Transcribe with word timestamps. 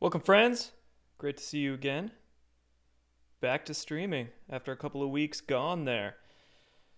Welcome, 0.00 0.22
friends. 0.22 0.72
Great 1.18 1.36
to 1.36 1.42
see 1.42 1.58
you 1.58 1.74
again. 1.74 2.12
Back 3.42 3.66
to 3.66 3.74
streaming 3.74 4.28
after 4.48 4.72
a 4.72 4.76
couple 4.76 5.02
of 5.02 5.10
weeks 5.10 5.42
gone 5.42 5.84
there. 5.84 6.16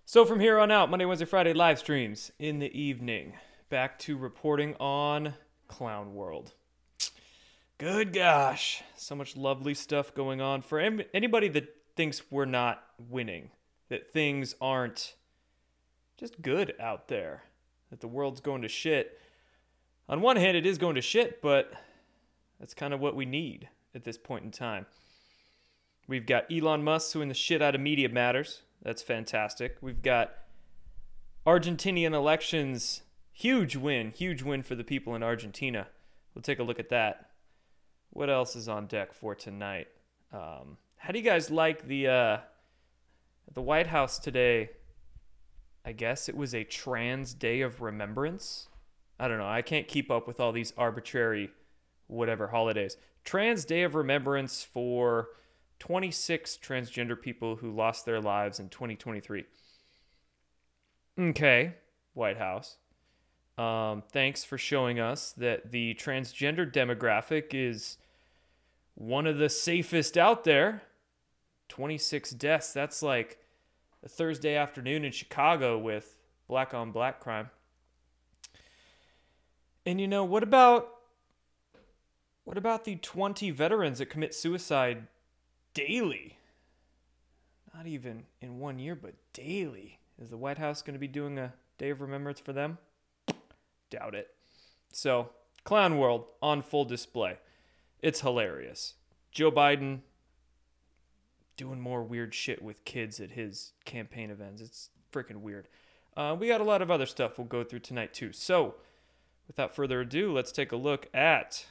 So, 0.04 0.24
from 0.24 0.38
here 0.38 0.56
on 0.56 0.70
out, 0.70 0.88
Monday, 0.88 1.04
Wednesday, 1.04 1.24
Friday 1.24 1.52
live 1.52 1.80
streams 1.80 2.30
in 2.38 2.60
the 2.60 2.72
evening. 2.80 3.32
Back 3.68 3.98
to 4.00 4.16
reporting 4.16 4.76
on 4.76 5.34
Clown 5.66 6.14
World. 6.14 6.52
Good 7.76 8.12
gosh, 8.12 8.84
so 8.96 9.16
much 9.16 9.36
lovely 9.36 9.74
stuff 9.74 10.14
going 10.14 10.40
on. 10.40 10.62
For 10.62 10.78
anybody 10.78 11.48
that 11.48 11.74
thinks 11.96 12.30
we're 12.30 12.44
not 12.44 12.84
winning, 13.10 13.50
that 13.88 14.12
things 14.12 14.54
aren't 14.60 15.16
just 16.16 16.40
good 16.40 16.72
out 16.78 17.08
there, 17.08 17.42
that 17.90 17.98
the 17.98 18.06
world's 18.06 18.40
going 18.40 18.62
to 18.62 18.68
shit. 18.68 19.18
On 20.08 20.20
one 20.20 20.36
hand, 20.36 20.56
it 20.56 20.66
is 20.66 20.78
going 20.78 20.94
to 20.94 21.02
shit, 21.02 21.42
but 21.42 21.72
that's 22.62 22.74
kind 22.74 22.94
of 22.94 23.00
what 23.00 23.16
we 23.16 23.26
need 23.26 23.68
at 23.92 24.04
this 24.04 24.16
point 24.16 24.44
in 24.44 24.52
time. 24.52 24.86
We've 26.06 26.24
got 26.24 26.44
Elon 26.48 26.84
Musk 26.84 27.10
suing 27.10 27.26
the 27.26 27.34
shit 27.34 27.60
out 27.60 27.74
of 27.74 27.80
Media 27.80 28.08
Matters. 28.08 28.62
That's 28.80 29.02
fantastic. 29.02 29.78
We've 29.80 30.00
got 30.00 30.32
Argentinian 31.44 32.14
elections. 32.14 33.02
Huge 33.32 33.74
win. 33.74 34.12
Huge 34.12 34.44
win 34.44 34.62
for 34.62 34.76
the 34.76 34.84
people 34.84 35.16
in 35.16 35.24
Argentina. 35.24 35.88
We'll 36.36 36.42
take 36.42 36.60
a 36.60 36.62
look 36.62 36.78
at 36.78 36.88
that. 36.90 37.30
What 38.10 38.30
else 38.30 38.54
is 38.54 38.68
on 38.68 38.86
deck 38.86 39.12
for 39.12 39.34
tonight? 39.34 39.88
Um, 40.32 40.76
how 40.98 41.12
do 41.12 41.18
you 41.18 41.24
guys 41.24 41.50
like 41.50 41.88
the 41.88 42.06
uh, 42.06 42.36
the 43.52 43.62
White 43.62 43.88
House 43.88 44.20
today? 44.20 44.70
I 45.84 45.90
guess 45.90 46.28
it 46.28 46.36
was 46.36 46.54
a 46.54 46.62
trans 46.62 47.34
day 47.34 47.60
of 47.62 47.80
remembrance. 47.80 48.68
I 49.18 49.26
don't 49.26 49.38
know. 49.38 49.48
I 49.48 49.62
can't 49.62 49.88
keep 49.88 50.12
up 50.12 50.28
with 50.28 50.38
all 50.38 50.52
these 50.52 50.72
arbitrary 50.78 51.50
whatever 52.12 52.48
holidays. 52.48 52.96
Trans 53.24 53.64
Day 53.64 53.82
of 53.82 53.94
Remembrance 53.94 54.62
for 54.62 55.28
26 55.78 56.58
transgender 56.62 57.20
people 57.20 57.56
who 57.56 57.70
lost 57.70 58.04
their 58.04 58.20
lives 58.20 58.60
in 58.60 58.68
2023. 58.68 59.44
Okay, 61.18 61.74
White 62.14 62.38
House. 62.38 62.76
Um, 63.58 64.02
thanks 64.12 64.44
for 64.44 64.56
showing 64.56 64.98
us 64.98 65.32
that 65.32 65.72
the 65.72 65.94
transgender 65.94 66.70
demographic 66.70 67.48
is 67.52 67.98
one 68.94 69.26
of 69.26 69.38
the 69.38 69.48
safest 69.48 70.16
out 70.16 70.44
there. 70.44 70.82
26 71.68 72.30
deaths. 72.32 72.72
That's 72.72 73.02
like 73.02 73.38
a 74.04 74.08
Thursday 74.08 74.56
afternoon 74.56 75.04
in 75.04 75.12
Chicago 75.12 75.78
with 75.78 76.18
black 76.48 76.74
on 76.74 76.92
black 76.92 77.20
crime. 77.20 77.50
And 79.84 80.00
you 80.00 80.06
know, 80.06 80.24
what 80.24 80.42
about 80.42 80.88
what 82.44 82.58
about 82.58 82.84
the 82.84 82.96
20 82.96 83.50
veterans 83.50 83.98
that 83.98 84.06
commit 84.06 84.34
suicide 84.34 85.06
daily? 85.74 86.38
Not 87.74 87.86
even 87.86 88.24
in 88.40 88.58
one 88.58 88.78
year, 88.78 88.94
but 88.94 89.14
daily. 89.32 89.98
Is 90.20 90.30
the 90.30 90.36
White 90.36 90.58
House 90.58 90.82
going 90.82 90.94
to 90.94 91.00
be 91.00 91.08
doing 91.08 91.38
a 91.38 91.54
day 91.78 91.90
of 91.90 92.00
remembrance 92.00 92.40
for 92.40 92.52
them? 92.52 92.78
Doubt 93.90 94.14
it. 94.14 94.28
So, 94.92 95.30
Clown 95.64 95.98
World 95.98 96.26
on 96.42 96.62
full 96.62 96.84
display. 96.84 97.38
It's 98.00 98.20
hilarious. 98.20 98.94
Joe 99.30 99.50
Biden 99.50 100.00
doing 101.56 101.80
more 101.80 102.02
weird 102.02 102.34
shit 102.34 102.62
with 102.62 102.84
kids 102.84 103.20
at 103.20 103.32
his 103.32 103.72
campaign 103.84 104.30
events. 104.30 104.60
It's 104.60 104.90
freaking 105.12 105.36
weird. 105.36 105.68
Uh, 106.16 106.36
we 106.38 106.48
got 106.48 106.60
a 106.60 106.64
lot 106.64 106.82
of 106.82 106.90
other 106.90 107.06
stuff 107.06 107.38
we'll 107.38 107.46
go 107.46 107.64
through 107.64 107.78
tonight, 107.78 108.12
too. 108.12 108.32
So, 108.32 108.74
without 109.46 109.74
further 109.74 110.00
ado, 110.00 110.32
let's 110.32 110.52
take 110.52 110.72
a 110.72 110.76
look 110.76 111.08
at 111.14 111.66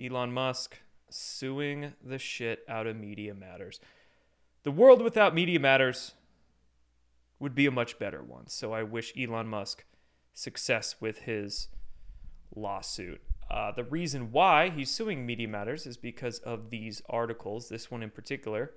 Elon 0.00 0.32
Musk 0.32 0.78
suing 1.10 1.94
the 2.04 2.18
shit 2.18 2.60
out 2.68 2.86
of 2.86 2.96
Media 2.96 3.34
Matters. 3.34 3.80
The 4.62 4.70
world 4.70 5.02
without 5.02 5.34
Media 5.34 5.58
Matters 5.58 6.12
would 7.38 7.54
be 7.54 7.66
a 7.66 7.70
much 7.70 7.98
better 7.98 8.22
one. 8.22 8.48
So 8.48 8.72
I 8.72 8.82
wish 8.82 9.12
Elon 9.18 9.48
Musk 9.48 9.84
success 10.34 10.96
with 11.00 11.20
his 11.20 11.68
lawsuit. 12.54 13.20
Uh, 13.50 13.72
the 13.72 13.84
reason 13.84 14.30
why 14.30 14.68
he's 14.68 14.90
suing 14.90 15.24
Media 15.24 15.48
Matters 15.48 15.86
is 15.86 15.96
because 15.96 16.38
of 16.40 16.70
these 16.70 17.02
articles, 17.08 17.68
this 17.68 17.90
one 17.90 18.02
in 18.02 18.10
particular. 18.10 18.72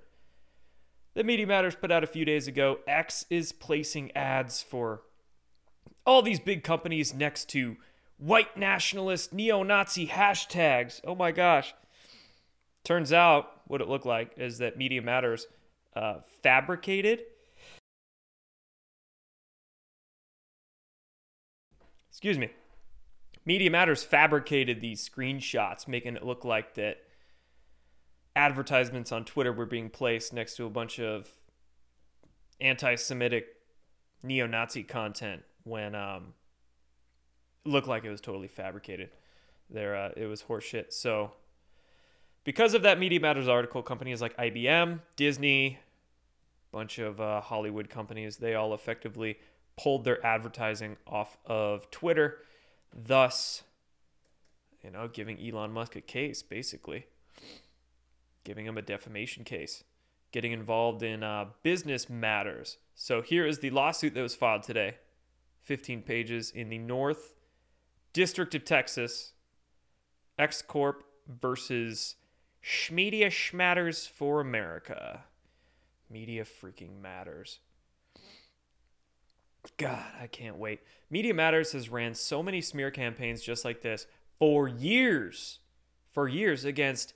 The 1.14 1.24
Media 1.24 1.46
Matters 1.46 1.74
put 1.74 1.92
out 1.92 2.02
a 2.02 2.06
few 2.06 2.24
days 2.24 2.48
ago. 2.48 2.78
X 2.86 3.26
is 3.28 3.52
placing 3.52 4.16
ads 4.16 4.62
for 4.62 5.02
all 6.06 6.22
these 6.22 6.40
big 6.40 6.64
companies 6.64 7.12
next 7.12 7.48
to 7.50 7.76
white 8.22 8.56
nationalist, 8.56 9.32
neo 9.32 9.64
Nazi 9.64 10.06
hashtags. 10.06 11.00
Oh 11.04 11.14
my 11.14 11.32
gosh. 11.32 11.74
Turns 12.84 13.12
out 13.12 13.62
what 13.66 13.80
it 13.80 13.88
looked 13.88 14.06
like 14.06 14.32
is 14.36 14.58
that 14.58 14.78
Media 14.78 15.02
Matters 15.02 15.46
uh, 15.96 16.18
fabricated. 16.42 17.22
Excuse 22.10 22.38
me. 22.38 22.50
Media 23.44 23.70
Matters 23.70 24.04
fabricated 24.04 24.80
these 24.80 25.08
screenshots, 25.08 25.88
making 25.88 26.14
it 26.14 26.24
look 26.24 26.44
like 26.44 26.74
that 26.74 26.98
advertisements 28.36 29.10
on 29.10 29.24
Twitter 29.24 29.52
were 29.52 29.66
being 29.66 29.90
placed 29.90 30.32
next 30.32 30.56
to 30.56 30.64
a 30.64 30.70
bunch 30.70 31.00
of 31.00 31.28
anti 32.60 32.94
Semitic 32.94 33.46
neo 34.22 34.46
Nazi 34.46 34.84
content 34.84 35.42
when 35.64 35.96
um, 35.96 36.34
looked 37.64 37.88
like 37.88 38.04
it 38.04 38.10
was 38.10 38.20
totally 38.20 38.48
fabricated. 38.48 39.10
There, 39.70 39.96
uh, 39.96 40.10
it 40.16 40.26
was 40.26 40.42
horseshit. 40.42 40.92
So, 40.92 41.32
because 42.44 42.74
of 42.74 42.82
that 42.82 42.98
Media 42.98 43.20
Matters 43.20 43.48
article, 43.48 43.82
companies 43.82 44.20
like 44.20 44.36
IBM, 44.36 45.00
Disney, 45.16 45.78
bunch 46.72 46.98
of 46.98 47.20
uh, 47.20 47.40
Hollywood 47.40 47.88
companies, 47.88 48.38
they 48.38 48.54
all 48.54 48.74
effectively 48.74 49.38
pulled 49.76 50.04
their 50.04 50.24
advertising 50.24 50.96
off 51.06 51.38
of 51.46 51.90
Twitter, 51.90 52.38
thus, 52.92 53.62
you 54.82 54.90
know, 54.90 55.08
giving 55.08 55.38
Elon 55.40 55.72
Musk 55.72 55.96
a 55.96 56.00
case, 56.00 56.42
basically, 56.42 57.06
giving 58.44 58.66
him 58.66 58.76
a 58.76 58.82
defamation 58.82 59.44
case, 59.44 59.84
getting 60.32 60.52
involved 60.52 61.02
in 61.02 61.22
uh, 61.22 61.46
business 61.62 62.10
matters. 62.10 62.78
So 62.94 63.22
here 63.22 63.46
is 63.46 63.60
the 63.60 63.70
lawsuit 63.70 64.14
that 64.14 64.22
was 64.22 64.34
filed 64.34 64.64
today, 64.64 64.96
15 65.62 66.02
pages 66.02 66.50
in 66.50 66.68
the 66.68 66.78
North 66.78 67.34
District 68.12 68.54
of 68.54 68.64
Texas, 68.64 69.32
X 70.38 70.62
Corp 70.62 71.04
versus 71.28 72.16
Schmedia 72.62 73.26
Schmatters 73.26 74.08
for 74.08 74.40
America. 74.40 75.24
Media 76.10 76.44
freaking 76.44 77.00
matters. 77.00 77.60
God, 79.76 80.04
I 80.20 80.26
can't 80.26 80.56
wait. 80.56 80.80
Media 81.08 81.32
Matters 81.34 81.72
has 81.72 81.88
ran 81.88 82.14
so 82.14 82.42
many 82.42 82.60
smear 82.60 82.90
campaigns 82.90 83.42
just 83.42 83.64
like 83.64 83.82
this 83.82 84.06
for 84.38 84.66
years. 84.68 85.60
For 86.10 86.28
years 86.28 86.64
against 86.64 87.14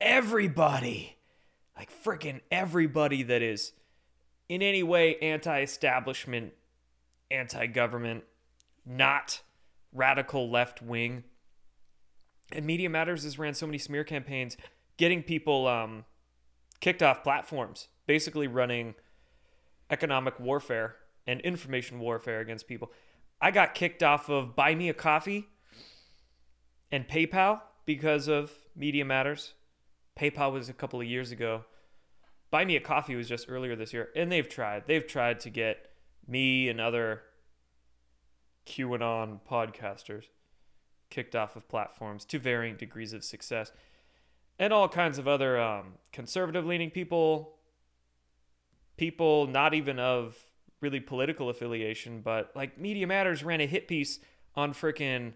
everybody. 0.00 1.16
Like 1.76 1.90
freaking 1.90 2.40
everybody 2.50 3.22
that 3.22 3.42
is 3.42 3.72
in 4.48 4.62
any 4.62 4.82
way 4.82 5.16
anti 5.18 5.60
establishment, 5.60 6.52
anti 7.30 7.66
government, 7.66 8.24
not 8.84 9.42
radical 9.92 10.50
left 10.50 10.82
wing. 10.82 11.24
And 12.52 12.64
Media 12.64 12.88
Matters 12.88 13.24
has 13.24 13.38
ran 13.38 13.54
so 13.54 13.66
many 13.66 13.78
smear 13.78 14.04
campaigns, 14.04 14.56
getting 14.96 15.22
people 15.22 15.66
um, 15.66 16.04
kicked 16.80 17.02
off 17.02 17.22
platforms, 17.22 17.88
basically 18.06 18.46
running 18.46 18.94
economic 19.90 20.38
warfare 20.40 20.96
and 21.26 21.40
information 21.42 21.98
warfare 21.98 22.40
against 22.40 22.66
people. 22.66 22.90
I 23.40 23.50
got 23.50 23.74
kicked 23.74 24.02
off 24.02 24.28
of 24.28 24.56
Buy 24.56 24.74
Me 24.74 24.88
a 24.88 24.94
Coffee 24.94 25.46
and 26.90 27.06
PayPal 27.06 27.60
because 27.84 28.28
of 28.28 28.52
Media 28.74 29.04
Matters. 29.04 29.54
PayPal 30.18 30.52
was 30.52 30.68
a 30.68 30.72
couple 30.72 31.00
of 31.00 31.06
years 31.06 31.30
ago. 31.30 31.64
Buy 32.50 32.64
Me 32.64 32.76
a 32.76 32.80
Coffee 32.80 33.14
was 33.14 33.28
just 33.28 33.48
earlier 33.48 33.76
this 33.76 33.92
year, 33.92 34.08
and 34.16 34.32
they've 34.32 34.48
tried. 34.48 34.84
They've 34.86 35.06
tried 35.06 35.40
to 35.40 35.50
get 35.50 35.90
me 36.26 36.68
and 36.68 36.80
other 36.80 37.22
QAnon 38.68 39.40
podcasters 39.50 40.24
kicked 41.10 41.34
off 41.34 41.56
of 41.56 41.66
platforms 41.68 42.24
to 42.26 42.38
varying 42.38 42.76
degrees 42.76 43.14
of 43.14 43.24
success, 43.24 43.72
and 44.58 44.72
all 44.72 44.88
kinds 44.88 45.18
of 45.18 45.26
other 45.26 45.58
um, 45.58 45.94
conservative 46.12 46.66
leaning 46.66 46.90
people, 46.90 47.56
people 48.98 49.46
not 49.46 49.72
even 49.72 49.98
of 49.98 50.36
really 50.80 51.00
political 51.00 51.48
affiliation, 51.48 52.20
but 52.20 52.52
like 52.54 52.78
Media 52.78 53.06
Matters 53.06 53.42
ran 53.42 53.60
a 53.60 53.66
hit 53.66 53.88
piece 53.88 54.20
on 54.54 54.72
freaking 54.72 55.32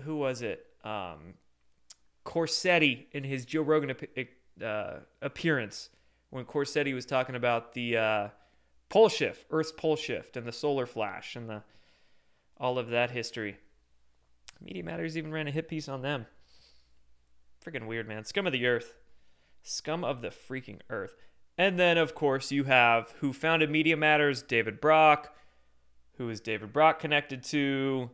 who 0.00 0.16
was 0.16 0.40
it? 0.40 0.66
Um, 0.82 1.34
Corsetti 2.24 3.06
in 3.12 3.24
his 3.24 3.44
Joe 3.44 3.62
Rogan 3.62 3.94
uh, 4.64 4.94
appearance 5.20 5.90
when 6.30 6.44
Corsetti 6.46 6.94
was 6.94 7.04
talking 7.04 7.34
about 7.34 7.74
the 7.74 7.96
uh, 7.96 8.28
pole 8.88 9.10
shift, 9.10 9.44
Earth's 9.50 9.72
pole 9.72 9.96
shift, 9.96 10.36
and 10.36 10.46
the 10.46 10.52
solar 10.52 10.86
flash, 10.86 11.36
and 11.36 11.48
the 11.48 11.62
all 12.62 12.78
of 12.78 12.88
that 12.90 13.10
history. 13.10 13.58
Media 14.60 14.84
Matters 14.84 15.18
even 15.18 15.32
ran 15.32 15.48
a 15.48 15.50
hit 15.50 15.66
piece 15.66 15.88
on 15.88 16.00
them. 16.00 16.26
Freaking 17.62 17.88
weird, 17.88 18.06
man. 18.06 18.24
Scum 18.24 18.46
of 18.46 18.52
the 18.52 18.66
earth. 18.66 18.94
Scum 19.64 20.04
of 20.04 20.22
the 20.22 20.28
freaking 20.28 20.78
earth. 20.88 21.16
And 21.58 21.78
then, 21.78 21.98
of 21.98 22.14
course, 22.14 22.52
you 22.52 22.64
have 22.64 23.12
who 23.18 23.32
founded 23.32 23.68
Media 23.68 23.96
Matters, 23.96 24.42
David 24.42 24.80
Brock. 24.80 25.34
Who 26.18 26.30
is 26.30 26.40
David 26.40 26.72
Brock 26.72 27.00
connected 27.00 27.42
to? 27.44 28.10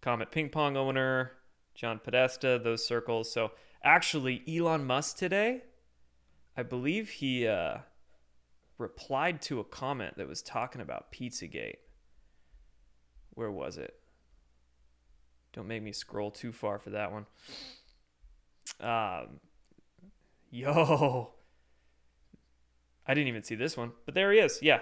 Comet 0.00 0.30
Ping 0.30 0.48
Pong 0.48 0.78
owner, 0.78 1.32
John 1.74 2.00
Podesta, 2.02 2.58
those 2.62 2.86
circles. 2.86 3.30
So 3.30 3.52
actually, 3.84 4.42
Elon 4.48 4.86
Musk 4.86 5.18
today, 5.18 5.64
I 6.56 6.62
believe 6.62 7.10
he 7.10 7.46
uh, 7.46 7.78
replied 8.78 9.42
to 9.42 9.60
a 9.60 9.64
comment 9.64 10.16
that 10.16 10.26
was 10.26 10.40
talking 10.40 10.80
about 10.80 11.12
Pizzagate. 11.12 11.76
Where 13.34 13.50
was 13.50 13.78
it? 13.78 13.94
Don't 15.52 15.68
make 15.68 15.82
me 15.82 15.92
scroll 15.92 16.30
too 16.30 16.52
far 16.52 16.78
for 16.78 16.90
that 16.90 17.12
one. 17.12 17.26
Um, 18.80 19.40
yo, 20.50 21.32
I 23.06 23.14
didn't 23.14 23.28
even 23.28 23.42
see 23.42 23.56
this 23.56 23.76
one, 23.76 23.92
but 24.06 24.14
there 24.14 24.32
he 24.32 24.38
is. 24.38 24.60
Yeah, 24.62 24.80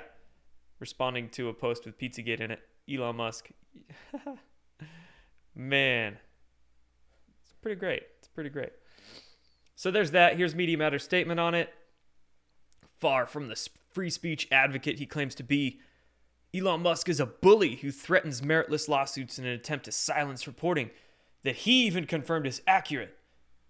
responding 0.78 1.30
to 1.30 1.48
a 1.48 1.54
post 1.54 1.86
with 1.86 1.98
Pizzagate 1.98 2.40
in 2.40 2.50
it. 2.50 2.60
Elon 2.90 3.16
Musk. 3.16 3.48
Man, 5.54 6.18
it's 7.42 7.52
pretty 7.60 7.78
great. 7.78 8.02
It's 8.18 8.28
pretty 8.28 8.50
great. 8.50 8.72
So 9.74 9.90
there's 9.90 10.10
that. 10.12 10.36
Here's 10.36 10.54
Media 10.54 10.76
Matters 10.76 11.04
statement 11.04 11.40
on 11.40 11.54
it. 11.54 11.72
Far 12.98 13.26
from 13.26 13.48
the 13.48 13.68
free 13.92 14.10
speech 14.10 14.48
advocate 14.50 14.98
he 14.98 15.06
claims 15.06 15.34
to 15.36 15.42
be, 15.42 15.80
Elon 16.54 16.82
Musk 16.82 17.08
is 17.08 17.20
a 17.20 17.26
bully 17.26 17.76
who 17.76 17.90
threatens 17.90 18.40
meritless 18.40 18.88
lawsuits 18.88 19.38
in 19.38 19.44
an 19.44 19.52
attempt 19.52 19.84
to 19.84 19.92
silence 19.92 20.46
reporting 20.46 20.90
that 21.42 21.56
he 21.56 21.86
even 21.86 22.06
confirmed 22.06 22.46
is 22.46 22.62
accurate. 22.66 23.16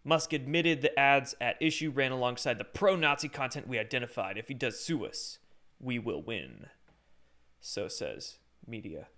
Musk 0.04 0.32
admitted 0.32 0.80
the 0.80 0.98
ads 0.98 1.34
at 1.40 1.60
issue 1.60 1.90
ran 1.90 2.12
alongside 2.12 2.58
the 2.58 2.64
pro 2.64 2.96
Nazi 2.96 3.28
content 3.28 3.68
we 3.68 3.78
identified. 3.78 4.38
If 4.38 4.48
he 4.48 4.54
does 4.54 4.78
sue 4.80 5.04
us, 5.04 5.38
we 5.80 5.98
will 5.98 6.22
win. 6.22 6.66
So 7.60 7.88
says 7.88 8.38
Media 8.66 9.08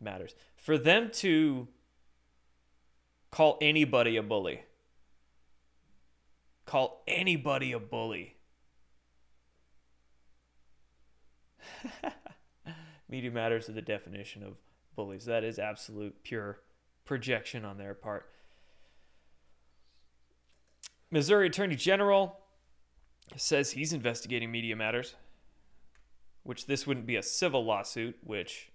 Matters. 0.00 0.34
For 0.56 0.78
them 0.78 1.10
to 1.14 1.68
Call 3.30 3.58
anybody 3.60 4.16
a 4.16 4.22
bully. 4.22 4.62
Call 6.66 7.02
anybody 7.06 7.72
a 7.72 7.78
bully. 7.78 8.36
Media 13.10 13.30
matters 13.30 13.68
are 13.68 13.72
the 13.72 13.82
definition 13.82 14.44
of 14.44 14.54
bullies. 14.94 15.24
That 15.24 15.42
is 15.42 15.58
absolute 15.58 16.22
pure 16.22 16.60
projection 17.04 17.64
on 17.64 17.76
their 17.76 17.92
part. 17.92 18.30
Missouri 21.10 21.48
Attorney 21.48 21.74
General 21.74 22.38
says 23.36 23.72
he's 23.72 23.92
investigating 23.92 24.52
Media 24.52 24.76
Matters, 24.76 25.16
which 26.44 26.66
this 26.66 26.86
wouldn't 26.86 27.06
be 27.06 27.16
a 27.16 27.22
civil 27.22 27.64
lawsuit, 27.64 28.16
which 28.22 28.70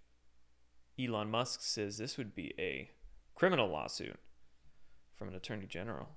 Elon 1.00 1.32
Musk 1.32 1.62
says 1.62 1.98
this 1.98 2.18
would 2.18 2.36
be 2.36 2.54
a 2.60 2.90
criminal 3.36 3.70
lawsuit 3.70 4.20
from 5.16 5.30
an 5.30 5.36
attorney 5.36 5.66
general. 5.66 6.10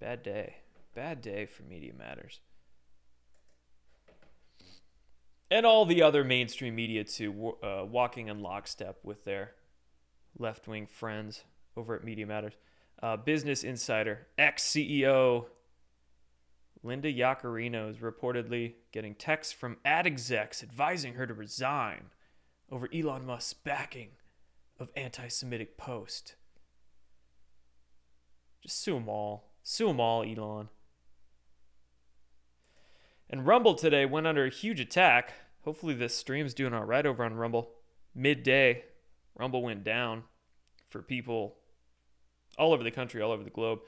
Bad 0.00 0.22
day. 0.22 0.56
Bad 0.94 1.22
day 1.22 1.46
for 1.46 1.62
Media 1.62 1.94
Matters. 1.96 2.40
And 5.50 5.66
all 5.66 5.84
the 5.84 6.02
other 6.02 6.24
mainstream 6.24 6.74
media, 6.74 7.04
too, 7.04 7.56
uh, 7.62 7.84
walking 7.84 8.28
in 8.28 8.40
lockstep 8.40 8.98
with 9.02 9.24
their 9.24 9.52
left 10.38 10.66
wing 10.66 10.86
friends 10.86 11.44
over 11.76 11.94
at 11.94 12.04
Media 12.04 12.26
Matters. 12.26 12.54
Uh, 13.02 13.16
Business 13.16 13.62
Insider, 13.62 14.26
ex 14.38 14.64
CEO 14.64 15.46
Linda 16.84 17.10
Yaccarino 17.10 17.90
is 17.90 17.96
reportedly 17.96 18.74
getting 18.92 19.14
texts 19.14 19.54
from 19.54 19.78
ad 19.86 20.06
execs 20.06 20.62
advising 20.62 21.14
her 21.14 21.26
to 21.26 21.32
resign 21.32 22.10
over 22.70 22.88
Elon 22.94 23.24
Musk's 23.24 23.54
backing 23.54 24.10
of 24.78 24.90
anti 24.94 25.28
Semitic 25.28 25.78
post. 25.78 26.34
Just 28.62 28.82
sue 28.82 28.94
them 28.94 29.08
all. 29.08 29.48
Sue 29.62 29.88
them 29.88 29.98
all, 29.98 30.22
Elon. 30.22 30.68
And 33.30 33.46
Rumble 33.46 33.74
today 33.74 34.04
went 34.06 34.26
under 34.26 34.44
a 34.44 34.50
huge 34.50 34.80
attack. 34.80 35.32
Hopefully, 35.64 35.94
this 35.94 36.16
stream's 36.16 36.54
doing 36.54 36.74
all 36.74 36.84
right 36.84 37.06
over 37.06 37.24
on 37.24 37.34
Rumble. 37.34 37.70
Midday, 38.14 38.84
Rumble 39.36 39.62
went 39.62 39.82
down 39.82 40.24
for 40.90 41.02
people 41.02 41.56
all 42.58 42.72
over 42.72 42.84
the 42.84 42.90
country, 42.90 43.20
all 43.20 43.32
over 43.32 43.42
the 43.42 43.50
globe. 43.50 43.80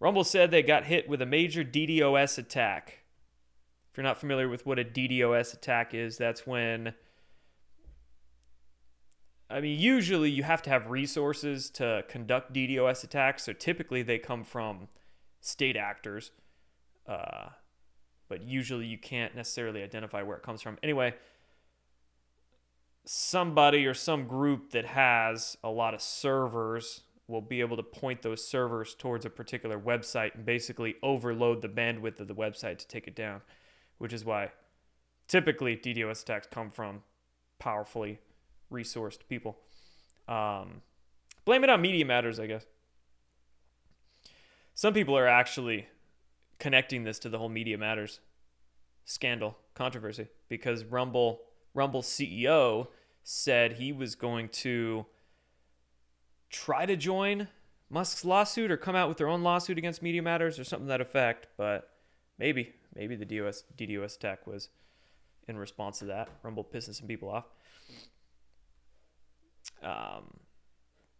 Rumble 0.00 0.24
said 0.24 0.50
they 0.50 0.62
got 0.62 0.86
hit 0.86 1.08
with 1.08 1.20
a 1.20 1.26
major 1.26 1.62
DDoS 1.62 2.38
attack. 2.38 3.04
If 3.90 3.96
you're 3.96 4.04
not 4.04 4.18
familiar 4.18 4.48
with 4.48 4.64
what 4.64 4.78
a 4.78 4.84
DDoS 4.84 5.52
attack 5.52 5.92
is, 5.94 6.16
that's 6.16 6.46
when 6.46 6.94
I 9.50 9.60
mean, 9.60 9.78
usually 9.78 10.30
you 10.30 10.44
have 10.44 10.62
to 10.62 10.70
have 10.70 10.90
resources 10.90 11.70
to 11.70 12.04
conduct 12.08 12.52
DDoS 12.52 13.02
attacks. 13.02 13.44
So 13.44 13.52
typically 13.52 14.02
they 14.02 14.18
come 14.18 14.44
from 14.44 14.88
state 15.40 15.76
actors. 15.76 16.30
Uh, 17.06 17.48
but 18.30 18.42
usually 18.44 18.86
you 18.86 18.96
can't 18.96 19.34
necessarily 19.34 19.82
identify 19.82 20.22
where 20.22 20.36
it 20.36 20.42
comes 20.42 20.62
from. 20.62 20.78
Anyway, 20.82 21.12
somebody 23.04 23.84
or 23.84 23.92
some 23.92 24.26
group 24.26 24.70
that 24.70 24.86
has 24.86 25.58
a 25.64 25.68
lot 25.68 25.92
of 25.92 26.00
servers 26.00 27.02
will 27.26 27.40
be 27.40 27.60
able 27.60 27.76
to 27.76 27.82
point 27.82 28.22
those 28.22 28.42
servers 28.46 28.94
towards 28.94 29.26
a 29.26 29.30
particular 29.30 29.78
website 29.78 30.34
and 30.34 30.46
basically 30.46 30.94
overload 31.02 31.60
the 31.60 31.68
bandwidth 31.68 32.20
of 32.20 32.28
the 32.28 32.34
website 32.34 32.78
to 32.78 32.86
take 32.86 33.08
it 33.08 33.16
down, 33.16 33.40
which 33.98 34.12
is 34.12 34.24
why 34.24 34.50
typically 35.26 35.76
DDoS 35.76 36.22
attacks 36.22 36.46
come 36.50 36.70
from 36.70 37.02
powerfully 37.58 38.20
resourced 38.72 39.20
people. 39.28 39.58
Um, 40.28 40.82
blame 41.44 41.64
it 41.64 41.70
on 41.70 41.80
Media 41.80 42.04
Matters, 42.04 42.38
I 42.38 42.46
guess. 42.46 42.64
Some 44.74 44.94
people 44.94 45.18
are 45.18 45.26
actually 45.26 45.88
connecting 46.60 47.04
this 47.04 47.18
to 47.20 47.28
the 47.28 47.38
whole 47.38 47.48
Media 47.48 47.76
Matters 47.76 48.20
scandal 49.04 49.56
controversy 49.74 50.28
because 50.48 50.84
Rumble 50.84 51.40
Rumble 51.74 52.02
CEO 52.02 52.88
said 53.24 53.72
he 53.74 53.92
was 53.92 54.14
going 54.14 54.48
to 54.48 55.06
try 56.50 56.86
to 56.86 56.96
join 56.96 57.48
Musk's 57.88 58.24
lawsuit 58.24 58.70
or 58.70 58.76
come 58.76 58.94
out 58.94 59.08
with 59.08 59.18
their 59.18 59.28
own 59.28 59.42
lawsuit 59.42 59.78
against 59.78 60.02
Media 60.02 60.22
Matters 60.22 60.58
or 60.58 60.64
something 60.64 60.88
that 60.88 61.00
effect, 61.00 61.48
but 61.56 61.90
maybe 62.38 62.74
maybe 62.94 63.16
the 63.16 63.24
DOS 63.24 63.64
DDoS 63.76 64.16
attack 64.16 64.46
was 64.46 64.68
in 65.48 65.56
response 65.56 65.98
to 65.98 66.04
that. 66.04 66.28
Rumble 66.44 66.64
pissing 66.64 66.94
some 66.94 67.08
people 67.08 67.28
off 67.28 67.46
um, 69.82 70.40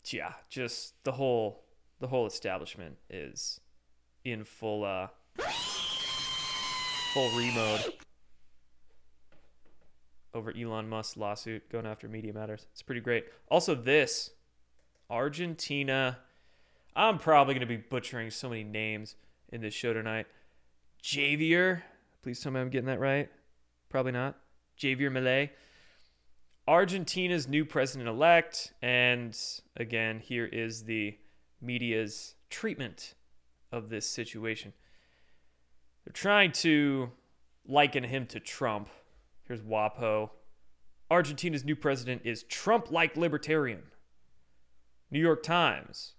yeah, 0.06 0.32
just 0.48 1.02
the 1.04 1.12
whole 1.12 1.64
the 2.00 2.08
whole 2.08 2.26
establishment 2.26 2.96
is 3.08 3.60
in 4.24 4.44
full 4.44 4.84
uh 4.84 5.08
full 7.12 7.30
remode 7.30 7.92
over 10.32 10.52
Elon 10.56 10.88
Musk's 10.88 11.16
lawsuit 11.16 11.68
going 11.70 11.86
after 11.86 12.08
Media 12.08 12.32
Matters. 12.32 12.66
It's 12.72 12.82
pretty 12.82 13.00
great. 13.00 13.26
Also, 13.50 13.74
this 13.74 14.30
Argentina. 15.08 16.18
I'm 16.96 17.18
probably 17.18 17.54
going 17.54 17.60
to 17.60 17.66
be 17.66 17.76
butchering 17.76 18.30
so 18.30 18.48
many 18.48 18.64
names 18.64 19.14
in 19.50 19.60
this 19.60 19.74
show 19.74 19.92
tonight. 19.92 20.26
Javier, 21.02 21.82
please 22.22 22.40
tell 22.40 22.52
me 22.52 22.60
I'm 22.60 22.68
getting 22.68 22.86
that 22.86 23.00
right. 23.00 23.28
Probably 23.88 24.12
not. 24.12 24.36
Javier 24.78 25.10
Milei 25.10 25.50
Argentina's 26.70 27.48
new 27.48 27.64
president 27.64 28.08
elect. 28.08 28.72
And 28.80 29.36
again, 29.76 30.20
here 30.20 30.46
is 30.46 30.84
the 30.84 31.18
media's 31.60 32.36
treatment 32.48 33.14
of 33.72 33.88
this 33.88 34.06
situation. 34.06 34.72
They're 36.04 36.12
trying 36.12 36.52
to 36.52 37.10
liken 37.66 38.04
him 38.04 38.26
to 38.26 38.40
Trump. 38.40 38.88
Here's 39.42 39.62
WAPO. 39.62 40.30
Argentina's 41.10 41.64
new 41.64 41.76
president 41.76 42.22
is 42.24 42.42
Trump 42.44 42.90
like 42.90 43.16
libertarian. 43.16 43.82
New 45.10 45.20
York 45.20 45.42
Times. 45.42 46.14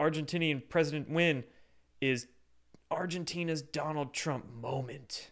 Argentinian 0.00 0.62
president 0.68 1.10
win 1.10 1.44
is 2.00 2.26
Argentina's 2.90 3.62
Donald 3.62 4.14
Trump 4.14 4.46
moment. 4.52 5.30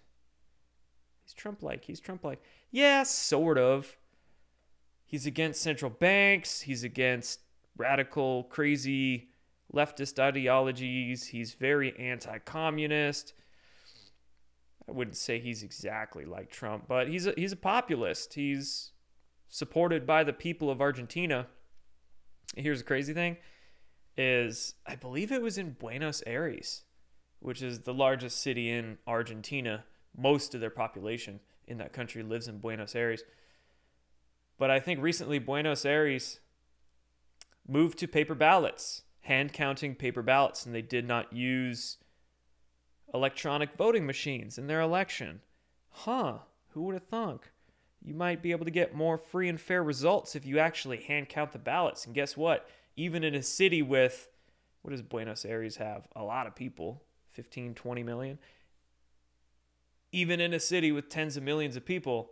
He's 1.23 1.35
Trump 1.35 1.63
like. 1.63 1.85
He's 1.85 2.01
Trump 2.01 2.25
like. 2.25 2.43
Yeah, 2.71 3.03
sort 3.05 3.59
of. 3.59 3.97
He's 5.05 5.27
against 5.27 5.63
central 5.63 5.91
banks. 5.91 6.63
He's 6.63 6.83
against 6.83 7.41
radical, 7.77 8.45
crazy 8.45 9.29
leftist 9.73 10.19
ideologies. 10.19 11.29
He's 11.29 11.55
very 11.55 11.97
anti 11.99 12.39
communist. 12.39 13.33
I 14.89 14.93
wouldn't 14.93 15.17
say 15.17 15.41
he's 15.41 15.63
exactly 15.63 16.25
like 16.25 16.51
Trump, 16.51 16.85
but 16.87 17.09
he's 17.09 17.27
a, 17.27 17.35
he's 17.37 17.53
a 17.53 17.57
populist. 17.57 18.35
He's 18.35 18.93
supported 19.49 20.07
by 20.07 20.23
the 20.23 20.33
people 20.33 20.71
of 20.71 20.81
Argentina. 20.81 21.49
Here's 22.57 22.79
the 22.79 22.85
crazy 22.85 23.13
thing 23.13 23.37
is 24.17 24.75
I 24.87 24.97
believe 24.97 25.31
it 25.31 25.43
was 25.43 25.59
in 25.59 25.73
Buenos 25.73 26.23
Aires, 26.27 26.85
which 27.41 27.63
is 27.63 27.81
the 27.81 27.95
largest 27.95 28.41
city 28.41 28.71
in 28.71 28.99
Argentina. 29.07 29.85
Most 30.17 30.55
of 30.55 30.61
their 30.61 30.71
population 30.71 31.41
in 31.67 31.79
that 31.79 31.93
country 31.93 32.23
lives 32.23 32.49
in 32.49 32.59
Buenos 32.59 32.95
Aires. 32.95 33.23
But 34.59 34.71
I 34.71 34.81
think 34.81 35.03
recently 35.03 35.39
Buenos 35.39 35.85
Aires 35.85 36.41
moved 37.69 37.99
to 37.99 38.09
paper 38.09 38.35
ballots, 38.35 39.03
hand 39.27 39.53
counting 39.53 39.95
paper 39.95 40.23
ballots, 40.23 40.65
and 40.65 40.75
they 40.75 40.83
did 40.83 41.07
not 41.07 41.33
use 41.33 41.99
electronic 43.13 43.75
voting 43.77 44.07
machines 44.07 44.57
in 44.57 44.69
their 44.69 44.81
election. 44.81 45.41
Huh, 45.91 46.39
who 46.71 46.83
would 46.83 46.95
have 46.95 47.09
thunk? 47.09 47.51
You 48.01 48.15
might 48.15 48.41
be 48.41 48.53
able 48.53 48.65
to 48.65 48.71
get 48.71 48.95
more 48.95 49.19
free 49.19 49.49
and 49.49 49.61
fair 49.61 49.83
results 49.83 50.37
if 50.37 50.47
you 50.47 50.61
actually 50.61 50.99
hand 50.99 51.29
count 51.29 51.51
the 51.51 51.59
ballots. 51.59 52.07
And 52.07 52.15
guess 52.15 52.37
what? 52.37 52.69
Even 52.97 53.25
in 53.25 53.35
a 53.35 53.43
city 53.43 53.83
with, 53.83 54.29
what 54.83 54.93
does 54.93 55.03
Buenos 55.03 55.45
Aires 55.45 55.77
have? 55.77 56.07
A 56.15 56.23
lot 56.23 56.47
of 56.47 56.55
people 56.55 57.03
15, 57.33 57.75
20 57.75 58.03
million. 58.05 58.39
Even 60.13 60.41
in 60.41 60.55
a 60.55 60.61
city 60.61 60.93
with 60.93 61.09
tens 61.09 61.37
of 61.37 61.43
millions 61.43 61.77
of 61.77 61.85
people, 61.85 62.31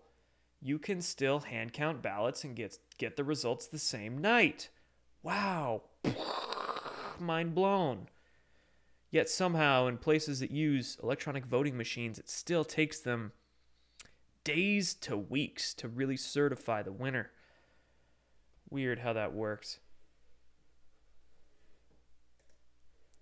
you 0.63 0.79
can 0.79 1.01
still 1.01 1.41
hand 1.41 1.73
count 1.73 2.03
ballots 2.03 2.45
and 2.45 2.55
get, 2.55 2.79
get 2.99 3.17
the 3.17 3.25
results 3.25 3.67
the 3.67 3.79
same 3.79 4.17
night. 4.19 4.71
Wow. 5.23 5.83
Mind 7.25 7.55
blown. 7.55 8.09
Yet 9.11 9.29
somehow, 9.29 9.87
in 9.87 9.99
places 9.99 10.41
that 10.41 10.51
use 10.51 10.99
electronic 11.03 11.47
voting 11.47 11.77
machines, 11.77 12.19
it 12.19 12.29
still 12.29 12.65
takes 12.65 13.01
them 13.01 13.33
days 14.43 14.95
to 14.95 15.17
weeks 15.17 15.73
to 15.75 15.89
really 15.89 16.17
certify 16.17 16.83
the 16.83 16.93
winner. 16.93 17.31
Weird 18.69 18.99
how 18.99 19.13
that 19.13 19.33
works. 19.33 19.79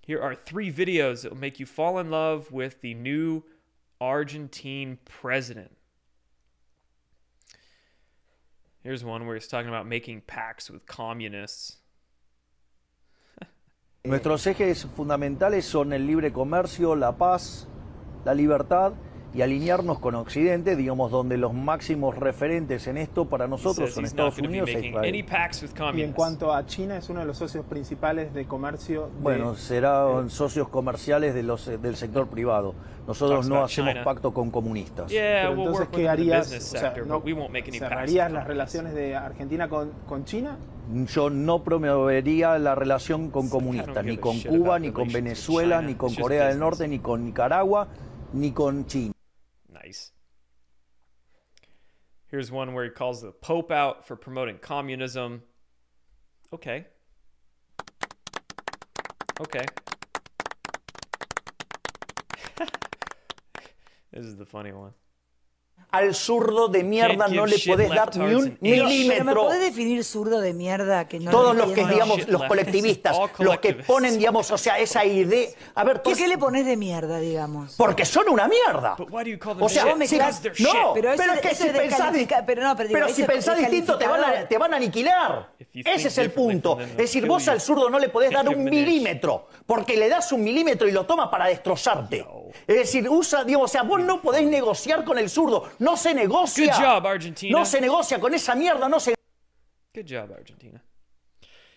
Here 0.00 0.20
are 0.20 0.34
three 0.34 0.72
videos 0.72 1.22
that 1.22 1.32
will 1.32 1.38
make 1.38 1.60
you 1.60 1.66
fall 1.66 1.98
in 1.98 2.10
love 2.10 2.50
with 2.50 2.80
the 2.80 2.94
new 2.94 3.44
Argentine 4.00 4.98
president. 5.04 5.76
Here's 8.82 9.04
one 9.04 9.26
where 9.26 9.36
he's 9.36 9.46
talking 9.46 9.68
about 9.68 9.86
making 9.86 10.22
pacts 10.22 10.68
with 10.68 10.86
communists. 10.86 11.76
Nuestros 14.04 14.44
ejes 14.48 14.84
fundamentales 14.96 15.64
son 15.64 15.92
el 15.92 16.08
libre 16.08 16.32
comercio, 16.32 16.96
la 16.96 17.12
paz, 17.12 17.68
la 18.24 18.34
libertad 18.34 18.94
y 19.32 19.42
alinearnos 19.42 20.00
con 20.00 20.16
Occidente, 20.16 20.74
digamos, 20.74 21.12
donde 21.12 21.36
los 21.36 21.54
máximos 21.54 22.16
referentes 22.16 22.88
en 22.88 22.96
esto 22.96 23.28
para 23.28 23.46
nosotros 23.46 23.94
son 23.94 24.04
Estados 24.04 24.38
Unidos 24.38 24.68
e 24.70 24.88
Israel. 24.88 25.24
Y 25.94 26.02
en 26.02 26.12
cuanto 26.14 26.52
a 26.52 26.66
China, 26.66 26.96
es 26.96 27.08
uno 27.10 27.20
de 27.20 27.26
los 27.26 27.38
socios 27.38 27.64
principales 27.64 28.34
de 28.34 28.44
comercio. 28.44 29.02
De, 29.02 29.22
bueno, 29.22 29.54
serán 29.54 30.30
socios 30.30 30.68
comerciales 30.68 31.32
de 31.32 31.44
los, 31.44 31.66
del 31.66 31.94
sector 31.94 32.26
privado. 32.26 32.74
Nosotros 33.06 33.48
no 33.48 33.62
hacemos 33.62 33.94
pacto 34.02 34.34
con 34.34 34.50
comunistas. 34.50 35.12
Pero 35.12 35.52
entonces, 35.52 35.86
¿qué 35.92 36.08
harías? 36.08 36.52
O 36.52 36.60
sea, 36.60 36.92
no, 37.06 37.22
¿Cerrarías 37.70 38.32
las 38.32 38.48
relaciones 38.48 38.94
de 38.94 39.14
Argentina 39.14 39.68
con, 39.68 39.92
con 40.08 40.24
China? 40.24 40.58
Yo 40.90 41.30
no 41.30 41.62
promovería 41.62 42.58
la 42.58 42.74
relación 42.74 43.30
con 43.30 43.48
comunistas, 43.48 44.04
ni 44.04 44.16
con 44.16 44.40
Cuba, 44.40 44.78
ni 44.78 44.90
con 44.90 45.08
Venezuela, 45.08 45.80
ni 45.80 45.94
con 45.94 46.14
Corea 46.14 46.48
del 46.48 46.58
Norte, 46.58 46.88
ni 46.88 46.98
con 46.98 47.24
Nicaragua, 47.24 47.88
ni 48.32 48.52
con 48.52 48.86
China. 48.86 49.14
Nice. 49.68 50.12
Here's 52.26 52.50
one 52.50 52.74
where 52.74 52.84
he 52.84 52.90
calls 52.90 53.20
the 53.20 53.30
Pope 53.30 53.70
out 53.70 54.06
for 54.06 54.16
promoting 54.16 54.58
communism. 54.58 55.42
Okay. 56.52 56.86
Okay. 59.40 59.64
this 64.12 64.24
is 64.24 64.36
the 64.36 64.46
funny 64.46 64.72
one. 64.72 64.92
Al 65.92 66.14
zurdo 66.14 66.68
de 66.68 66.82
mierda 66.82 67.28
no 67.28 67.44
le 67.44 67.58
podés 67.58 67.90
dar 67.90 68.16
ni 68.16 68.34
un 68.34 68.56
milímetro. 68.60 69.24
¿Me 69.24 69.34
podés 69.34 69.60
definir 69.60 70.02
zurdo 70.02 70.40
de 70.40 70.54
mierda 70.54 71.06
que 71.06 71.20
no 71.20 71.30
Todos 71.30 71.54
los 71.54 71.70
que, 71.72 71.84
digamos, 71.86 72.26
los 72.28 72.42
colectivistas, 72.44 73.16
los 73.38 73.58
que 73.58 73.74
ponen, 73.74 74.18
digamos, 74.18 74.50
o 74.50 74.56
sea, 74.56 74.78
esa 74.78 75.04
idea. 75.04 75.50
A 75.74 75.84
ver, 75.84 76.02
¿por 76.02 76.16
qué 76.16 76.26
le 76.26 76.38
pones 76.38 76.64
de 76.64 76.78
mierda, 76.78 77.18
digamos? 77.18 77.74
Porque 77.76 78.06
son 78.06 78.30
una 78.30 78.48
mierda. 78.48 78.96
O 79.60 79.68
sea, 79.68 79.84
no, 79.84 80.92
pero, 80.94 81.12
es 81.12 81.40
que 81.40 81.54
si 81.54 81.68
pensás, 81.68 82.12
pero, 82.46 82.62
no, 82.62 82.74
pero, 82.74 83.08
si 83.10 83.24
pensás 83.24 83.58
distinto 83.58 83.98
te 83.98 84.06
van, 84.06 84.24
a, 84.24 84.48
te 84.48 84.56
van 84.56 84.72
a 84.72 84.78
aniquilar. 84.78 85.50
Ese 85.74 86.08
es 86.08 86.18
el 86.18 86.30
punto. 86.30 86.80
Es 86.80 86.96
decir, 86.96 87.26
vos 87.26 87.46
al 87.48 87.60
zurdo 87.60 87.90
no 87.90 87.98
le 87.98 88.08
podés 88.08 88.30
dar 88.30 88.48
un 88.48 88.64
milímetro, 88.64 89.48
porque 89.66 89.98
le 89.98 90.08
das 90.08 90.32
un 90.32 90.42
milímetro 90.42 90.88
y 90.88 90.92
lo 90.92 91.04
toma 91.04 91.30
para 91.30 91.48
destrozarte. 91.48 92.26
Es 92.66 92.76
decir, 92.76 93.08
usa, 93.08 93.44
digamos, 93.44 93.70
o 93.70 93.72
sea, 93.72 93.82
vos 93.82 94.00
no 94.00 94.22
podés 94.22 94.44
negociar 94.44 95.04
con 95.04 95.18
el 95.18 95.28
zurdo. 95.28 95.70
No 95.82 95.96
se 95.96 96.14
negocia. 96.14 96.66
Good 96.66 96.80
job, 96.80 97.06
Argentina. 97.06 97.58
No 97.58 97.64
se 97.64 97.80
negocia 97.80 98.20
con 98.20 98.32
esa 98.32 98.54
mierda, 98.54 98.88
no 98.88 99.00
se. 99.00 99.14
Good 99.92 100.06
job, 100.06 100.30
Argentina. 100.30 100.80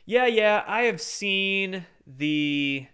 Yeah, 0.06 0.28
yeah, 0.28 0.64
I 0.68 0.84
have 0.84 1.02
seen 1.02 1.88
the. 2.06 2.86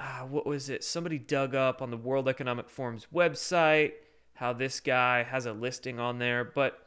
Uh, 0.00 0.22
what 0.22 0.44
was 0.44 0.68
it? 0.68 0.82
Somebody 0.82 1.18
dug 1.18 1.54
up 1.54 1.80
on 1.80 1.92
the 1.92 1.96
World 1.96 2.28
Economic 2.28 2.68
Forum's 2.68 3.06
website 3.14 3.92
how 4.34 4.52
this 4.52 4.80
guy 4.80 5.22
has 5.22 5.46
a 5.46 5.52
listing 5.52 6.00
on 6.00 6.18
there, 6.18 6.44
but 6.44 6.78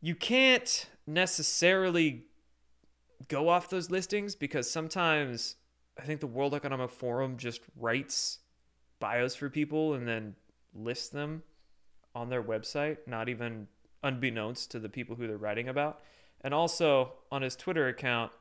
you 0.00 0.14
can't 0.14 0.88
necessarily 1.04 2.26
go 3.26 3.48
off 3.48 3.68
those 3.68 3.90
listings 3.90 4.36
because 4.36 4.70
sometimes 4.70 5.56
I 5.98 6.04
think 6.04 6.20
the 6.20 6.28
World 6.28 6.54
Economic 6.54 6.90
Forum 6.90 7.36
just 7.36 7.60
writes 7.76 8.38
bios 9.00 9.34
for 9.34 9.50
people 9.50 9.94
and 9.94 10.06
then 10.06 10.36
lists 10.72 11.08
them 11.08 11.42
on 12.16 12.30
their 12.30 12.42
website, 12.42 12.96
not 13.06 13.28
even 13.28 13.68
unbeknownst 14.02 14.70
to 14.70 14.78
the 14.78 14.88
people 14.88 15.16
who 15.16 15.26
they're 15.26 15.36
writing 15.36 15.68
about. 15.68 16.00
And 16.40 16.54
also 16.54 17.12
on 17.30 17.42
his 17.42 17.54
Twitter 17.54 17.88
account, 17.88 18.32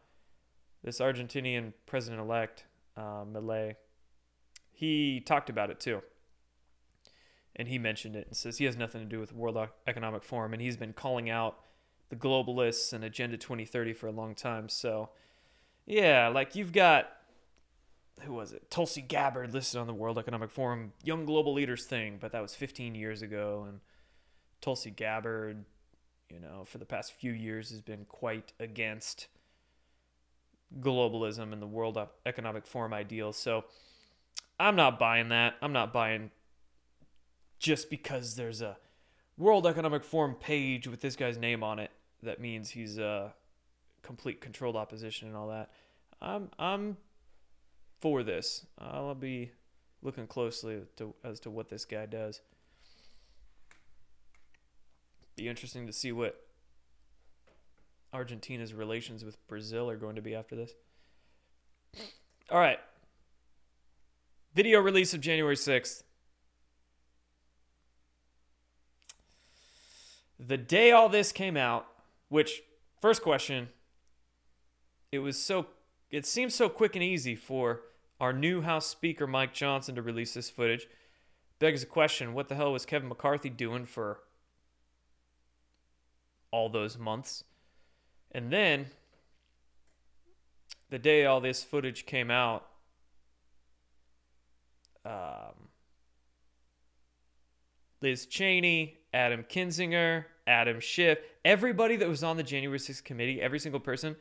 this 0.82 1.00
Argentinian 1.00 1.74
president 1.86 2.22
elect, 2.22 2.63
uh, 2.96 3.25
Milei, 3.25 3.75
he 4.72 5.20
talked 5.20 5.50
about 5.50 5.70
it 5.70 5.82
too. 5.82 6.01
And 7.58 7.67
he 7.67 7.77
mentioned 7.77 8.15
it 8.15 8.27
and 8.27 8.38
says 8.38 8.60
he 8.60 8.65
has 8.65 8.77
nothing 8.77 9.01
to 9.01 9.08
do 9.08 9.20
with 9.20 9.34
World 9.34 9.58
Economic 9.86 10.24
Forum. 10.24 10.53
And 10.53 10.62
he's 10.62 10.77
been 10.77 10.94
calling 10.94 11.29
out 11.29 11.60
the 12.10 12.15
globalists 12.15 12.94
and 12.94 13.03
Agenda 13.03 13.36
2030 13.36 13.94
for 13.94 14.08
a 14.08 14.12
long 14.12 14.36
time. 14.36 14.70
So, 14.70 15.10
yeah, 15.86 16.29
like 16.29 16.55
you've 16.55 16.72
got 16.72 17.10
who 18.22 18.34
was 18.34 18.53
it? 18.53 18.69
Tulsi 18.69 19.01
Gabbard 19.01 19.53
listed 19.53 19.79
on 19.79 19.88
the 19.88 19.93
World 19.93 20.17
Economic 20.17 20.50
Forum 20.50 20.93
Young 21.03 21.25
Global 21.25 21.53
Leaders 21.53 21.86
thing, 21.86 22.17
but 22.19 22.31
that 22.31 22.41
was 22.41 22.55
15 22.55 22.95
years 22.95 23.22
ago. 23.22 23.65
And 23.67 23.79
Tulsi 24.62 24.89
Gabbard, 24.89 25.65
you 26.29 26.39
know, 26.39 26.63
for 26.65 26.77
the 26.77 26.86
past 26.86 27.13
few 27.13 27.31
years 27.31 27.69
has 27.69 27.81
been 27.81 28.05
quite 28.05 28.53
against 28.60 29.27
globalism 30.79 31.53
and 31.53 31.62
the 31.62 31.67
World 31.67 32.00
Economic 32.25 32.65
Forum 32.65 32.93
ideals. 32.93 33.38
So 33.38 33.65
I'm 34.60 34.75
not 34.75 34.98
buying 34.98 35.29
that. 35.29 35.55
I'm 35.62 35.74
not 35.74 35.93
buying 35.93 36.31
just 37.60 37.89
because 37.89 38.36
there's 38.36 38.62
a 38.62 38.77
World 39.38 39.67
Economic 39.67 40.03
Forum 40.03 40.36
page 40.36 40.88
with 40.88 41.01
this 41.01 41.15
guy's 41.15 41.38
name 41.38 41.63
on 41.63 41.79
it. 41.79 41.91
That 42.24 42.39
means 42.39 42.72
he's 42.72 42.98
a 42.98 43.34
complete 44.01 44.39
controlled 44.39 44.75
opposition 44.75 45.27
and 45.27 45.36
all 45.36 45.50
that. 45.50 45.69
I'm 46.22 46.50
I'm 46.57 46.98
for 48.05 48.21
this. 48.21 48.67
I'll 48.77 49.15
be 49.15 49.50
looking 50.03 50.27
closely 50.27 50.81
to, 50.97 51.15
as 51.24 51.39
to 51.39 51.50
what 51.50 51.69
this 51.69 51.85
guy 51.85 52.05
does. 52.05 52.39
Be 55.35 55.50
interesting 55.50 55.88
to 55.88 55.91
see 55.91 56.12
what 56.12 56.39
Argentina's 58.13 58.75
relations 58.75 59.25
with 59.25 59.39
Brazil 59.47 59.89
are 59.89 59.95
going 59.95 60.17
to 60.17 60.21
be 60.21 60.35
after 60.35 60.55
this. 60.55 60.74
All 62.51 62.59
right. 62.59 62.77
Video 64.53 64.81
release 64.81 65.15
of 65.15 65.21
January 65.21 65.55
6th. 65.55 66.03
The 70.39 70.57
day 70.57 70.91
all 70.91 71.09
this 71.09 71.31
came 71.31 71.57
out, 71.57 71.88
which, 72.29 72.62
first 73.01 73.24
question, 73.24 73.69
it 75.12 75.17
was 75.17 75.39
so 75.39 75.65
it 76.12 76.27
seems 76.27 76.53
so 76.53 76.69
quick 76.69 76.95
and 76.95 77.03
easy 77.03 77.35
for 77.35 77.81
our 78.19 78.34
new 78.34 78.62
House 78.62 78.88
Speaker 78.88 79.27
Mike 79.27 79.53
Johnson 79.53 79.95
to 79.95 80.01
release 80.01 80.34
this 80.34 80.50
footage. 80.50 80.88
Begs 81.60 81.81
the 81.81 81.88
question 81.88 82.34
what 82.34 82.50
the 82.50 82.55
hell 82.55 82.74
was 82.74 82.86
Kevin 82.86 83.10
McCarthy 83.10 83.50
doing 83.50 83.86
for 83.86 84.19
all 86.51 86.69
those 86.69 86.98
months? 86.98 87.43
And 88.31 88.51
then, 88.51 88.88
the 90.89 91.00
day 91.00 91.25
all 91.25 91.41
this 91.41 91.63
footage 91.63 92.05
came 92.05 92.29
out, 92.29 92.65
um, 95.05 95.69
Liz 98.01 98.25
Cheney, 98.25 98.98
Adam 99.13 99.43
Kinzinger, 99.43 100.25
Adam 100.45 100.79
Schiff, 100.79 101.19
everybody 101.43 101.95
that 101.95 102.07
was 102.07 102.24
on 102.24 102.38
the 102.38 102.43
January 102.43 102.79
6th 102.79 103.03
committee, 103.03 103.41
every 103.41 103.60
single 103.60 103.79
person 103.79 104.15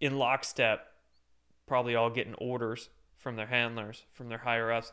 in 0.00 0.18
lockstep, 0.18 0.89
probably 1.70 1.94
all 1.94 2.10
getting 2.10 2.34
orders 2.34 2.88
from 3.16 3.36
their 3.36 3.46
handlers, 3.46 4.02
from 4.12 4.28
their 4.28 4.38
higher 4.38 4.72
ups. 4.72 4.90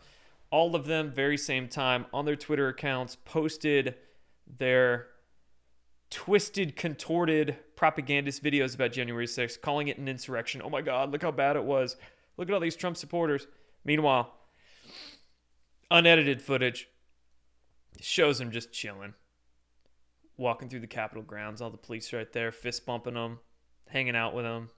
All 0.51 0.75
of 0.75 0.85
them, 0.85 1.11
very 1.11 1.35
same 1.35 1.67
time, 1.67 2.05
on 2.13 2.25
their 2.25 2.35
Twitter 2.35 2.67
accounts, 2.67 3.17
posted 3.25 3.95
their 4.45 5.07
twisted, 6.11 6.75
contorted 6.75 7.57
propagandist 7.75 8.43
videos 8.43 8.75
about 8.75 8.91
January 8.91 9.25
6th, 9.25 9.59
calling 9.59 9.87
it 9.87 9.97
an 9.97 10.07
insurrection. 10.07 10.61
Oh 10.63 10.69
my 10.69 10.83
God, 10.83 11.11
look 11.11 11.23
how 11.23 11.31
bad 11.31 11.55
it 11.55 11.63
was. 11.63 11.97
Look 12.37 12.47
at 12.47 12.53
all 12.53 12.59
these 12.59 12.75
Trump 12.75 12.95
supporters. 12.95 13.47
Meanwhile, 13.83 14.31
unedited 15.89 16.43
footage 16.43 16.89
shows 17.99 18.37
them 18.37 18.51
just 18.51 18.71
chilling, 18.71 19.15
walking 20.37 20.69
through 20.69 20.81
the 20.81 20.85
Capitol 20.85 21.23
grounds, 21.23 21.59
all 21.59 21.71
the 21.71 21.77
police 21.77 22.13
right 22.13 22.31
there, 22.33 22.51
fist 22.51 22.85
bumping 22.85 23.15
them, 23.15 23.39
hanging 23.87 24.15
out 24.15 24.35
with 24.35 24.45
them. 24.45 24.69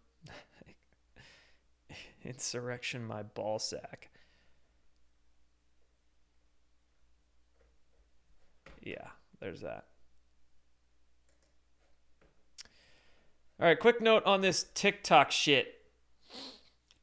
Insurrection, 2.29 3.03
my 3.03 3.24
ball 3.24 3.57
sack. 3.57 4.12
Yeah, 8.83 9.07
there's 9.41 9.62
that. 9.62 9.86
All 13.59 13.65
right, 13.65 13.79
quick 13.79 14.00
note 14.00 14.24
on 14.25 14.41
this 14.41 14.67
TikTok 14.75 15.31
shit. 15.31 15.81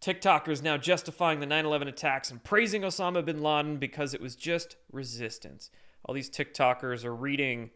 TikTokers 0.00 0.62
now 0.62 0.76
justifying 0.76 1.40
the 1.40 1.46
9 1.46 1.66
11 1.66 1.88
attacks 1.88 2.30
and 2.30 2.42
praising 2.44 2.82
Osama 2.82 3.24
bin 3.24 3.42
Laden 3.42 3.78
because 3.78 4.14
it 4.14 4.20
was 4.20 4.36
just 4.36 4.76
resistance. 4.92 5.70
All 6.04 6.14
these 6.14 6.30
TikTokers 6.30 7.04
are 7.04 7.14
reading 7.14 7.70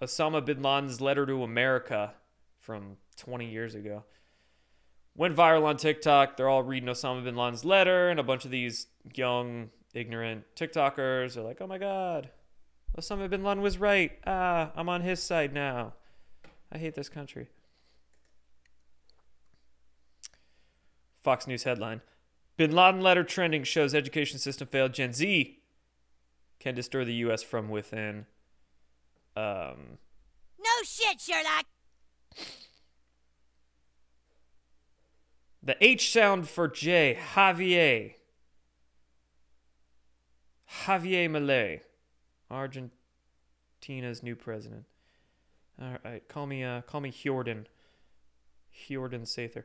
Osama 0.00 0.42
bin 0.42 0.62
Laden's 0.62 1.02
letter 1.02 1.26
to 1.26 1.42
America 1.42 2.14
from 2.58 2.96
20 3.18 3.50
years 3.50 3.74
ago. 3.74 4.04
Went 5.16 5.34
viral 5.34 5.64
on 5.64 5.78
TikTok. 5.78 6.36
They're 6.36 6.48
all 6.48 6.62
reading 6.62 6.88
Osama 6.88 7.24
bin 7.24 7.36
Laden's 7.36 7.64
letter, 7.64 8.10
and 8.10 8.20
a 8.20 8.22
bunch 8.22 8.44
of 8.44 8.50
these 8.50 8.86
young, 9.14 9.70
ignorant 9.94 10.44
TikTokers 10.54 11.36
are 11.36 11.42
like, 11.42 11.58
oh 11.60 11.66
my 11.66 11.78
God, 11.78 12.30
Osama 12.98 13.28
bin 13.30 13.42
Laden 13.42 13.62
was 13.62 13.78
right. 13.78 14.12
Ah, 14.26 14.72
I'm 14.76 14.88
on 14.88 15.00
his 15.00 15.22
side 15.22 15.54
now. 15.54 15.94
I 16.70 16.78
hate 16.78 16.94
this 16.94 17.08
country. 17.08 17.48
Fox 21.22 21.46
News 21.46 21.64
headline 21.64 22.02
Bin 22.56 22.72
Laden 22.72 23.00
letter 23.00 23.24
trending 23.24 23.64
shows 23.64 23.94
education 23.94 24.38
system 24.38 24.68
failed. 24.68 24.92
Gen 24.92 25.12
Z 25.12 25.58
can 26.60 26.74
destroy 26.74 27.04
the 27.04 27.14
U.S. 27.14 27.42
from 27.42 27.68
within. 27.68 28.26
Um, 29.36 29.98
no 30.58 30.70
shit, 30.84 31.20
Sherlock. 31.20 31.66
The 35.66 35.76
H 35.84 36.12
sound 36.12 36.48
for 36.48 36.68
J, 36.68 37.18
Javier. 37.34 38.14
Javier 40.84 41.28
Milei, 41.28 41.80
Argentina's 42.48 44.22
new 44.22 44.36
president. 44.36 44.84
All 45.82 45.96
right, 46.04 46.26
call 46.28 46.46
me 46.46 46.62
uh, 46.62 46.82
call 46.82 47.00
me 47.00 47.10
Hjordan. 47.10 47.64
Hjordan 48.88 49.22
Sather. 49.22 49.64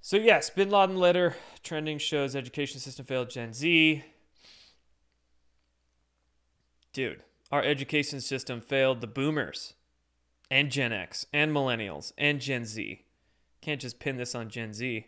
So 0.00 0.16
yes, 0.16 0.48
Bin 0.48 0.70
Laden 0.70 0.96
letter 0.96 1.36
trending 1.62 1.98
shows 1.98 2.34
education 2.34 2.80
system 2.80 3.04
failed 3.04 3.28
Gen 3.28 3.52
Z. 3.52 4.02
Dude, 6.94 7.22
our 7.50 7.62
education 7.62 8.22
system 8.22 8.62
failed 8.62 9.02
the 9.02 9.06
boomers 9.06 9.74
and 10.50 10.70
Gen 10.70 10.94
X 10.94 11.26
and 11.34 11.52
millennials 11.52 12.14
and 12.16 12.40
Gen 12.40 12.64
Z. 12.64 13.04
Can't 13.62 13.80
just 13.80 13.98
pin 13.98 14.16
this 14.16 14.34
on 14.34 14.50
Gen 14.50 14.74
Z. 14.74 15.06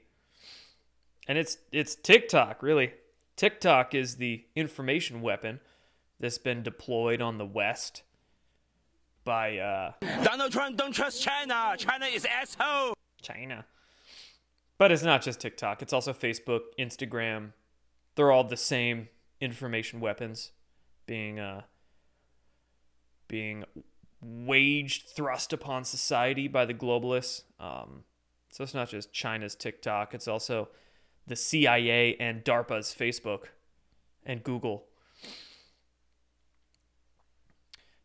And 1.28 1.36
it's 1.36 1.58
it's 1.72 1.94
TikTok, 1.94 2.62
really. 2.62 2.94
TikTok 3.36 3.94
is 3.94 4.16
the 4.16 4.44
information 4.54 5.20
weapon 5.20 5.60
that's 6.20 6.38
been 6.38 6.62
deployed 6.62 7.20
on 7.20 7.36
the 7.38 7.44
West 7.44 8.02
by 9.24 9.58
uh, 9.58 9.92
Donald 10.22 10.52
Trump. 10.52 10.76
Don't 10.76 10.92
trust 10.92 11.22
China. 11.22 11.74
China 11.76 12.06
is 12.06 12.24
asshole. 12.24 12.94
China. 13.20 13.64
But 14.78 14.92
it's 14.92 15.02
not 15.02 15.22
just 15.22 15.40
TikTok. 15.40 15.82
It's 15.82 15.92
also 15.92 16.12
Facebook, 16.12 16.60
Instagram. 16.78 17.52
They're 18.14 18.30
all 18.30 18.44
the 18.44 18.56
same 18.56 19.08
information 19.40 20.00
weapons 20.00 20.52
being 21.06 21.40
uh, 21.40 21.62
being 23.26 23.64
waged 24.20 25.08
thrust 25.08 25.52
upon 25.52 25.84
society 25.84 26.46
by 26.46 26.64
the 26.64 26.74
globalists. 26.74 27.42
Um, 27.58 28.04
so 28.54 28.62
it's 28.62 28.72
not 28.72 28.88
just 28.88 29.12
China's 29.12 29.56
TikTok, 29.56 30.14
it's 30.14 30.28
also 30.28 30.68
the 31.26 31.34
CIA 31.34 32.16
and 32.20 32.44
DARPA's 32.44 32.94
Facebook 32.96 33.46
and 34.24 34.44
Google. 34.44 34.84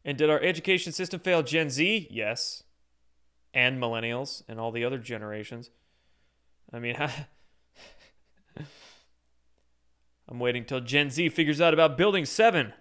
And 0.03 0.17
did 0.17 0.27
our 0.27 0.41
education 0.41 0.91
system 0.91 1.19
fail 1.19 1.43
Gen 1.43 1.69
Z? 1.69 2.07
Yes. 2.09 2.63
And 3.53 3.79
millennials 3.79 4.41
and 4.47 4.59
all 4.59 4.71
the 4.71 4.83
other 4.83 4.97
generations. 4.97 5.69
I 6.73 6.79
mean, 6.79 6.95
I'm 10.27 10.39
waiting 10.39 10.65
till 10.65 10.81
Gen 10.81 11.12
Z 11.12 11.29
figures 11.29 11.62
out 11.62 11.75
about 11.75 11.95
Building 11.95 12.25
7. 12.25 12.73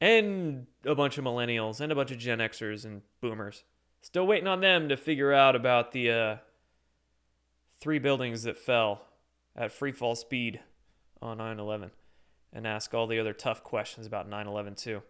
And 0.00 0.68
a 0.84 0.94
bunch 0.94 1.18
of 1.18 1.24
millennials 1.24 1.80
and 1.80 1.90
a 1.90 1.96
bunch 1.96 2.12
of 2.12 2.18
Gen 2.18 2.38
Xers 2.38 2.84
and 2.84 3.02
boomers. 3.20 3.64
Still 4.02 4.26
waiting 4.26 4.48
on 4.48 4.60
them 4.60 4.88
to 4.88 4.96
figure 4.96 5.32
out 5.32 5.54
about 5.54 5.92
the 5.92 6.10
uh, 6.10 6.36
three 7.80 7.98
buildings 7.98 8.44
that 8.44 8.56
fell 8.56 9.02
at 9.54 9.72
free 9.72 9.92
fall 9.92 10.14
speed 10.14 10.60
on 11.20 11.38
9 11.38 11.58
11 11.58 11.90
and 12.52 12.66
ask 12.66 12.94
all 12.94 13.06
the 13.06 13.18
other 13.18 13.32
tough 13.32 13.62
questions 13.62 14.06
about 14.06 14.28
9 14.28 14.46
11 14.46 14.74
too. 14.74 15.02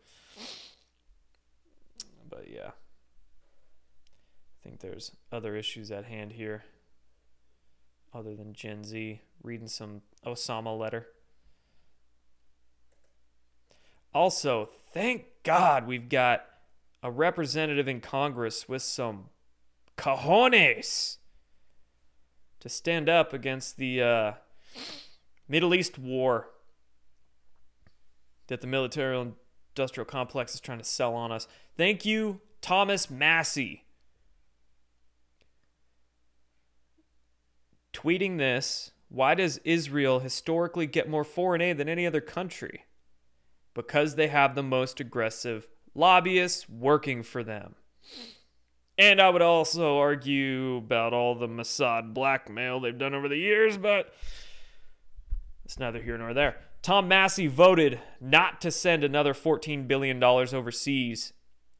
But 2.28 2.46
yeah, 2.50 2.68
I 2.68 4.62
think 4.62 4.80
there's 4.80 5.12
other 5.32 5.56
issues 5.56 5.90
at 5.90 6.04
hand 6.04 6.32
here 6.32 6.64
other 8.12 8.34
than 8.34 8.54
Gen 8.54 8.84
Z. 8.84 9.20
Reading 9.42 9.68
some 9.68 10.02
Osama 10.26 10.78
letter. 10.78 11.06
Also, 14.12 14.68
thank 14.92 15.24
God 15.44 15.86
we've 15.86 16.08
got 16.08 16.44
a 17.02 17.10
representative 17.10 17.88
in 17.88 18.00
Congress 18.00 18.68
with 18.68 18.82
some 18.82 19.26
cojones 19.96 21.18
to 22.60 22.68
stand 22.68 23.08
up 23.08 23.32
against 23.32 23.76
the 23.76 24.02
uh, 24.02 24.32
Middle 25.48 25.74
East 25.74 25.98
war 25.98 26.48
that 28.48 28.60
the 28.60 28.66
military 28.66 29.32
industrial 29.74 30.04
complex 30.04 30.54
is 30.54 30.60
trying 30.60 30.78
to 30.78 30.84
sell 30.84 31.14
on 31.14 31.32
us. 31.32 31.48
Thank 31.76 32.04
you, 32.04 32.40
Thomas 32.60 33.08
Massie. 33.08 33.84
Tweeting 37.92 38.38
this, 38.38 38.92
why 39.08 39.34
does 39.34 39.58
Israel 39.58 40.20
historically 40.20 40.86
get 40.86 41.08
more 41.08 41.24
foreign 41.24 41.60
aid 41.60 41.78
than 41.78 41.88
any 41.88 42.06
other 42.06 42.20
country? 42.20 42.84
Because 43.74 44.14
they 44.14 44.28
have 44.28 44.54
the 44.54 44.62
most 44.62 45.00
aggressive 45.00 45.68
lobbyists 45.94 46.68
working 46.68 47.22
for 47.22 47.42
them. 47.42 47.74
And 48.98 49.20
I 49.20 49.30
would 49.30 49.42
also 49.42 49.98
argue 49.98 50.76
about 50.76 51.14
all 51.14 51.34
the 51.34 51.48
Mossad 51.48 52.12
blackmail 52.12 52.80
they've 52.80 52.96
done 52.96 53.14
over 53.14 53.28
the 53.28 53.38
years, 53.38 53.78
but 53.78 54.12
it's 55.64 55.78
neither 55.78 56.02
here 56.02 56.18
nor 56.18 56.34
there. 56.34 56.56
Tom 56.82 57.08
Massie 57.08 57.46
voted 57.46 58.00
not 58.20 58.60
to 58.60 58.70
send 58.70 59.04
another 59.04 59.32
$14 59.32 59.88
billion 59.88 60.22
overseas. 60.22 61.32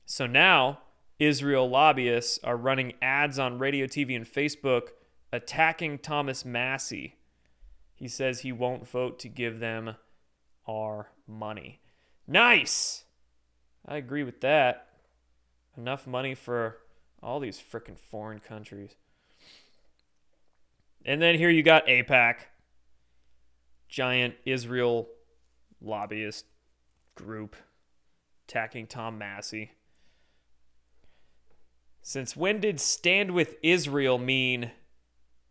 So 0.07 0.27
now 0.27 0.81
Israel 1.19 1.69
lobbyists 1.69 2.39
are 2.43 2.57
running 2.57 2.95
ads 3.03 3.39
on 3.39 3.59
radio, 3.59 3.87
TV, 3.87 4.17
and 4.17 4.27
Facebook 4.27 4.89
attacking 5.33 5.99
Thomas 5.99 6.45
Massie. 6.45 7.17
He 7.95 8.09
says 8.09 8.41
he 8.41 8.53
won't 8.53 8.89
vote 8.89 9.19
to 9.19 9.29
give 9.29 9.61
them 9.61 9.97
our 10.67 11.11
money. 11.27 11.81
Nice! 12.27 13.05
I 13.87 13.97
agree 13.97 14.25
with 14.25 14.41
that. 14.41 14.87
Enough 15.77 16.07
money 16.07 16.35
for 16.35 16.77
all 17.23 17.41
these 17.41 17.61
freaking 17.61 17.99
foreign 17.99 18.41
countries. 18.41 18.97
And 21.05 21.21
then 21.21 21.37
here 21.37 21.49
you 21.49 21.63
got 21.63 21.87
AIPAC, 21.87 22.37
giant 23.89 24.35
Israel 24.45 25.09
lobbyist 25.81 26.45
group 27.15 27.57
attacking 28.47 28.87
Tom 28.87 29.17
Massie. 29.19 29.73
Since 32.03 32.37
when 32.37 32.61
did 32.61 32.81
stand 32.81 33.33
with 33.33 33.57
Israel 33.63 34.19
mean 34.19 34.73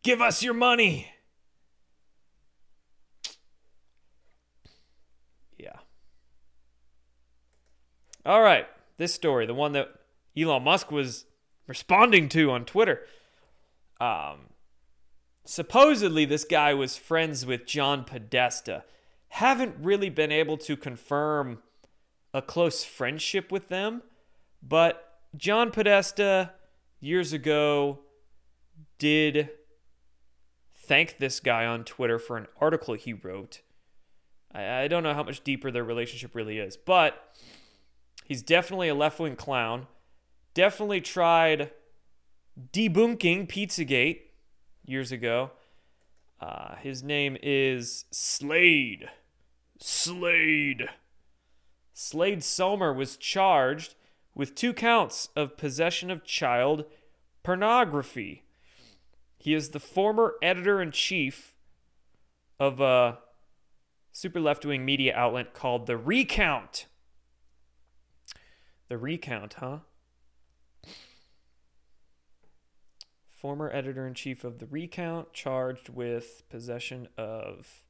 give 0.04 0.22
us 0.22 0.44
your 0.44 0.54
money? 0.54 1.08
All 8.30 8.44
right, 8.44 8.68
this 8.98 9.12
story, 9.12 9.48
the 9.48 9.56
one 9.56 9.72
that 9.72 9.89
Elon 10.38 10.62
Musk 10.62 10.92
was 10.92 11.26
responding 11.65 12.30
to 12.30 12.52
on 12.52 12.63
Twitter. 12.63 13.02
Um, 14.00 14.50
supposedly, 15.46 16.26
this 16.26 16.46
guy 16.46 16.76
was 16.76 16.96
friends 16.96 17.44
with 17.44 17.65
John 17.65 18.04
Podesta. 18.04 18.84
Haven't 19.30 19.78
really 19.82 20.12
been 20.12 20.32
able 20.32 20.58
to 20.58 20.78
confirm 20.78 21.63
a 22.32 22.39
close 22.44 22.84
friendship 22.84 23.52
with 23.52 23.70
them, 23.70 24.04
but 24.62 25.22
John 25.36 25.72
Podesta 25.72 26.52
years 27.00 27.34
ago 27.34 28.02
did 29.00 29.50
thank 30.76 31.18
this 31.18 31.39
guy 31.39 31.65
on 31.65 31.84
Twitter 31.84 32.20
for 32.20 32.38
an 32.38 32.46
article 32.62 32.94
he 32.94 33.12
wrote. 33.12 33.62
I, 34.54 34.82
I 34.82 34.88
don't 34.88 35.02
know 35.02 35.15
how 35.15 35.24
much 35.24 35.44
deeper 35.44 35.72
their 35.72 35.84
relationship 35.84 36.36
really 36.36 36.60
is, 36.60 36.78
but 36.78 37.36
he's 38.30 38.42
definitely 38.42 38.88
a 38.88 38.96
left 38.96 39.20
wing 39.20 39.36
clown. 39.36 39.88
Definitely 40.54 41.02
tried 41.02 41.72
debunking 42.72 43.50
Pizzagate 43.50 44.20
years 44.86 45.12
ago. 45.12 45.52
Uh, 46.39 46.76
his 46.76 47.04
name 47.04 47.38
is 47.44 48.06
Slade. 48.12 49.10
Slade. 49.80 50.88
Slade 51.94 52.39
Sohmer 52.39 52.96
was 52.96 53.18
charged 53.18 53.96
with 54.34 54.56
two 54.56 54.74
counts 54.74 55.30
of 55.36 55.58
possession 55.58 56.10
of 56.10 56.24
child 56.24 56.86
pornography. 57.44 58.44
He 59.38 59.54
is 59.54 59.70
the 59.70 59.80
former 59.80 60.36
editor 60.42 60.82
in 60.82 60.92
chief 60.92 61.56
of 62.60 62.80
a 62.80 63.20
super 64.12 64.39
left 64.39 64.65
wing 64.65 64.86
media 64.86 65.15
outlet 65.15 65.54
called 65.54 65.88
The 65.88 65.98
Recount. 65.98 66.86
The 68.89 68.97
Recount, 68.97 69.54
huh? 69.60 69.78
Former 73.30 73.69
editor 73.71 74.06
in 74.08 74.15
chief 74.15 74.43
of 74.43 74.58
The 74.58 74.65
Recount, 74.65 75.32
charged 75.32 75.89
with 75.89 76.41
possession 76.49 77.08
of 77.15 77.84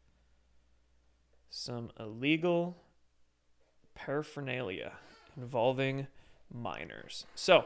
some 1.50 1.90
illegal 1.98 2.84
paraphernalia 3.96 4.92
involving 5.38 6.08
minors. 6.54 7.26
So, 7.34 7.66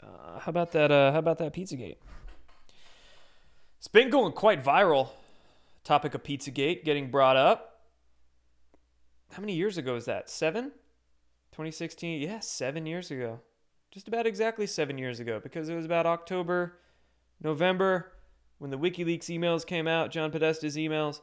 uh, 0.00 0.38
how 0.38 0.50
about 0.50 0.70
that? 0.72 0.92
Uh, 0.92 1.10
how 1.10 1.18
about 1.18 1.38
that 1.38 1.52
PizzaGate? 1.52 1.96
It's 3.78 3.88
been 3.88 4.08
going 4.08 4.32
quite 4.32 4.64
viral. 4.64 5.10
Topic 5.82 6.14
of 6.14 6.22
PizzaGate 6.22 6.84
getting 6.84 7.10
brought 7.10 7.36
up. 7.36 7.80
How 9.32 9.40
many 9.40 9.54
years 9.54 9.76
ago 9.76 9.96
is 9.96 10.04
that? 10.04 10.30
Seven? 10.30 10.70
2016? 11.58 12.20
Yeah, 12.20 12.38
seven 12.38 12.86
years 12.86 13.10
ago. 13.10 13.40
Just 13.90 14.06
about 14.06 14.28
exactly 14.28 14.64
seven 14.64 14.96
years 14.96 15.18
ago 15.18 15.40
because 15.42 15.68
it 15.68 15.74
was 15.74 15.84
about 15.84 16.06
October, 16.06 16.78
November 17.42 18.12
when 18.58 18.70
the 18.70 18.78
WikiLeaks 18.78 19.24
emails 19.24 19.66
came 19.66 19.88
out, 19.88 20.12
John 20.12 20.30
Podesta's 20.30 20.76
emails. 20.76 21.20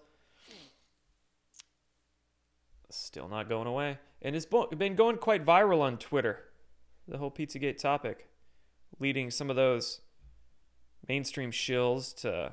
Still 2.90 3.30
not 3.30 3.48
going 3.48 3.66
away. 3.66 3.98
And 4.22 4.36
it's 4.36 4.46
been 4.46 4.96
going 4.96 5.20
quite 5.20 5.46
viral 5.46 5.80
on 5.80 5.98
Twitter, 5.98 6.44
the 7.08 7.18
whole 7.18 7.32
Pizzagate 7.32 7.78
topic 7.78 8.28
leading 9.00 9.32
some 9.32 9.50
of 9.50 9.56
those 9.56 10.02
mainstream 11.08 11.52
shills 11.52 12.14
to 12.22 12.52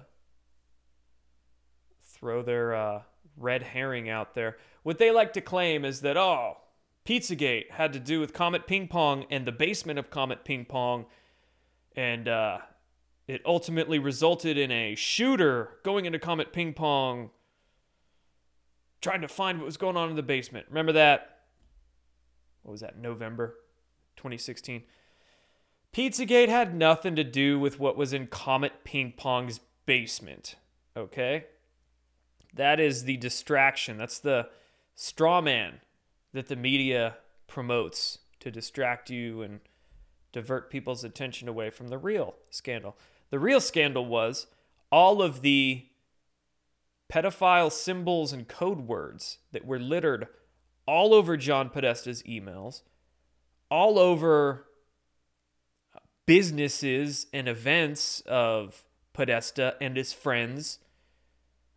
throw 2.04 2.42
their 2.42 2.76
uh, 2.76 3.02
red 3.36 3.64
herring 3.64 4.08
out 4.08 4.34
there. 4.34 4.56
What 4.84 4.98
they 4.98 5.10
like 5.10 5.32
to 5.32 5.40
claim 5.40 5.84
is 5.84 6.02
that, 6.02 6.16
oh, 6.16 6.58
Pizzagate 7.04 7.70
had 7.72 7.92
to 7.92 7.98
do 7.98 8.20
with 8.20 8.32
Comet 8.32 8.66
Ping 8.66 8.86
Pong 8.86 9.26
and 9.30 9.46
the 9.46 9.52
basement 9.52 9.98
of 9.98 10.10
Comet 10.10 10.44
Ping 10.44 10.64
Pong, 10.64 11.06
and 11.96 12.28
uh, 12.28 12.58
it 13.26 13.42
ultimately 13.44 13.98
resulted 13.98 14.56
in 14.56 14.70
a 14.70 14.94
shooter 14.94 15.78
going 15.82 16.04
into 16.04 16.18
Comet 16.18 16.52
Ping 16.52 16.74
Pong 16.74 17.30
trying 19.00 19.20
to 19.20 19.28
find 19.28 19.58
what 19.58 19.66
was 19.66 19.76
going 19.76 19.96
on 19.96 20.10
in 20.10 20.16
the 20.16 20.22
basement. 20.22 20.66
Remember 20.68 20.92
that? 20.92 21.40
What 22.62 22.72
was 22.72 22.80
that, 22.82 22.96
November 22.96 23.56
2016? 24.16 24.84
Pizzagate 25.92 26.48
had 26.48 26.74
nothing 26.74 27.16
to 27.16 27.24
do 27.24 27.58
with 27.58 27.80
what 27.80 27.96
was 27.96 28.12
in 28.12 28.28
Comet 28.28 28.84
Ping 28.84 29.12
Pong's 29.16 29.60
basement. 29.86 30.54
Okay? 30.96 31.46
That 32.54 32.78
is 32.78 33.04
the 33.04 33.16
distraction. 33.16 33.98
That's 33.98 34.20
the 34.20 34.48
straw 34.94 35.40
man 35.40 35.80
that 36.32 36.48
the 36.48 36.56
media 36.56 37.16
promotes 37.46 38.18
to 38.40 38.50
distract 38.50 39.10
you 39.10 39.42
and 39.42 39.60
divert 40.32 40.70
people's 40.70 41.04
attention 41.04 41.48
away 41.48 41.70
from 41.70 41.88
the 41.88 41.98
real 41.98 42.34
scandal. 42.50 42.96
The 43.30 43.38
real 43.38 43.60
scandal 43.60 44.06
was 44.06 44.46
all 44.90 45.22
of 45.22 45.42
the 45.42 45.86
pedophile 47.12 47.70
symbols 47.70 48.32
and 48.32 48.48
code 48.48 48.80
words 48.80 49.38
that 49.52 49.66
were 49.66 49.78
littered 49.78 50.28
all 50.86 51.14
over 51.14 51.36
John 51.36 51.68
Podesta's 51.70 52.22
emails, 52.22 52.82
all 53.70 53.98
over 53.98 54.66
businesses 56.26 57.26
and 57.32 57.48
events 57.48 58.20
of 58.26 58.84
Podesta 59.12 59.76
and 59.80 59.96
his 59.96 60.12
friends. 60.12 60.78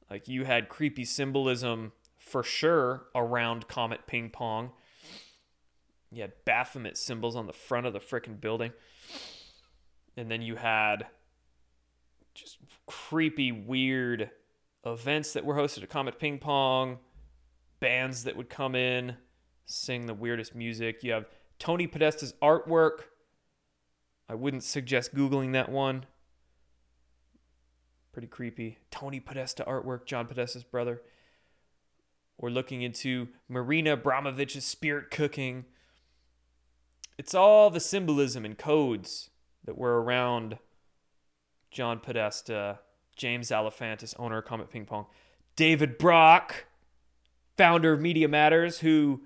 Like 0.10 0.28
you 0.28 0.46
had 0.46 0.70
creepy 0.70 1.04
symbolism 1.04 1.92
for 2.26 2.44
sure 2.44 3.06
around 3.16 3.68
Comet 3.68 4.08
Ping 4.08 4.30
Pong. 4.30 4.72
You 6.12 6.22
had 6.22 6.34
Baphomet 6.46 6.98
symbols 6.98 7.36
on 7.36 7.48
the 7.48 7.54
front 7.54 7.86
of 7.86 7.94
the 7.94 8.00
freaking 8.00 8.40
building. 8.40 8.72
And 10.18 10.32
then 10.32 10.42
you 10.42 10.56
had 10.56 11.08
just 12.34 12.58
creepy, 12.86 13.52
weird 13.52 14.30
events 14.86 15.34
that 15.34 15.46
were 15.46 15.56
hosted 15.56 15.84
at 15.84 15.90
Comet 15.90 16.20
Ping 16.20 16.40
Pong, 16.40 17.00
bands 17.80 18.24
that 18.24 18.36
would 18.36 18.50
come 18.50 18.76
in, 18.76 19.18
sing 19.66 20.06
the 20.06 20.14
weirdest 20.14 20.56
music. 20.56 21.04
You 21.04 21.14
have 21.14 21.26
Tony 21.60 21.88
Podesta's 21.88 22.34
artwork 22.42 23.04
I 24.28 24.36
wouldn't 24.36 24.64
suggest 24.64 25.16
Googling 25.16 25.54
that 25.54 25.70
one. 25.70 26.06
Pretty 28.12 28.28
creepy. 28.28 28.80
Tony 28.90 29.20
Podesta 29.20 29.64
artwork, 29.66 30.06
John 30.06 30.28
Podesta's 30.28 30.64
brother. 30.64 31.02
Or 32.38 32.50
looking 32.50 32.82
into 32.82 33.30
Marina 33.48 33.96
Abramovic's 33.96 34.66
spirit 34.66 35.10
cooking. 35.10 35.66
It's 37.18 37.34
all 37.34 37.70
the 37.70 37.80
symbolism 37.80 38.44
and 38.44 38.58
codes 38.58 39.30
that 39.64 39.78
were 39.78 40.02
around 40.02 40.58
John 41.72 42.00
Podesta, 42.00 42.80
James 43.16 43.50
Alefantis, 43.50 44.14
owner 44.20 44.40
of 44.40 44.46
Comet 44.46 44.70
Ping 44.70 44.86
Pong, 44.86 45.06
David 45.56 45.98
Brock, 45.98 46.66
founder 47.58 47.94
of 47.94 48.02
Media 48.02 48.28
Matters, 48.28 48.80
who 48.80 49.22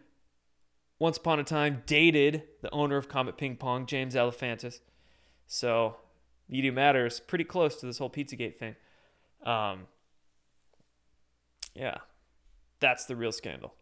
once 0.99 1.17
upon 1.17 1.39
a 1.39 1.43
time 1.43 1.81
dated 1.85 2.43
the 2.61 2.69
owner 2.71 2.97
of 2.97 3.07
Comet 3.07 3.37
Ping 3.37 3.55
Pong, 3.55 3.85
James 3.85 4.15
Alefantis. 4.15 4.79
So, 5.47 5.97
Media 6.47 6.71
Matters 6.71 7.19
pretty 7.19 7.43
close 7.43 7.75
to 7.77 7.85
this 7.85 7.97
whole 7.97 8.09
Pizzagate 8.09 8.57
thing. 8.57 8.75
Um, 9.43 9.87
yeah, 11.73 11.97
that's 12.79 13.05
the 13.05 13.15
real 13.15 13.31
scandal, 13.31 13.73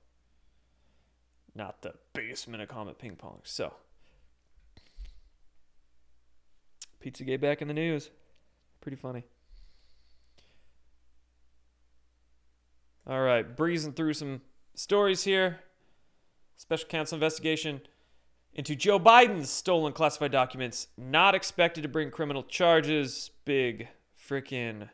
not 1.55 1.81
the 1.81 1.93
basement 2.13 2.61
of 2.63 2.69
Comet 2.69 2.97
Ping 2.97 3.15
Pong. 3.15 3.39
So, 3.43 3.73
Pizzagate 7.03 7.41
back 7.41 7.61
in 7.61 7.67
the 7.67 7.73
news. 7.73 8.09
Pretty 8.81 8.97
funny. 8.97 9.23
All 13.05 13.21
right, 13.21 13.55
breezing 13.55 13.93
through 13.93 14.13
some 14.13 14.41
stories 14.75 15.23
here. 15.23 15.59
Special 16.57 16.89
counsel 16.89 17.15
investigation 17.15 17.81
into 18.53 18.75
Joe 18.75 18.99
Biden's 18.99 19.49
stolen 19.49 19.93
classified 19.93 20.31
documents. 20.31 20.87
Not 20.97 21.35
expected 21.35 21.83
to 21.83 21.87
bring 21.87 22.11
criminal 22.11 22.43
charges. 22.43 23.31
Big 23.45 23.87
freaking 24.19 24.89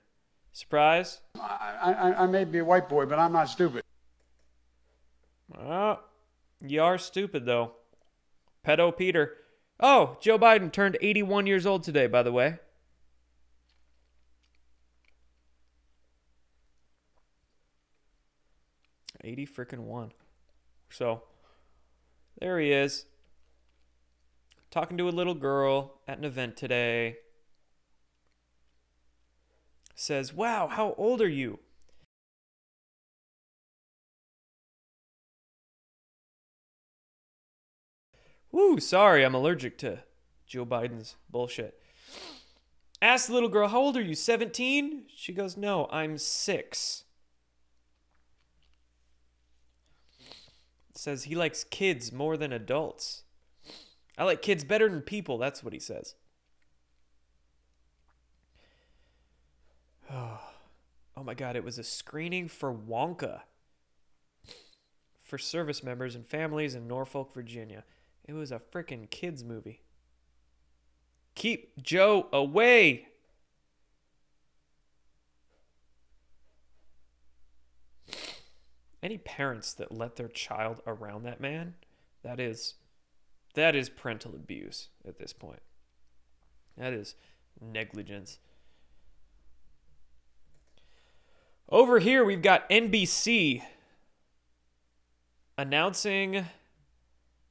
surprise. 0.52 1.22
I, 1.40 1.94
I, 1.94 2.24
I 2.24 2.28
may 2.28 2.44
be 2.44 2.60
a 2.60 2.66
white 2.66 2.90
boy, 2.90 3.06
but 3.06 3.18
I'm 3.18 3.32
not 3.32 3.50
stupid. 3.50 3.84
Well, 5.64 6.02
you 6.62 6.82
are 6.82 6.98
stupid, 6.98 7.46
though. 7.46 7.74
Pedo 8.66 8.96
Peter. 8.96 9.38
Oh, 9.80 10.18
Joe 10.22 10.38
Biden 10.38 10.72
turned 10.72 10.98
81 11.02 11.48
years 11.48 11.66
old 11.66 11.84
today, 11.84 12.08
by 12.08 12.24
the 12.24 12.32
way. 12.32 12.60
Eighty 19.26 19.48
freaking 19.48 19.86
one. 19.86 20.12
So 20.90 21.24
there 22.40 22.60
he 22.60 22.74
is 22.74 23.06
talking 24.70 24.98
to 24.98 25.08
a 25.08 25.12
little 25.12 25.34
girl 25.34 26.02
at 26.10 26.18
an 26.18 26.26
event 26.26 26.58
today. 26.58 27.18
Says, 29.96 30.34
Wow, 30.34 30.68
how 30.68 30.94
old 30.98 31.22
are 31.22 31.30
you? 31.30 31.60
Woo, 38.54 38.80
sorry, 38.80 39.26
I'm 39.26 39.34
allergic 39.34 39.78
to 39.80 40.04
Joe 40.46 40.66
Biden's 40.66 41.16
bullshit. 41.30 41.82
Ask 43.02 43.28
the 43.28 43.34
little 43.34 43.50
girl, 43.50 43.68
How 43.68 43.80
old 43.80 43.98
are 43.98 44.02
you? 44.02 44.16
17? 44.16 45.08
She 45.14 45.34
goes, 45.34 45.58
No, 45.58 45.90
I'm 45.92 46.18
six. 46.18 47.04
says 50.96 51.24
he 51.24 51.36
likes 51.36 51.66
kids 51.66 52.14
more 52.14 52.38
than 52.38 52.54
adults. 52.54 53.24
I 54.18 54.24
like 54.24 54.42
kids 54.42 54.64
better 54.64 54.88
than 54.88 55.02
people. 55.02 55.38
That's 55.38 55.62
what 55.62 55.74
he 55.74 55.80
says. 55.80 56.16
Oh, 60.10 60.40
oh 61.18 61.24
my 61.24 61.34
God, 61.34 61.58
it 61.58 61.64
was 61.64 61.78
a 61.78 61.84
screening 61.84 62.48
for 62.48 62.74
Wonka 62.74 63.42
for 65.20 65.38
service 65.38 65.84
members 65.84 66.16
and 66.16 66.26
families 66.26 66.76
in 66.76 66.88
Norfolk, 66.88 67.34
Virginia. 67.34 67.84
It 68.26 68.34
was 68.34 68.52
a 68.52 68.60
freaking 68.60 69.10
kids' 69.10 69.44
movie. 69.44 69.82
Keep 71.36 71.82
Joe 71.82 72.28
away. 72.32 73.08
Any 79.02 79.18
parents 79.18 79.74
that 79.74 79.92
let 79.92 80.16
their 80.16 80.30
child 80.30 80.82
around 80.88 81.24
that 81.24 81.42
man, 81.42 81.76
that 82.24 82.40
is 82.40 82.76
that 83.56 83.76
is 83.76 83.90
parental 83.90 84.34
abuse 84.34 84.90
at 85.08 85.20
this 85.20 85.34
point. 85.34 85.62
That 86.78 86.94
is 86.94 87.16
negligence. 87.62 88.40
Over 91.70 92.00
here 92.00 92.24
we've 92.24 92.42
got 92.42 92.70
NBC 92.70 93.62
announcing 95.58 96.46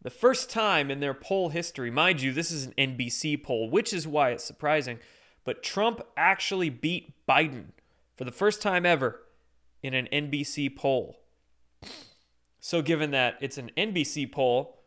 the 0.03 0.11
first 0.11 0.51
time 0.51 0.91
in 0.91 1.01
their 1.01 1.15
poll 1.15 1.51
history, 1.51 1.91
mind 1.91 2.21
you, 2.21 2.33
this 2.33 2.51
is 2.51 2.67
an 2.67 2.75
NBC 2.77 3.43
poll, 3.43 3.71
which 3.71 3.93
is 3.93 4.07
why 4.07 4.31
it's 4.31 4.45
surprising, 4.45 4.99
but 5.45 5.63
Trump 5.63 6.01
actually 6.17 6.71
beat 6.71 7.15
Biden 7.27 7.67
for 8.17 8.25
the 8.25 8.33
first 8.33 8.61
time 8.61 8.85
ever 8.85 9.23
in 9.83 9.95
an 9.95 10.09
NBC 10.13 10.75
poll. 10.77 11.21
So, 12.61 12.83
given 12.83 13.13
that 13.13 13.39
it's 13.41 13.59
an 13.59 13.71
NBC 13.77 14.31
poll, 14.31 14.83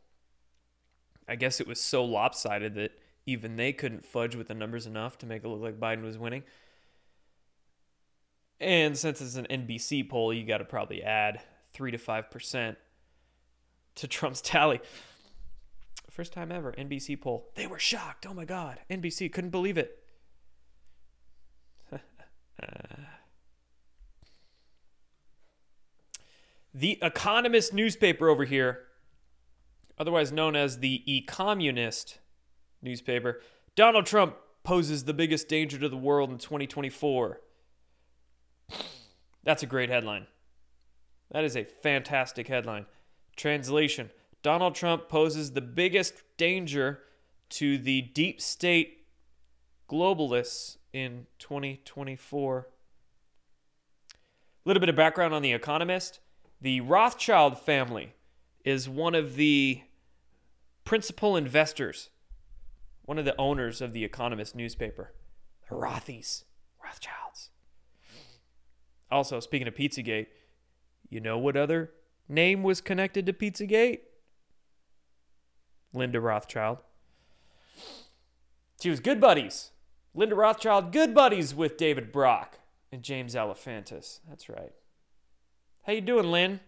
I 1.28 1.36
guess 1.36 1.60
it 1.60 1.68
was 1.68 1.82
so 1.82 2.04
lopsided 2.04 2.76
that 2.76 2.92
even 3.26 3.56
they 3.56 3.74
couldn't 3.74 4.06
fudge 4.06 4.36
with 4.36 4.48
the 4.48 4.54
numbers 4.54 4.86
enough 4.86 5.18
to 5.20 5.26
make 5.26 5.44
it 5.44 5.48
look 5.48 5.62
like 5.62 5.80
Biden 5.80 6.04
was 6.04 6.18
winning. 6.18 6.44
And 8.60 8.98
since 8.98 9.20
it's 9.20 9.36
an 9.36 9.48
NBC 9.50 10.08
poll, 10.08 10.34
you 10.34 10.46
got 10.46 10.60
to 10.60 10.66
probably 10.66 11.04
add 11.04 11.42
3 11.74 11.92
to 11.92 11.98
5% 11.98 12.76
to 13.96 14.08
Trump's 14.08 14.42
tally. 14.42 14.80
First 16.10 16.32
time 16.32 16.52
ever, 16.52 16.72
NBC 16.74 17.20
poll. 17.20 17.50
They 17.56 17.68
were 17.68 17.80
shocked. 17.80 18.26
Oh 18.26 18.34
my 18.34 18.46
God. 18.46 18.80
NBC 18.90 19.34
couldn't 19.34 19.50
believe 19.50 19.78
it. 19.78 20.00
the 26.74 26.98
Economist 27.02 27.74
newspaper 27.74 28.30
over 28.30 28.46
here, 28.46 28.84
otherwise 29.98 30.32
known 30.32 30.56
as 30.56 30.80
the 30.80 31.04
E-Communist 31.06 32.20
newspaper, 32.82 33.42
Donald 33.76 34.06
Trump 34.06 34.38
poses 34.64 35.04
the 35.04 35.14
biggest 35.14 35.50
danger 35.50 35.78
to 35.78 35.90
the 35.90 35.98
world 35.98 36.32
in 36.32 36.38
2024. 36.38 37.42
That's 39.44 39.64
a 39.64 39.68
great 39.68 39.90
headline. 39.90 40.28
That 41.32 41.44
is 41.44 41.58
a 41.58 41.66
fantastic 41.66 42.48
headline. 42.48 42.86
Translation 43.36 44.12
Donald 44.46 44.76
Trump 44.76 45.10
poses 45.10 45.54
the 45.54 45.62
biggest 45.62 46.22
danger 46.38 47.00
to 47.50 47.80
the 47.80 48.02
deep 48.02 48.40
state 48.40 49.08
globalists 49.90 50.78
in 50.94 51.26
2024. 51.40 52.68
A 54.18 54.18
little 54.64 54.80
bit 54.80 54.90
of 54.90 54.96
background 54.96 55.34
on 55.34 55.42
The 55.42 55.52
Economist. 55.52 56.20
The 56.62 56.82
Rothschild 56.82 57.58
family 57.58 58.14
is 58.64 58.88
one 58.88 59.16
of 59.16 59.36
the 59.36 59.82
principal 60.84 61.36
investors, 61.36 62.12
one 63.04 63.18
of 63.18 63.26
the 63.26 63.36
owners 63.40 63.82
of 63.82 63.94
The 63.94 64.04
Economist 64.04 64.56
newspaper. 64.56 65.12
The 65.70 65.76
Rothies, 65.76 66.44
Rothschilds. 66.84 67.50
Also, 69.10 69.40
speaking 69.40 69.68
of 69.68 69.74
Pizzagate, 69.74 70.28
you 71.10 71.20
know 71.20 71.38
what 71.40 71.58
other 71.58 71.92
name 72.28 72.64
was 72.64 72.82
connected 72.82 73.26
to 73.26 73.34
Pizzagate? 73.34 74.00
Linda 75.94 76.20
Rothschild. 76.20 76.80
She 78.82 78.90
was 78.90 79.00
good 79.00 79.22
buddies. 79.22 79.72
Linda 80.14 80.36
Rothschild, 80.36 80.92
good 80.92 81.14
buddies 81.14 81.56
with 81.56 81.78
David 81.78 82.12
Brock 82.12 82.60
and 82.92 83.04
James 83.04 83.36
Alefantis. 83.36 84.20
That's 84.28 84.50
right. 84.50 84.72
How 85.86 85.94
you 85.94 86.02
doing, 86.02 86.32
Lynn? 86.32 86.60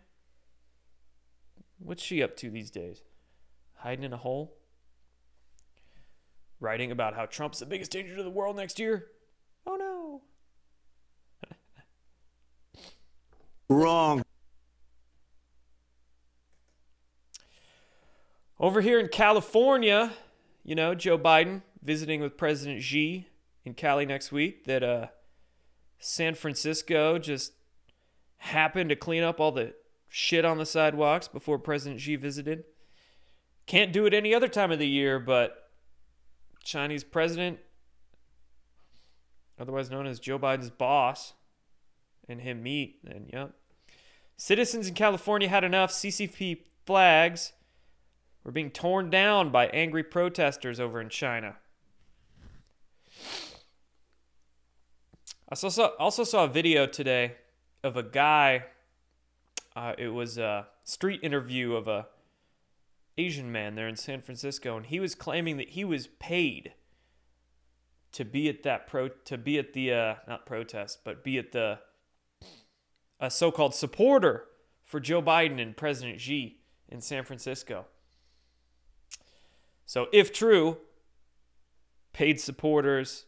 What's 1.80 2.04
she 2.04 2.24
up 2.24 2.36
to 2.38 2.50
these 2.50 2.72
days? 2.72 3.02
Hiding 3.76 4.04
in 4.04 4.13
a 4.13 4.17
hole? 4.17 4.58
Writing 6.60 6.91
about 6.91 7.15
how 7.15 7.26
Trump's 7.26 7.60
the 7.60 7.65
biggest 7.65 7.91
danger 7.91 8.15
to 8.15 8.24
the 8.24 8.30
world 8.30 8.56
next 8.56 8.80
year? 8.80 9.08
Oh 9.65 9.76
no. 9.76 10.22
Wrong. 13.70 14.24
Over 18.60 18.82
here 18.82 19.00
in 19.00 19.10
California, 19.10 20.13
you 20.63 20.74
know, 20.74 20.96
Joe 20.96 21.20
Biden 21.20 21.62
visiting 21.84 22.22
with 22.22 22.38
President 22.38 22.82
Xi 22.82 23.28
in 23.63 23.76
Cali 23.76 24.04
next 24.04 24.32
week, 24.32 24.65
that 24.65 24.82
uh, 24.82 25.08
San 26.00 26.34
Francisco 26.34 27.20
just 27.20 27.54
happened 28.38 28.89
to 28.89 28.96
clean 28.96 29.22
up 29.22 29.39
all 29.39 29.52
the 29.52 29.76
shit 30.10 30.43
on 30.43 30.58
the 30.58 30.65
sidewalks 30.65 31.28
before 31.28 31.60
President 31.60 32.02
Xi 32.02 32.15
visited. 32.15 32.63
Can't 33.67 33.93
do 33.93 34.08
it 34.08 34.13
any 34.13 34.34
other 34.34 34.48
time 34.48 34.72
of 34.72 34.80
the 34.80 34.88
year, 34.88 35.20
but 35.20 35.70
Chinese 36.63 37.04
president, 37.04 37.60
otherwise 39.60 39.91
known 39.91 40.08
as 40.08 40.20
Joe 40.20 40.39
Biden's 40.39 40.72
boss, 40.72 41.34
and 42.28 42.41
him 42.41 42.63
meet, 42.63 43.02
and 43.06 43.30
yep. 43.32 43.52
Citizens 44.36 44.88
in 44.88 44.96
California 44.96 45.48
had 45.48 45.63
enough 45.63 45.91
CCP 45.91 46.62
flags 46.88 47.54
were 48.48 48.54
being 48.54 48.72
torn 48.72 49.10
down 49.10 49.52
by 49.52 49.68
angry 49.68 50.04
protesters 50.04 50.80
over 50.80 51.02
in 51.02 51.10
China. 51.10 51.58
I 55.50 55.52
also 55.52 55.68
saw, 55.68 55.88
also 56.00 56.24
saw 56.24 56.46
a 56.46 56.48
video 56.48 56.88
today 56.88 57.36
of 57.84 57.98
a 57.98 58.04
guy. 58.04 58.64
Uh, 59.76 59.94
it 59.98 60.08
was 60.08 60.38
a 60.38 60.68
street 60.86 61.20
interview 61.24 61.74
of 61.74 61.90
a 61.90 62.08
Asian 63.18 63.52
man 63.52 63.76
there 63.76 63.88
in 63.88 63.98
San 63.98 64.22
Francisco, 64.22 64.78
and 64.78 64.86
he 64.86 65.02
was 65.02 65.14
claiming 65.14 65.58
that 65.58 65.72
he 65.72 65.84
was 65.84 66.08
paid 66.08 66.72
to 68.14 68.24
be 68.24 68.48
at 68.48 68.64
that 68.64 68.88
pro 68.88 69.10
to 69.10 69.38
be 69.38 69.60
at 69.60 69.74
the 69.74 69.92
uh, 69.92 70.16
not 70.26 70.46
protest, 70.46 71.00
but 71.04 71.22
be 71.22 71.38
at 71.38 71.52
the 71.52 71.80
a 73.20 73.30
so-called 73.30 73.76
supporter 73.76 74.46
for 74.86 75.02
Joe 75.02 75.22
Biden 75.22 75.62
and 75.62 75.76
President 75.76 76.22
Xi 76.22 76.62
in 76.88 77.02
San 77.02 77.26
Francisco. 77.26 77.88
So, 79.88 80.08
if 80.12 80.34
true, 80.34 80.78
paid 82.12 82.41
supporters, 82.41 83.26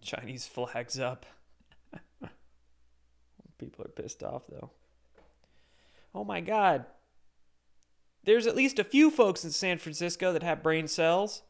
Chinese 0.00 0.46
flags 0.46 0.98
up. 0.98 1.26
People 3.58 3.84
are 3.84 3.88
pissed 3.88 4.22
off, 4.22 4.44
though. 4.48 4.70
Oh 6.14 6.24
my 6.24 6.40
God. 6.40 6.86
There's 8.24 8.46
at 8.46 8.56
least 8.56 8.78
a 8.78 8.84
few 8.84 9.10
folks 9.10 9.44
in 9.44 9.50
San 9.50 9.76
Francisco 9.76 10.32
that 10.32 10.42
have 10.42 10.62
brain 10.62 10.88
cells. 10.88 11.42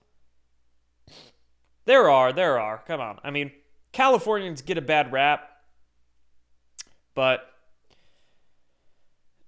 There 1.85 2.11
are, 2.11 2.33
there 2.33 2.59
are. 2.59 2.83
Come 2.87 3.00
on. 3.00 3.20
I 3.22 3.31
mean, 3.31 3.53
Californians 3.92 4.62
get 4.62 4.79
a 4.79 4.83
bad 4.83 5.12
rap, 5.12 5.48
but 7.14 7.53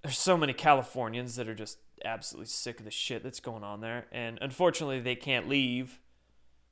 there's 0.01 0.17
so 0.17 0.37
many 0.37 0.53
Californians 0.53 1.35
that 1.35 1.47
are 1.47 1.55
just 1.55 1.77
absolutely 2.05 2.47
sick 2.47 2.79
of 2.79 2.85
the 2.85 2.91
shit 2.91 3.23
that's 3.23 3.39
going 3.39 3.63
on 3.63 3.81
there. 3.81 4.07
And 4.11 4.37
unfortunately, 4.41 4.99
they 4.99 5.15
can't 5.15 5.47
leave 5.47 5.99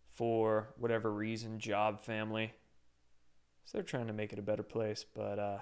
for 0.10 0.74
whatever 0.78 1.12
reason 1.12 1.60
job, 1.60 2.00
family. 2.00 2.54
So 3.66 3.78
they're 3.78 3.84
trying 3.84 4.08
to 4.08 4.14
make 4.14 4.34
it 4.34 4.40
a 4.40 4.44
better 4.44 4.64
place. 4.64 5.06
But 5.16 5.40
uh, 5.40 5.60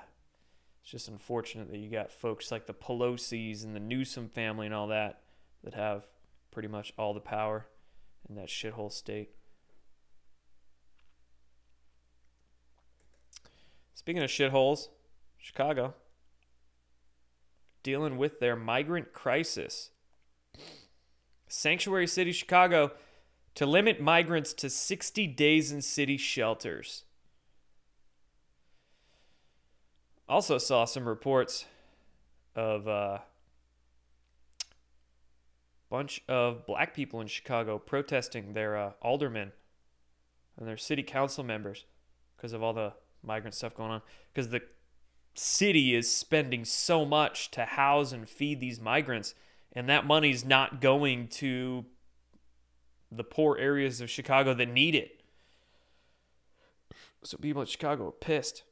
it's 0.82 0.92
just 0.92 1.08
unfortunate 1.08 1.70
that 1.70 1.78
you 1.78 1.90
got 1.90 2.12
folks 2.12 2.52
like 2.52 2.66
the 2.66 2.74
Pelosi's 2.74 3.64
and 3.64 3.76
the 3.76 3.80
Newsom 3.80 4.30
family 4.30 4.66
and 4.66 4.76
all 4.76 4.88
that 4.88 5.22
that 5.64 5.74
have 5.74 6.08
pretty 6.52 6.68
much 6.68 6.94
all 6.98 7.14
the 7.14 7.20
power 7.20 7.68
in 8.28 8.36
that 8.36 8.48
shithole 8.48 8.92
state. 8.92 9.30
Speaking 13.94 14.24
of 14.24 14.30
shitholes, 14.30 14.88
Chicago 15.38 15.94
dealing 17.84 18.18
with 18.18 18.40
their 18.40 18.56
migrant 18.56 19.14
crisis. 19.14 19.92
Sanctuary 21.48 22.08
City, 22.08 22.32
Chicago 22.32 22.92
to 23.56 23.66
limit 23.66 24.00
migrants 24.00 24.54
to 24.54 24.70
60 24.70 25.28
days 25.28 25.72
in 25.72 25.82
city 25.82 26.18
shelters. 26.18 27.04
Also 30.28 30.58
saw 30.58 30.86
some 30.86 31.08
reports 31.08 31.66
of 32.56 32.88
a 32.88 32.90
uh, 32.90 33.20
bunch 35.90 36.22
of 36.30 36.66
black 36.68 36.94
people 36.94 37.20
in 37.20 37.28
Chicago 37.28 37.80
protesting 37.80 38.54
their 38.54 38.78
uh, 38.78 38.92
aldermen 39.02 39.52
and 40.58 40.68
their 40.68 40.78
city 40.78 41.02
council 41.02 41.44
members 41.44 41.86
because 42.38 42.54
of 42.54 42.62
all 42.62 42.74
the 42.74 42.94
migrant 43.24 43.56
stuff 43.56 43.76
going 43.76 43.92
on. 43.92 44.02
Because 44.32 44.50
the 44.50 44.62
city 45.40 45.96
is 45.96 46.14
spending 46.14 46.66
so 46.66 47.06
much 47.06 47.50
to 47.52 47.66
house 47.66 48.12
and 48.12 48.28
feed 48.28 48.60
these 48.60 48.80
migrants, 48.80 49.34
and 49.74 49.88
that 49.90 50.06
money's 50.06 50.44
not 50.44 50.82
going 50.82 51.28
to 51.28 51.86
the 53.12 53.24
poor 53.24 53.58
areas 53.58 54.02
of 54.02 54.10
Chicago 54.10 54.54
that 54.54 54.68
need 54.68 54.96
it. 54.96 55.22
So 57.24 57.38
people 57.38 57.62
in 57.62 57.68
Chicago 57.68 58.08
are 58.08 58.12
pissed. 58.12 58.64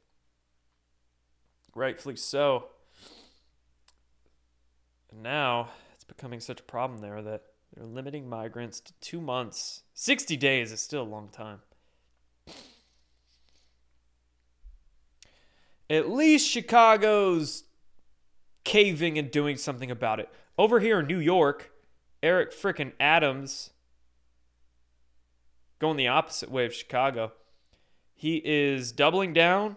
Rightfully 1.74 2.16
so. 2.16 2.68
And 5.10 5.22
now 5.22 5.70
it's 5.94 6.04
becoming 6.04 6.40
such 6.40 6.60
a 6.60 6.64
problem 6.64 7.00
there 7.00 7.22
that 7.22 7.42
they're 7.74 7.86
limiting 7.86 8.28
migrants 8.28 8.80
to 8.80 8.92
two 9.00 9.20
months. 9.20 9.82
60 9.94 10.36
days 10.36 10.72
is 10.72 10.80
still 10.80 11.02
a 11.02 11.04
long 11.04 11.28
time. 11.28 11.60
At 15.90 16.10
least 16.10 16.48
Chicago's 16.48 17.64
caving 18.64 19.18
and 19.18 19.30
doing 19.30 19.56
something 19.56 19.90
about 19.90 20.20
it. 20.20 20.28
Over 20.58 20.80
here 20.80 21.00
in 21.00 21.06
New 21.06 21.18
York, 21.18 21.72
Eric 22.22 22.52
frickin' 22.52 22.92
Adams 23.00 23.70
going 25.78 25.96
the 25.96 26.08
opposite 26.08 26.50
way 26.50 26.66
of 26.66 26.74
Chicago. 26.74 27.32
He 28.14 28.42
is 28.44 28.92
doubling 28.92 29.32
down 29.32 29.76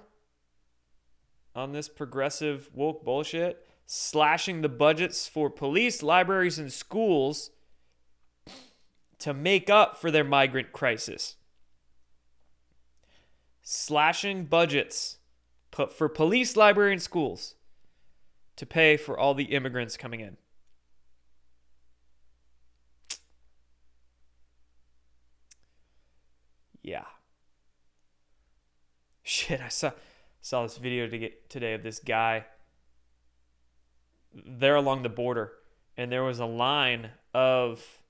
on 1.56 1.71
this 1.71 1.88
progressive 1.88 2.69
woke 2.74 3.06
bullshit, 3.06 3.67
slashing 3.86 4.62
the 4.62 4.69
budgets 4.69 5.28
for 5.28 5.50
police, 5.50 6.02
libraries, 6.02 6.58
and 6.58 6.74
schools 6.74 7.52
to 9.19 9.34
make 9.34 9.69
up 9.69 9.95
for 10.02 10.10
their 10.10 10.24
migrant 10.24 10.71
crisis. 10.71 11.36
Slashing 13.62 14.45
budgets 14.45 15.19
for 15.88 16.10
police, 16.10 16.56
library, 16.56 16.94
and 16.94 17.02
schools 17.02 17.56
to 18.56 18.65
pay 18.65 18.98
for 18.98 19.17
all 19.17 19.34
the 19.34 19.46
immigrants 19.46 19.98
coming 19.98 20.20
in. 20.20 20.38
Yeah. 26.82 27.06
Shit, 29.24 29.62
I 29.62 29.70
saw 29.70 29.91
saw 30.41 30.63
this 30.63 30.78
video 30.78 31.08
to 31.08 31.17
get 31.17 31.50
today 31.50 31.74
of 31.74 31.84
this 31.84 32.00
guy 32.00 32.46
there 34.34 34.76
along 34.76 35.04
the 35.04 35.10
border 35.10 35.54
and 35.98 36.12
there 36.12 36.24
was 36.24 36.39
a 36.39 36.46
line 36.46 37.12
of 37.34 38.02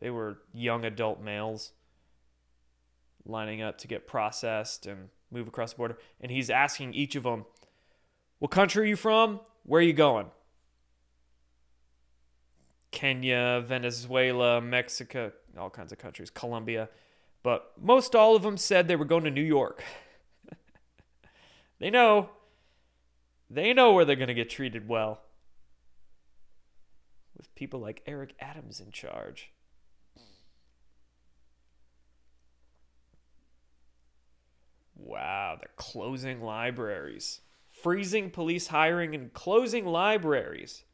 they 0.00 0.10
were 0.10 0.38
young 0.52 0.84
adult 0.84 1.22
males 1.22 1.72
lining 3.24 3.62
up 3.62 3.78
to 3.78 3.88
get 3.88 4.06
processed 4.06 4.84
and 4.84 5.08
move 5.34 5.48
across 5.48 5.72
the 5.72 5.76
border 5.76 5.98
and 6.20 6.30
he's 6.30 6.48
asking 6.48 6.94
each 6.94 7.16
of 7.16 7.24
them 7.24 7.44
what 8.38 8.50
country 8.50 8.84
are 8.84 8.86
you 8.86 8.96
from 8.96 9.40
where 9.64 9.80
are 9.80 9.82
you 9.82 9.92
going 9.92 10.26
kenya 12.90 13.62
venezuela 13.66 14.60
mexico 14.60 15.32
all 15.58 15.70
kinds 15.70 15.92
of 15.92 15.98
countries 15.98 16.30
colombia 16.30 16.88
but 17.42 17.72
most 17.80 18.14
all 18.14 18.34
of 18.36 18.42
them 18.42 18.56
said 18.56 18.88
they 18.88 18.96
were 18.96 19.04
going 19.04 19.24
to 19.24 19.30
new 19.30 19.42
york 19.42 19.82
they 21.78 21.90
know. 21.90 22.30
They 23.50 23.72
know 23.72 23.92
where 23.92 24.04
they're 24.04 24.16
going 24.16 24.28
to 24.28 24.34
get 24.34 24.50
treated 24.50 24.88
well. 24.88 25.20
With 27.36 27.54
people 27.54 27.80
like 27.80 28.02
Eric 28.06 28.34
Adams 28.40 28.80
in 28.80 28.90
charge. 28.90 29.52
Wow, 35.04 35.58
they're 35.60 35.68
closing 35.76 36.40
libraries. 36.40 37.42
Freezing 37.68 38.30
police 38.30 38.68
hiring 38.68 39.14
and 39.14 39.32
closing 39.34 39.84
libraries. 39.84 40.84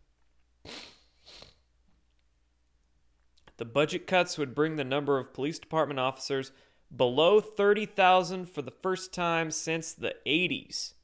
The 3.58 3.64
budget 3.64 4.08
cuts 4.08 4.36
would 4.36 4.54
bring 4.54 4.74
the 4.74 4.84
number 4.84 5.18
of 5.18 5.32
police 5.32 5.60
department 5.60 6.00
officers 6.00 6.50
below 6.94 7.40
30,000 7.40 8.46
for 8.46 8.62
the 8.62 8.72
first 8.72 9.14
time 9.14 9.52
since 9.52 9.92
the 9.92 10.16
80s 10.26 10.94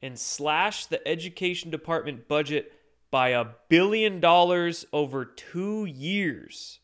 and 0.00 0.18
slash 0.18 0.86
the 0.86 1.06
education 1.06 1.70
department 1.70 2.26
budget 2.26 2.72
by 3.12 3.28
a 3.28 3.46
billion 3.68 4.18
dollars 4.18 4.86
over 4.92 5.24
2 5.24 5.84
years. 5.84 6.80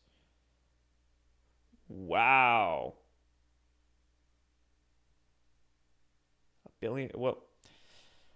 Wow. 1.89 2.93
Billion 6.83 7.09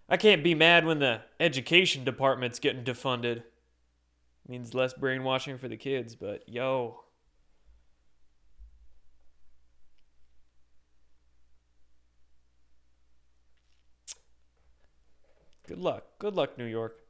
I 0.07 0.15
can't 0.15 0.41
be 0.41 0.55
mad 0.55 0.85
when 0.85 0.99
the 0.99 1.19
education 1.37 2.05
department's 2.05 2.59
getting 2.59 2.85
defunded. 2.85 3.39
It 3.39 3.43
means 4.47 4.73
less 4.73 4.93
brainwashing 4.93 5.57
for 5.57 5.67
the 5.67 5.75
kids, 5.75 6.15
but 6.15 6.47
yo, 6.47 7.01
Good 15.67 15.79
luck. 15.79 16.05
Good 16.17 16.33
luck, 16.33 16.57
New 16.57 16.63
York. 16.63 17.01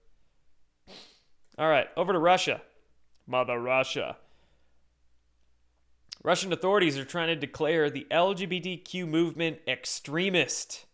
All 1.60 1.70
right, 1.70 1.88
over 1.96 2.12
to 2.12 2.18
Russia. 2.18 2.64
Mother 3.28 3.60
Russia. 3.60 4.18
Russian 6.24 6.52
authorities 6.52 6.98
are 6.98 7.06
trying 7.06 7.28
to 7.28 7.36
declare 7.36 7.92
the 7.92 8.08
LGBTQ 8.10 9.08
movement 9.08 9.60
extremist. 9.68 10.87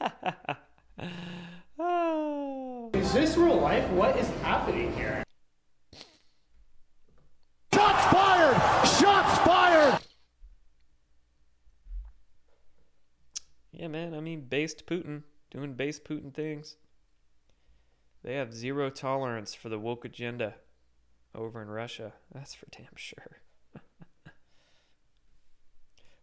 Is 2.94 3.12
this 3.12 3.36
real 3.36 3.60
life? 3.60 3.88
What 3.90 4.16
is 4.16 4.28
happening 4.42 4.92
here? 4.94 5.22
Shots 7.72 8.04
fired! 8.12 8.56
Shots 8.86 9.38
fired! 9.38 9.98
Yeah, 13.72 13.88
man. 13.88 14.14
I 14.14 14.20
mean, 14.20 14.42
based 14.42 14.86
Putin 14.86 15.24
doing 15.50 15.74
base 15.74 16.00
Putin 16.00 16.32
things. 16.32 16.76
They 18.22 18.34
have 18.34 18.52
zero 18.52 18.90
tolerance 18.90 19.54
for 19.54 19.68
the 19.68 19.78
woke 19.78 20.04
agenda 20.04 20.54
over 21.34 21.62
in 21.62 21.68
Russia. 21.68 22.12
That's 22.32 22.54
for 22.54 22.66
damn 22.70 22.96
sure. 22.96 23.40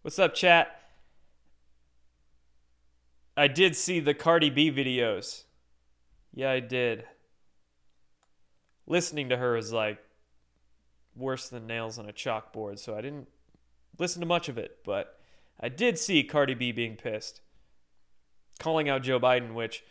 What's 0.02 0.20
up, 0.20 0.34
chat? 0.34 0.83
I 3.36 3.48
did 3.48 3.76
see 3.76 4.00
the 4.00 4.14
Cardi 4.14 4.50
B 4.50 4.72
videos. 4.72 5.44
Yeah, 6.34 6.52
I 6.52 6.60
did. 6.60 7.06
Listening 8.86 9.30
to 9.30 9.38
her 9.38 9.56
is 9.56 9.72
like 9.72 10.00
worse 11.16 11.50
than 11.50 11.68
nails 11.68 11.98
on 11.98 12.10
a 12.10 12.14
chalkboard, 12.14 12.80
so 12.80 12.96
I 12.96 13.02
didn't 13.02 13.28
listen 13.98 14.20
to 14.20 14.26
much 14.26 14.50
of 14.50 14.58
it, 14.58 14.80
but 14.86 15.20
I 15.60 15.70
did 15.70 15.98
see 15.98 16.24
Cardi 16.24 16.54
B 16.54 16.72
being 16.72 16.96
pissed 16.96 17.42
calling 18.60 18.90
out 18.90 19.04
Joe 19.04 19.20
Biden, 19.20 19.54
which, 19.54 19.84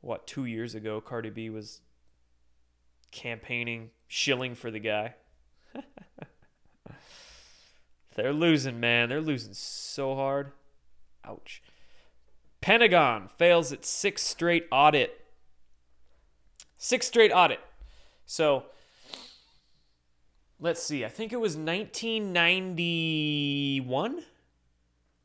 what, 0.00 0.26
two 0.26 0.44
years 0.44 0.74
ago, 0.74 1.00
Cardi 1.00 1.30
B 1.30 1.48
was 1.50 1.80
campaigning, 3.10 3.90
shilling 4.08 4.54
for 4.54 4.70
the 4.70 4.80
guy. 4.80 5.14
They're 8.14 8.32
losing, 8.32 8.80
man. 8.80 9.08
They're 9.08 9.20
losing 9.20 9.54
so 9.54 10.14
hard. 10.14 10.52
Ouch. 11.24 11.62
Pentagon 12.64 13.28
fails 13.28 13.70
its 13.72 13.90
sixth 13.90 14.26
straight 14.26 14.66
audit. 14.72 15.20
Sixth 16.78 17.10
straight 17.10 17.30
audit. 17.30 17.60
So, 18.24 18.64
let's 20.58 20.82
see. 20.82 21.04
I 21.04 21.08
think 21.08 21.34
it 21.34 21.40
was 21.40 21.58
1991 21.58 24.12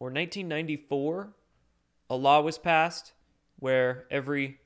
or 0.02 0.08
1994 0.08 1.30
a 2.10 2.16
law 2.18 2.42
was 2.42 2.58
passed 2.58 3.14
where 3.58 4.04
every 4.12 4.60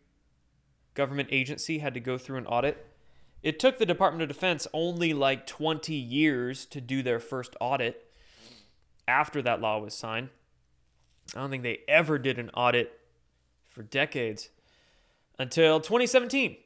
government 0.96 1.30
agency 1.32 1.78
had 1.78 1.94
to 1.94 2.00
go 2.00 2.18
through 2.18 2.40
an 2.40 2.48
audit. 2.48 2.88
It 3.44 3.60
took 3.60 3.78
the 3.78 3.86
Department 3.86 4.24
of 4.24 4.30
Defense 4.30 4.66
only 4.74 5.14
like 5.14 5.46
20 5.46 5.94
years 5.94 6.66
to 6.66 6.82
do 6.82 7.04
their 7.04 7.20
first 7.20 7.56
audit 7.62 8.12
after 9.08 9.44
that 9.44 9.62
law 9.62 9.78
was 9.78 9.94
signed. 9.94 10.30
I 11.36 11.40
don't 11.40 11.50
think 11.50 11.64
they 11.64 11.80
ever 11.88 12.18
did 12.18 12.38
an 12.38 12.50
audit 12.52 13.00
for 13.68 13.84
decades 13.84 14.50
until 15.40 15.80
2017. 15.80 16.58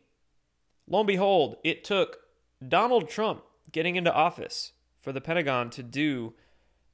Lo 0.89 0.99
and 0.99 1.08
behold, 1.08 1.58
it 1.64 1.84
took 1.84 2.20
Donald 2.66 3.10
Trump 3.10 3.43
getting 3.72 3.95
into 3.95 4.14
office 4.14 4.74
for 4.99 5.12
the 5.12 5.22
Pentagon 5.22 5.70
to 5.72 5.84
do 5.84 6.34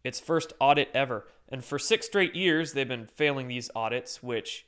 its 0.03 0.20
first 0.20 0.53
audit 0.59 0.89
ever. 0.93 1.28
And 1.49 1.64
for 1.64 1.80
six 1.80 2.05
straight 2.05 2.36
years, 2.36 2.74
they've 2.74 2.88
been 2.88 3.07
failing 3.07 3.47
these 3.47 3.70
audits, 3.76 4.22
which 4.22 4.66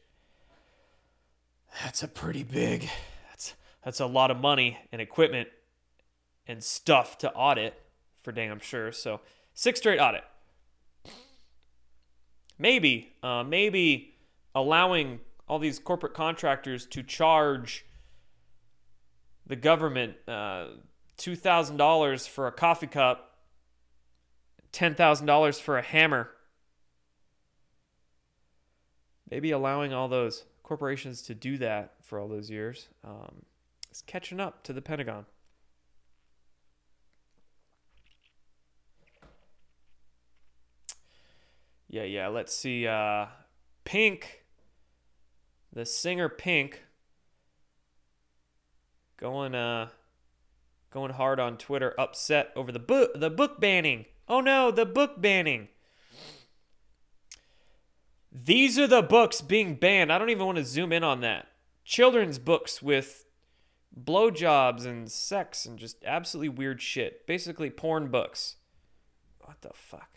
that's 1.84 2.04
a 2.04 2.08
pretty 2.08 2.44
big, 2.44 2.90
that's, 3.30 3.56
that's 3.84 4.00
a 4.00 4.06
lot 4.06 4.32
of 4.32 4.38
money 4.38 4.78
and 4.92 5.02
equipment 5.02 5.50
and 6.48 6.64
stuff 6.64 7.18
to 7.20 7.34
audit 7.34 7.82
for 8.22 8.32
damn 8.32 8.60
sure. 8.60 8.92
So 8.92 9.22
six 9.54 9.80
straight 9.80 10.00
audit. 10.00 10.24
Maybe, 12.58 13.14
uh, 13.22 13.44
maybe 13.44 14.16
allowing 14.54 15.20
all 15.48 15.60
these 15.60 15.80
corporate 15.80 16.14
contractors 16.14 16.86
to 16.88 17.04
charge 17.04 17.86
the 19.46 19.56
government 19.56 20.16
uh, 20.28 20.68
$2,000 21.18 22.28
for 22.28 22.48
a 22.48 22.52
coffee 22.52 22.88
cup, 22.88 23.38
$10,000 24.74 25.62
for 25.62 25.78
a 25.78 25.82
hammer. 25.82 26.30
Maybe 29.30 29.52
allowing 29.52 29.94
all 29.94 30.08
those 30.08 30.46
corporations 30.64 31.22
to 31.24 31.36
do 31.36 31.58
that 31.58 31.94
for 32.02 32.20
all 32.20 32.28
those 32.28 32.50
years 32.50 32.90
um, 33.04 33.44
is 33.92 34.02
catching 34.02 34.40
up 34.40 34.64
to 34.64 34.74
the 34.74 34.82
Pentagon. 34.82 35.26
Yeah, 41.88 42.04
yeah. 42.04 42.28
Let's 42.28 42.56
see. 42.56 42.88
Uh, 42.88 43.28
Pink, 43.84 44.44
the 45.72 45.86
singer 45.86 46.30
Pink, 46.30 46.84
going 49.18 49.56
uh, 49.56 49.90
going 50.92 51.14
hard 51.14 51.40
on 51.40 51.58
Twitter, 51.58 51.94
upset 51.98 52.52
over 52.56 52.72
the 52.72 52.80
book 52.80 53.12
the 53.16 53.30
book 53.30 53.60
banning. 53.60 54.06
Oh 54.28 54.42
no, 54.42 54.72
the 54.72 54.86
book 54.86 55.22
banning. 55.22 55.70
These 58.32 58.78
are 58.78 58.88
the 58.88 59.02
books 59.02 59.40
being 59.40 59.76
banned. 59.76 60.12
I 60.12 60.18
don't 60.18 60.30
even 60.30 60.46
want 60.46 60.58
to 60.58 60.66
zoom 60.66 60.92
in 60.92 61.04
on 61.04 61.22
that. 61.22 61.48
Children's 61.86 62.38
books 62.38 62.82
with 62.82 63.26
blowjobs 63.98 64.86
and 64.86 65.10
sex 65.10 65.66
and 65.66 65.80
just 65.80 66.04
absolutely 66.04 66.50
weird 66.50 66.82
shit. 66.82 67.26
Basically, 67.28 67.70
porn 67.70 68.10
books. 68.10 68.58
What 69.40 69.62
the 69.62 69.72
fuck? 69.74 70.15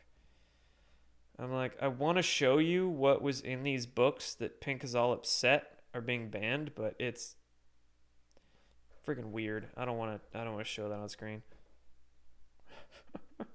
I'm 1.39 1.53
like, 1.53 1.77
I 1.81 1.87
want 1.89 2.17
to 2.17 2.23
show 2.23 2.59
you 2.59 2.89
what 2.89 3.23
was 3.23 3.41
in 3.41 3.63
these 3.63 3.87
books 3.87 4.35
that 4.35 4.61
Pink 4.61 4.83
is 4.83 4.95
all 4.95 5.13
upset 5.13 5.81
are 5.95 6.01
being 6.01 6.31
banned, 6.31 6.73
but 6.75 6.97
it's 6.99 7.37
freaking 9.07 9.31
weird. 9.31 9.69
I 9.77 9.85
don't 9.85 9.97
want 9.97 10.21
to. 10.21 10.39
I 10.39 10.45
don't 10.45 10.55
want 10.55 10.67
to 10.67 10.73
show 10.73 10.89
that 10.89 10.97
on 10.97 11.09
screen. 11.09 11.43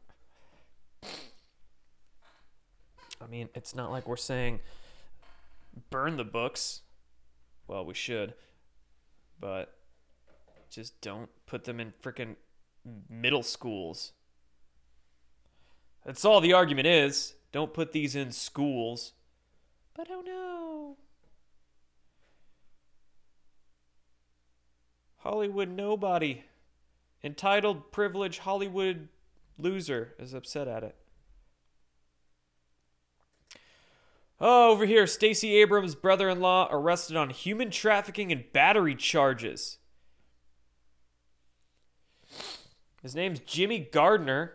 I 3.21 3.27
mean, 3.29 3.49
it's 3.53 3.75
not 3.75 3.91
like 3.91 4.07
we're 4.07 4.15
saying 4.15 4.61
burn 5.89 6.15
the 6.17 6.23
books. 6.23 6.81
Well, 7.67 7.85
we 7.85 7.93
should, 7.93 8.33
but 9.39 9.73
just 10.69 10.99
don't 11.01 11.29
put 11.45 11.65
them 11.65 11.79
in 11.79 11.93
freaking 12.01 12.35
middle 13.09 13.43
schools. 13.43 14.13
That's 16.05 16.25
all 16.25 16.41
the 16.41 16.53
argument 16.53 16.87
is. 16.87 17.35
Don't 17.53 17.73
put 17.73 17.91
these 17.91 18.15
in 18.15 18.31
schools. 18.31 19.13
But 19.93 20.07
oh 20.09 20.21
no. 20.21 20.97
Hollywood 25.19 25.69
nobody. 25.69 26.43
Entitled, 27.23 27.91
privileged 27.91 28.39
Hollywood 28.39 29.07
loser 29.57 30.15
is 30.19 30.33
upset 30.33 30.67
at 30.67 30.83
it. 30.83 30.95
Oh, 34.41 34.71
over 34.71 34.85
here, 34.85 35.07
Stacey 35.07 35.55
Abrams' 35.57 35.95
brother 35.95 36.29
in 36.29 36.41
law 36.41 36.67
arrested 36.71 37.15
on 37.15 37.29
human 37.29 37.69
trafficking 37.69 38.31
and 38.31 38.51
battery 38.51 38.95
charges. 38.95 39.77
His 43.03 43.15
name's 43.15 43.39
Jimmy 43.39 43.79
Gardner. 43.79 44.53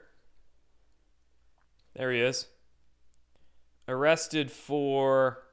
There 1.95 2.13
he 2.13 2.21
is 2.21 2.49
arrested 3.89 4.51
for, 4.51 5.45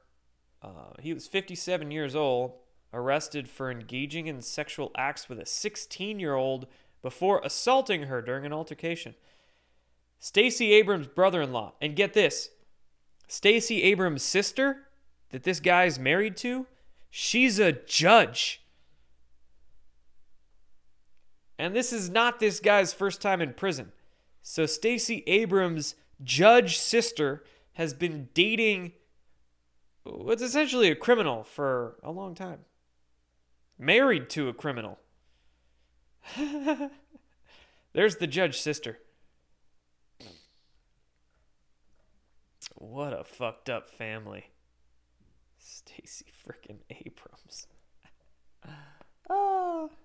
uh, 0.62 0.92
he 1.00 1.12
was 1.14 1.26
57 1.26 1.90
years 1.90 2.14
old, 2.14 2.52
arrested 2.92 3.48
for 3.48 3.70
engaging 3.70 4.26
in 4.26 4.40
sexual 4.42 4.92
acts 4.96 5.28
with 5.28 5.38
a 5.38 5.46
16 5.46 6.20
year 6.20 6.34
old 6.34 6.66
before 7.02 7.40
assaulting 7.44 8.04
her 8.04 8.20
during 8.20 8.44
an 8.44 8.52
altercation. 8.52 9.14
Stacey 10.18 10.72
Abrams' 10.72 11.06
brother 11.06 11.42
in 11.42 11.52
law, 11.52 11.74
and 11.80 11.96
get 11.96 12.14
this 12.14 12.50
Stacey 13.28 13.82
Abrams' 13.82 14.22
sister 14.22 14.88
that 15.30 15.42
this 15.42 15.60
guy's 15.60 15.98
married 15.98 16.36
to, 16.38 16.66
she's 17.10 17.58
a 17.58 17.72
judge. 17.72 18.62
And 21.58 21.74
this 21.74 21.92
is 21.92 22.10
not 22.10 22.38
this 22.38 22.60
guy's 22.60 22.92
first 22.92 23.20
time 23.20 23.40
in 23.40 23.54
prison. 23.54 23.92
So 24.42 24.66
Stacey 24.66 25.24
Abrams' 25.26 25.94
judge 26.22 26.78
sister 26.78 27.44
has 27.76 27.92
been 27.92 28.28
dating 28.32 28.92
what's 30.02 30.42
essentially 30.42 30.90
a 30.90 30.96
criminal 30.96 31.44
for 31.44 31.98
a 32.02 32.10
long 32.10 32.34
time. 32.34 32.60
Married 33.78 34.30
to 34.30 34.48
a 34.48 34.54
criminal. 34.54 34.98
There's 37.92 38.16
the 38.16 38.26
judge 38.26 38.58
sister. 38.58 38.98
What 42.76 43.12
a 43.12 43.24
fucked 43.24 43.68
up 43.68 43.90
family. 43.90 44.52
Stacy 45.58 46.24
frickin' 46.46 46.78
Abrams. 46.88 47.66
oh. 49.28 49.90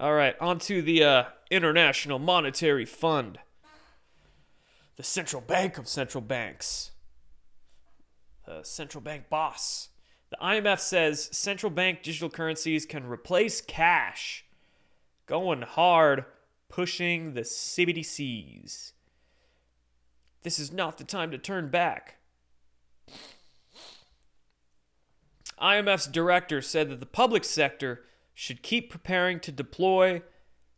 All 0.00 0.14
right, 0.14 0.34
on 0.40 0.58
to 0.60 0.80
the 0.80 1.04
uh, 1.04 1.24
International 1.50 2.18
Monetary 2.18 2.86
Fund 2.86 3.38
the 5.02 5.08
central 5.08 5.42
bank 5.42 5.78
of 5.78 5.88
central 5.88 6.22
banks, 6.22 6.92
the 8.46 8.62
central 8.62 9.02
bank 9.02 9.28
boss. 9.28 9.88
The 10.30 10.36
IMF 10.36 10.78
says 10.78 11.28
central 11.32 11.70
bank 11.70 12.04
digital 12.04 12.30
currencies 12.30 12.86
can 12.86 13.08
replace 13.08 13.60
cash. 13.60 14.44
Going 15.26 15.62
hard, 15.62 16.24
pushing 16.68 17.34
the 17.34 17.40
CBDCs. 17.40 18.92
This 20.44 20.60
is 20.60 20.70
not 20.70 20.98
the 20.98 21.04
time 21.04 21.32
to 21.32 21.38
turn 21.38 21.68
back. 21.68 22.18
IMF's 25.60 26.06
director 26.06 26.62
said 26.62 26.90
that 26.90 27.00
the 27.00 27.06
public 27.06 27.42
sector 27.42 28.04
should 28.34 28.62
keep 28.62 28.88
preparing 28.88 29.40
to 29.40 29.50
deploy 29.50 30.22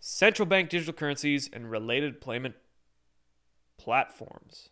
central 0.00 0.46
bank 0.46 0.70
digital 0.70 0.94
currencies 0.94 1.50
and 1.52 1.70
related 1.70 2.22
payment 2.22 2.54
platforms. 3.78 4.68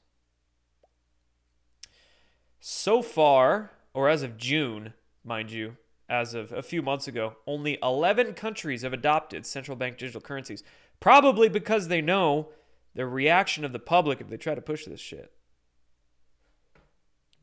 So 2.61 3.03
far, 3.03 3.73
or 3.93 4.09
as 4.09 4.23
of 4.23 4.37
June, 4.39 4.95
mind 5.25 5.51
you, 5.51 5.77
as 6.09 6.35
of 6.35 6.53
a 6.53 6.63
few 6.63 6.83
months 6.83 7.09
ago, 7.09 7.37
only 7.47 7.79
11 7.83 8.35
countries 8.35 8.83
have 8.83 8.93
adopted 8.93 9.47
central 9.47 9.77
bank 9.77 9.99
digital 9.99 10.21
currencies, 10.21 10.63
probably 11.01 11.49
because 11.49 11.89
they 11.89 12.01
know 12.01 12.51
the 12.95 13.07
reaction 13.07 13.65
of 13.65 13.73
the 13.73 13.79
public 13.79 14.21
if 14.21 14.29
they 14.29 14.37
try 14.37 14.55
to 14.55 14.61
push 14.61 14.85
this 14.85 15.01
shit. 15.01 15.33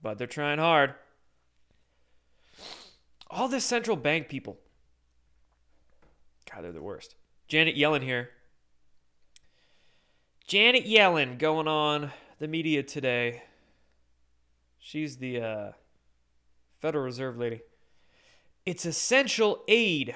But 0.02 0.18
they're 0.18 0.28
trying 0.28 0.60
hard. 0.60 0.94
All 3.30 3.48
the 3.48 3.60
central 3.60 3.98
bank 3.98 4.30
people. 4.30 4.58
God, 6.50 6.64
they're 6.64 6.72
the 6.72 6.82
worst. 6.82 7.16
Janet 7.48 7.76
Yellen 7.76 8.04
here 8.04 8.30
Janet 10.50 10.88
Yellen 10.88 11.38
going 11.38 11.68
on 11.68 12.12
the 12.40 12.48
media 12.48 12.82
today. 12.82 13.44
She's 14.80 15.18
the 15.18 15.40
uh, 15.40 15.72
Federal 16.80 17.04
Reserve 17.04 17.38
lady. 17.38 17.62
It's 18.66 18.84
essential 18.84 19.64
aid. 19.68 20.16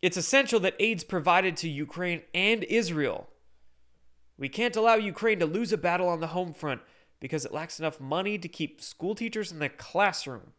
It's 0.00 0.16
essential 0.16 0.58
that 0.60 0.74
aid's 0.80 1.04
provided 1.04 1.58
to 1.58 1.68
Ukraine 1.68 2.22
and 2.32 2.64
Israel. 2.64 3.28
We 4.38 4.48
can't 4.48 4.74
allow 4.74 4.94
Ukraine 4.94 5.38
to 5.40 5.46
lose 5.46 5.70
a 5.70 5.76
battle 5.76 6.08
on 6.08 6.20
the 6.20 6.28
home 6.28 6.54
front 6.54 6.80
because 7.20 7.44
it 7.44 7.52
lacks 7.52 7.78
enough 7.78 8.00
money 8.00 8.38
to 8.38 8.48
keep 8.48 8.80
school 8.80 9.14
teachers 9.14 9.52
in 9.52 9.58
the 9.58 9.68
classroom. 9.68 10.54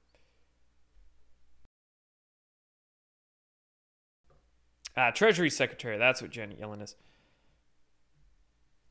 Ah, 4.95 5.09
Treasury 5.09 5.49
Secretary, 5.49 5.97
that's 5.97 6.21
what 6.21 6.29
Janet 6.29 6.61
Yellen 6.61 6.83
is. 6.83 6.95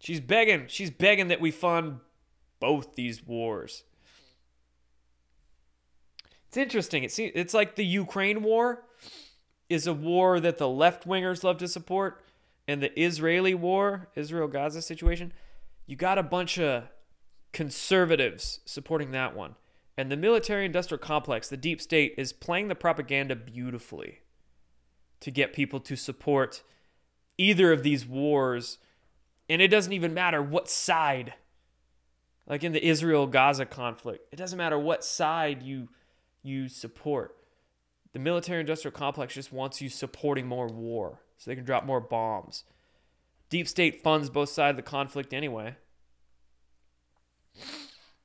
She's 0.05 0.21
begging. 0.21 0.67
She's 0.69 0.91
begging 0.91 1.29
that 1.29 1.41
we 1.41 1.51
fund 1.51 2.01
both 2.61 2.95
these 2.95 3.27
wars. 3.27 3.85
It's 6.47 6.59
interesting. 6.59 7.05
It's 7.05 7.19
it's 7.19 7.55
like 7.55 7.77
the 7.77 7.87
Ukraine 7.87 8.43
war 8.43 8.85
is 9.71 9.87
a 9.87 9.95
war 9.95 10.41
that 10.41 10.59
the 10.59 10.69
left 10.69 11.09
wingers 11.09 11.43
love 11.43 11.57
to 11.57 11.69
support, 11.69 12.23
and 12.69 12.83
the 12.83 13.01
Israeli 13.01 13.55
war, 13.55 14.09
Israel 14.15 14.47
Gaza 14.47 14.83
situation, 14.83 15.33
you 15.87 15.97
got 15.97 16.19
a 16.19 16.23
bunch 16.23 16.59
of 16.59 16.85
conservatives 17.55 18.61
supporting 18.67 19.11
that 19.13 19.35
one. 19.35 19.55
And 19.97 20.13
the 20.13 20.19
military 20.19 20.67
industrial 20.67 20.99
complex, 20.99 21.49
the 21.49 21.57
deep 21.57 21.81
state, 21.81 22.15
is 22.19 22.31
playing 22.31 22.69
the 22.69 22.75
propaganda 22.75 23.35
beautifully 23.35 24.21
to 25.21 25.31
get 25.31 25.55
people 25.55 25.81
to 25.81 25.97
support 25.97 26.63
either 27.39 27.73
of 27.73 27.83
these 27.83 28.05
wars. 28.05 28.77
And 29.49 29.61
it 29.61 29.69
doesn't 29.69 29.93
even 29.93 30.15
matter 30.15 30.43
what 30.43 30.69
side, 30.69 31.35
like 32.47 32.65
in 32.65 32.73
the 32.73 32.85
Israel 32.85 33.27
Gaza 33.27 33.67
conflict, 33.67 34.27
it 34.33 34.37
doesn't 34.37 34.57
matter 34.57 34.79
what 34.79 35.05
side 35.05 35.63
you, 35.63 35.89
you 36.43 36.69
support. 36.69 37.37
The 38.13 38.19
military 38.19 38.61
industrial 38.61 38.93
complex 38.93 39.35
just 39.35 39.53
wants 39.53 39.83
you 39.83 39.89
supporting 39.89 40.47
more 40.47 40.69
war 40.69 41.21
so 41.37 41.51
they 41.51 41.57
can 41.57 41.65
drop 41.65 41.85
more 41.85 42.01
bombs. 42.01 42.65
Deep 43.51 43.69
state 43.69 44.03
funds 44.03 44.31
both 44.31 44.49
sides 44.49 44.71
of 44.71 44.77
the 44.77 44.83
conflict 44.83 45.35
anyway. 45.35 45.77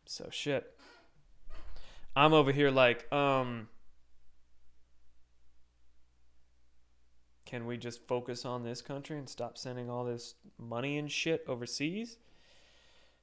So 0.05 0.29
shit. 0.31 0.75
I'm 2.15 2.33
over 2.33 2.51
here 2.51 2.71
like, 2.71 3.11
um 3.11 3.67
can 7.49 7.65
we 7.65 7.77
just 7.77 8.05
focus 8.05 8.45
on 8.45 8.63
this 8.63 8.79
country 8.79 9.17
and 9.17 9.27
stop 9.27 9.57
sending 9.57 9.89
all 9.89 10.05
this 10.05 10.35
money 10.59 10.99
and 10.99 11.11
shit 11.11 11.43
overseas? 11.47 12.19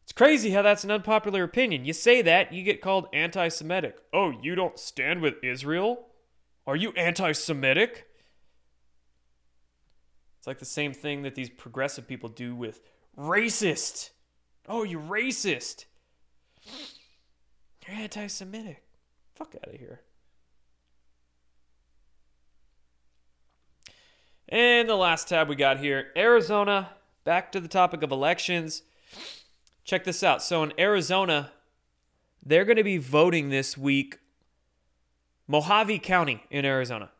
It's 0.02 0.10
crazy 0.10 0.50
how 0.50 0.62
that's 0.62 0.82
an 0.82 0.90
unpopular 0.90 1.44
opinion. 1.44 1.84
You 1.84 1.92
say 1.92 2.22
that, 2.22 2.52
you 2.52 2.64
get 2.64 2.80
called 2.80 3.06
anti 3.12 3.46
Semitic. 3.46 3.98
Oh, 4.12 4.32
you 4.42 4.56
don't 4.56 4.80
stand 4.80 5.20
with 5.20 5.34
Israel? 5.44 6.08
Are 6.66 6.74
you 6.74 6.90
anti 6.96 7.30
Semitic? 7.30 8.08
It's 10.38 10.48
like 10.48 10.58
the 10.58 10.64
same 10.64 10.92
thing 10.92 11.22
that 11.22 11.36
these 11.36 11.50
progressive 11.50 12.08
people 12.08 12.28
do 12.28 12.56
with 12.56 12.80
racist. 13.16 14.10
Oh, 14.68 14.82
you 14.82 14.98
racist. 14.98 15.84
You're 17.86 17.96
anti 17.96 18.26
Semitic. 18.26 18.82
Fuck 19.36 19.54
out 19.54 19.72
of 19.72 19.78
here. 19.78 20.00
And 24.48 24.88
the 24.88 24.94
last 24.94 25.28
tab 25.28 25.48
we 25.48 25.56
got 25.56 25.78
here 25.78 26.08
Arizona. 26.16 26.90
Back 27.24 27.50
to 27.52 27.60
the 27.60 27.68
topic 27.68 28.02
of 28.02 28.12
elections. 28.12 28.82
Check 29.84 30.04
this 30.04 30.22
out. 30.22 30.42
So 30.42 30.62
in 30.62 30.72
Arizona, 30.78 31.50
they're 32.44 32.64
going 32.64 32.76
to 32.76 32.84
be 32.84 32.98
voting 32.98 33.48
this 33.48 33.76
week. 33.76 34.18
Mohave 35.50 36.00
County 36.02 36.44
in 36.50 36.64
Arizona. 36.64 37.10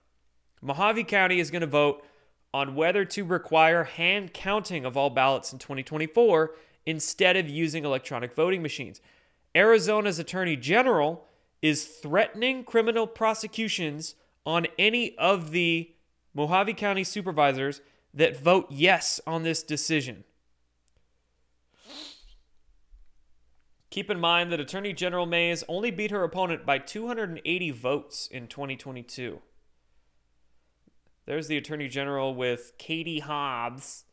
Mohave 0.65 1.07
County 1.09 1.41
is 1.41 1.51
going 1.51 1.61
to 1.61 1.67
vote 1.67 2.05
on 2.55 2.75
whether 2.75 3.05
to 3.05 3.25
require 3.25 3.85
hand 3.85 4.33
counting 4.33 4.85
of 4.85 4.97
all 4.97 5.11
ballots 5.11 5.53
in 5.53 5.59
2024 5.59 6.53
instead 6.87 7.37
of 7.37 7.49
using 7.49 7.85
electronic 7.85 8.33
voting 8.33 8.63
machines. 8.63 9.01
Arizona's 9.55 10.19
Attorney 10.19 10.57
General 10.57 11.25
is 11.61 11.85
threatening 11.85 12.63
criminal 12.63 13.07
prosecutions 13.07 14.15
on 14.45 14.67
any 14.79 15.17
of 15.19 15.51
the 15.51 15.91
Mohave 16.37 16.77
County 16.77 17.05
supervisors 17.05 17.81
that 18.13 18.37
vote 18.37 18.67
yes 18.71 19.21
on 19.27 19.43
this 19.43 19.63
decision. 19.63 20.25
Keep 23.91 24.11
in 24.11 24.21
mind 24.21 24.53
that 24.53 24.61
Attorney 24.61 24.93
General 24.93 25.25
Mayes 25.25 25.65
only 25.69 25.91
beat 25.91 26.11
her 26.11 26.23
opponent 26.23 26.67
by 26.67 26.79
280 26.79 27.71
votes 27.71 28.27
in 28.27 28.47
2022. 28.47 29.41
There's 31.25 31.49
the 31.49 31.57
Attorney 31.57 31.89
General 31.89 32.35
with 32.35 32.73
Katie 32.77 33.21
Hobbs, 33.21 34.05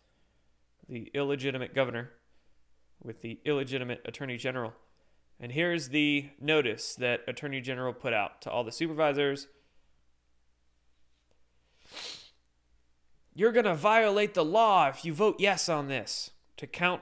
the 0.87 1.11
illegitimate 1.13 1.75
governor, 1.75 2.11
with 3.03 3.21
the 3.21 3.39
illegitimate 3.43 4.01
Attorney 4.05 4.37
General. 4.37 4.73
And 5.39 5.51
here's 5.51 5.89
the 5.89 6.29
notice 6.39 6.95
that 6.95 7.21
Attorney 7.27 7.59
General 7.59 7.91
put 7.91 8.13
out 8.13 8.41
to 8.43 8.49
all 8.49 8.63
the 8.63 8.71
supervisors. 8.71 9.47
You're 13.35 13.51
going 13.51 13.65
to 13.65 13.75
violate 13.75 14.33
the 14.33 14.45
law 14.45 14.87
if 14.89 15.03
you 15.03 15.13
vote 15.13 15.37
yes 15.39 15.67
on 15.67 15.87
this 15.87 16.31
to 16.57 16.67
count 16.67 17.01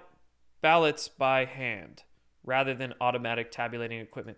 ballots 0.61 1.07
by 1.07 1.45
hand 1.45 2.03
rather 2.43 2.73
than 2.73 2.93
automatic 3.01 3.51
tabulating 3.51 3.99
equipment. 3.99 4.37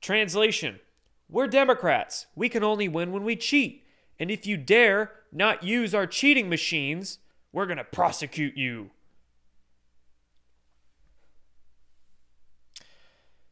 Translation 0.00 0.80
We're 1.28 1.48
Democrats. 1.48 2.26
We 2.34 2.48
can 2.48 2.62
only 2.62 2.88
win 2.88 3.12
when 3.12 3.24
we 3.24 3.36
cheat. 3.36 3.84
And 4.18 4.30
if 4.30 4.46
you 4.46 4.56
dare 4.56 5.10
not 5.32 5.64
use 5.64 5.94
our 5.94 6.06
cheating 6.06 6.48
machines, 6.48 7.18
we're 7.52 7.66
going 7.66 7.78
to 7.78 7.84
prosecute 7.84 8.56
you. 8.56 8.90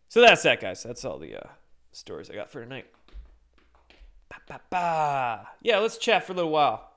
So 0.09 0.20
that's 0.20 0.43
that, 0.43 0.61
guys. 0.61 0.83
That's 0.83 1.05
all 1.05 1.18
the 1.18 1.37
uh, 1.37 1.49
stories 1.91 2.30
I 2.30 2.35
got 2.35 2.51
for 2.51 2.62
tonight. 2.62 2.87
Ba, 4.28 4.37
ba, 4.47 4.61
ba. 4.70 5.49
Yeah, 5.62 5.78
let's 5.78 5.97
chat 5.97 6.24
for 6.24 6.33
a 6.33 6.37
little 6.37 6.51
while. 6.51 6.91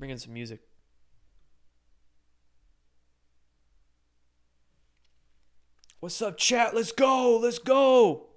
Bring 0.00 0.10
in 0.10 0.18
some 0.18 0.32
music. 0.32 0.60
What's 6.00 6.22
up, 6.22 6.38
chat? 6.38 6.74
Let's 6.74 6.90
go. 6.90 7.36
Let's 7.36 7.58
go. 7.58 8.29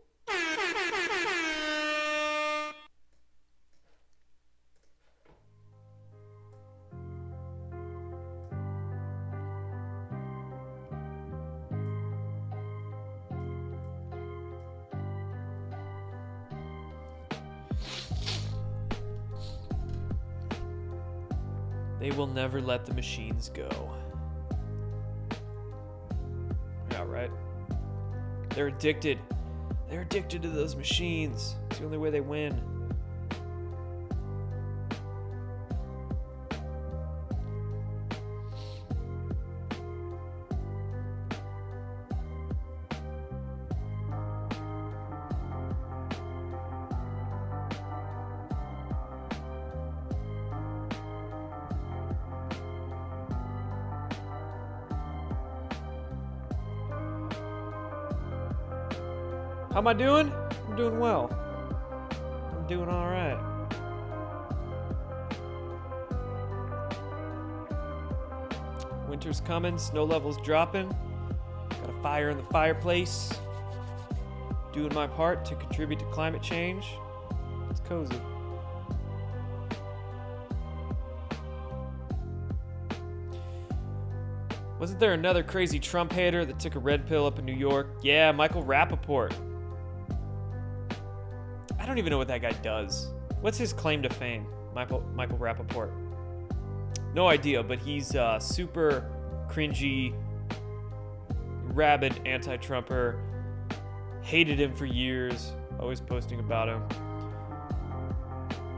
Never 22.53 22.67
let 22.67 22.85
the 22.85 22.93
machines 22.93 23.49
go. 23.49 23.91
Yeah, 26.91 27.03
right? 27.07 27.31
They're 28.49 28.67
addicted. 28.67 29.17
They're 29.89 30.01
addicted 30.01 30.43
to 30.43 30.49
those 30.49 30.75
machines. 30.75 31.55
It's 31.71 31.79
the 31.79 31.85
only 31.85 31.97
way 31.97 32.11
they 32.11 32.21
win. 32.21 32.72
Am 59.83 59.87
I 59.89 59.93
doing? 59.93 60.31
I'm 60.69 60.77
doing 60.77 60.97
well. 60.97 61.29
I'm 62.55 62.65
doing 62.67 62.87
all 62.87 63.07
right. 63.07 63.37
Winter's 69.09 69.41
coming, 69.41 69.77
snow 69.77 70.05
levels 70.05 70.37
dropping. 70.41 70.87
Got 71.69 71.89
a 71.89 72.01
fire 72.01 72.29
in 72.29 72.37
the 72.37 72.43
fireplace. 72.43 73.33
Doing 74.71 74.93
my 74.93 75.05
part 75.05 75.43
to 75.47 75.55
contribute 75.55 75.99
to 75.99 76.05
climate 76.05 76.41
change. 76.41 76.85
It's 77.69 77.81
cozy. 77.81 78.21
Wasn't 84.79 85.01
there 85.01 85.11
another 85.11 85.43
crazy 85.43 85.77
Trump 85.77 86.13
hater 86.13 86.45
that 86.45 86.57
took 86.57 86.75
a 86.75 86.79
red 86.79 87.05
pill 87.05 87.25
up 87.25 87.37
in 87.37 87.43
New 87.43 87.51
York? 87.51 87.87
Yeah, 88.01 88.31
Michael 88.31 88.63
Rapaport. 88.63 89.33
Don't 91.93 91.99
even 91.99 92.09
know 92.09 92.17
what 92.17 92.29
that 92.29 92.41
guy 92.41 92.53
does. 92.63 93.11
What's 93.41 93.59
his 93.59 93.71
claim 93.71 94.01
to 94.01 94.09
fame, 94.09 94.47
Michael 94.73 95.03
Michael 95.13 95.37
Rapaport? 95.37 95.91
No 97.13 97.27
idea, 97.27 97.61
but 97.61 97.77
he's 97.77 98.15
uh, 98.15 98.39
super 98.39 99.11
cringy, 99.47 100.15
rabid 101.65 102.19
anti-Trumper. 102.25 103.21
Hated 104.23 104.59
him 104.59 104.73
for 104.73 104.87
years. 104.87 105.51
Always 105.79 106.01
posting 106.01 106.39
about 106.39 106.67
him. 106.67 106.81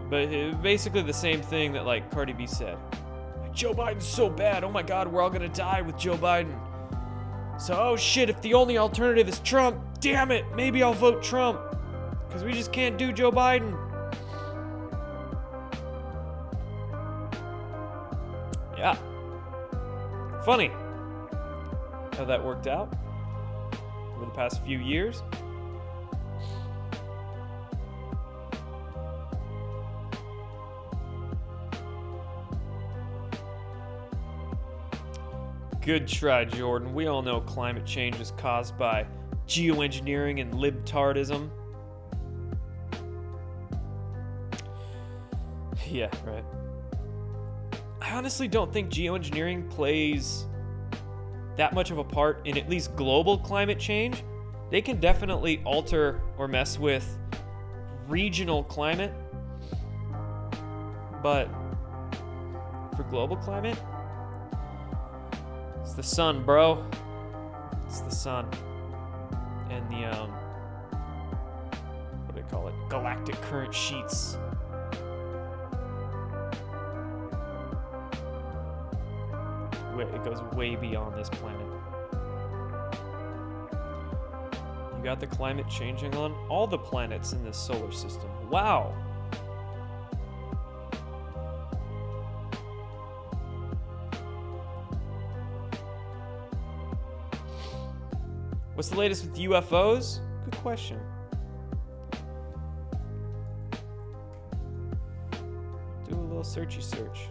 But 0.10 0.62
basically 0.62 1.02
the 1.02 1.14
same 1.14 1.42
thing 1.42 1.72
that 1.72 1.86
like 1.86 2.12
Cardi 2.12 2.34
B 2.34 2.46
said. 2.46 2.78
Joe 3.54 3.74
Biden's 3.74 4.04
so 4.04 4.30
bad. 4.30 4.66
Oh 4.66 4.72
my 4.72 4.84
God, 4.84 5.08
we're 5.08 5.22
all 5.22 5.30
gonna 5.30 5.48
die 5.48 5.82
with 5.82 5.98
Joe 5.98 6.18
Biden. 6.18 6.54
So, 7.62 7.76
oh 7.80 7.96
shit, 7.96 8.30
if 8.30 8.42
the 8.42 8.56
only 8.56 8.78
alternative 8.78 9.30
is 9.30 9.40
Trump, 9.40 9.80
damn 10.02 10.32
it, 10.32 10.44
maybe 10.54 10.84
I'll 10.84 10.94
vote 10.94 11.24
Trump 11.24 11.62
Because 12.36 12.48
we 12.48 12.52
just 12.52 12.74
can't 12.74 12.98
do 12.98 13.14
Joe 13.14 13.32
Biden. 13.32 13.72
Yeah. 18.78 18.98
Funny 20.44 20.68
how 22.18 22.26
that 22.26 22.44
worked 22.44 22.68
out 22.68 22.94
over 24.18 24.26
the 24.26 24.32
past 24.32 24.62
few 24.66 24.80
years. 24.80 25.24
Good 35.82 36.06
try, 36.06 36.44
Jordan. 36.44 36.94
We 36.94 37.08
all 37.08 37.22
know 37.22 37.40
climate 37.40 37.86
change 37.86 38.20
is 38.20 38.32
caused 38.32 38.78
by 38.78 39.08
geoengineering 39.48 40.42
and 40.42 40.54
libtardism. 40.54 41.50
Yeah, 45.96 46.10
right. 46.26 46.44
I 48.02 48.12
honestly 48.12 48.50
don't 48.50 48.74
think 48.74 48.90
geoengineering 48.90 49.70
plays 49.70 50.46
that 51.56 51.72
much 51.72 51.90
of 51.90 52.00
a 52.00 52.04
part 52.04 52.46
in 52.46 52.58
at 52.58 52.68
least 52.68 52.94
global 52.98 53.38
climate 53.38 53.80
change. 53.80 54.22
They 54.72 54.82
can 54.82 55.00
definitely 55.00 55.62
alter 55.64 56.20
or 56.38 56.50
mess 56.50 56.78
with 56.78 57.18
regional 58.10 58.66
climate. 58.66 59.14
But 61.24 61.48
for 62.98 63.04
global 63.04 63.38
climate, 63.38 63.80
it's 65.82 65.94
the 65.94 66.04
sun, 66.04 66.44
bro. 66.44 66.86
It's 67.86 68.02
the 68.02 68.12
sun. 68.12 68.50
And 69.70 69.90
the, 69.90 70.08
um, 70.08 70.30
what 72.26 72.36
do 72.36 72.42
they 72.42 72.50
call 72.50 72.68
it? 72.68 72.74
Galactic 72.90 73.42
current 73.44 73.74
sheets. 73.74 74.38
It 80.00 80.24
goes 80.24 80.42
way 80.56 80.76
beyond 80.76 81.16
this 81.18 81.30
planet. 81.30 81.66
You 84.98 85.04
got 85.04 85.20
the 85.20 85.28
climate 85.28 85.70
changing 85.70 86.16
on 86.16 86.34
all 86.50 86.68
the 86.68 86.78
planets 86.78 87.34
in 87.34 87.44
this 87.44 87.58
solar 87.58 87.92
system. 87.92 88.30
Wow. 88.50 88.94
What's 98.74 98.90
the 98.90 98.98
latest 98.98 99.24
with 99.24 99.36
UFOs? 99.38 100.20
Good 100.44 100.58
question. 100.58 101.00
Do 106.10 106.14
a 106.14 106.16
little 106.16 106.44
searchy 106.44 106.84
search. 106.84 107.30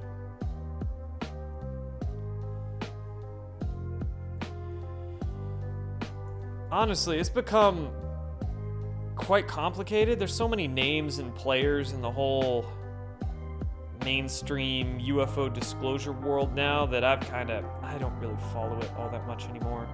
Honestly, 6.75 7.21
it's 7.21 7.29
become 7.29 7.89
quite 9.15 9.47
complicated. 9.47 10.19
There's 10.19 10.35
so 10.35 10.49
many 10.49 10.67
names 10.67 11.21
and 11.21 11.33
players 11.33 11.93
in 11.93 12.03
the 12.03 12.11
whole 12.11 12.67
mainstream 14.05 14.99
UFO 14.99 15.55
disclosure 15.55 16.11
world 16.11 16.53
now 16.53 16.85
that 16.87 17.05
I've 17.05 17.21
kind 17.21 17.53
of 17.53 17.65
I 17.81 17.97
don't 17.99 18.19
really 18.19 18.37
follow 18.53 18.77
it 18.81 18.91
all 18.99 19.09
that 19.11 19.25
much 19.25 19.45
anymore. 19.45 19.87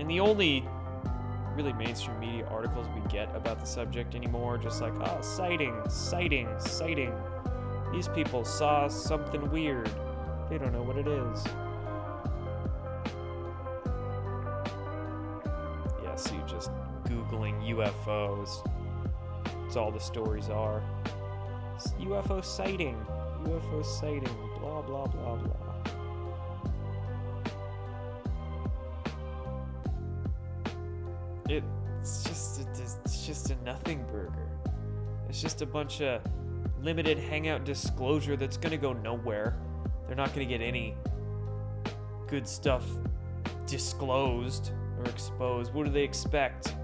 And 0.00 0.10
the 0.10 0.18
only 0.18 0.66
really 1.54 1.72
mainstream 1.74 2.18
media 2.18 2.44
articles 2.46 2.88
we 2.88 3.08
get 3.08 3.32
about 3.36 3.60
the 3.60 3.66
subject 3.66 4.16
anymore 4.16 4.58
just 4.58 4.80
like, 4.82 4.94
oh, 4.94 5.20
sighting, 5.20 5.80
sighting, 5.88 6.48
sighting. 6.58 7.14
These 7.92 8.08
people 8.08 8.44
saw 8.44 8.88
something 8.88 9.48
weird. 9.52 9.88
They 10.50 10.58
don't 10.58 10.72
know 10.72 10.82
what 10.82 10.96
it 10.96 11.06
is. 11.06 11.46
UFOs. 17.78 18.68
That's 19.62 19.76
all 19.76 19.92
the 19.92 20.00
stories 20.00 20.48
are. 20.48 20.82
It's 21.76 21.92
UFO 21.92 22.44
sighting, 22.44 22.96
UFO 23.44 23.84
sighting, 23.84 24.36
blah, 24.58 24.82
blah, 24.82 25.06
blah, 25.06 25.36
blah. 25.36 25.54
It's 31.48 32.24
just 32.24 32.60
a, 32.60 32.82
it's 33.04 33.26
just 33.26 33.50
a 33.50 33.56
nothing 33.64 34.04
burger. 34.10 34.48
It's 35.28 35.40
just 35.40 35.62
a 35.62 35.66
bunch 35.66 36.00
of 36.00 36.22
limited 36.82 37.18
hangout 37.18 37.64
disclosure 37.64 38.36
that's 38.36 38.56
going 38.56 38.72
to 38.72 38.76
go 38.76 38.92
nowhere. 38.92 39.56
They're 40.06 40.16
not 40.16 40.34
going 40.34 40.46
to 40.46 40.52
get 40.52 40.64
any 40.64 40.96
good 42.26 42.48
stuff 42.48 42.84
disclosed 43.66 44.72
or 44.98 45.04
exposed. 45.04 45.72
What 45.74 45.86
do 45.86 45.92
they 45.92 46.02
expect? 46.02 46.74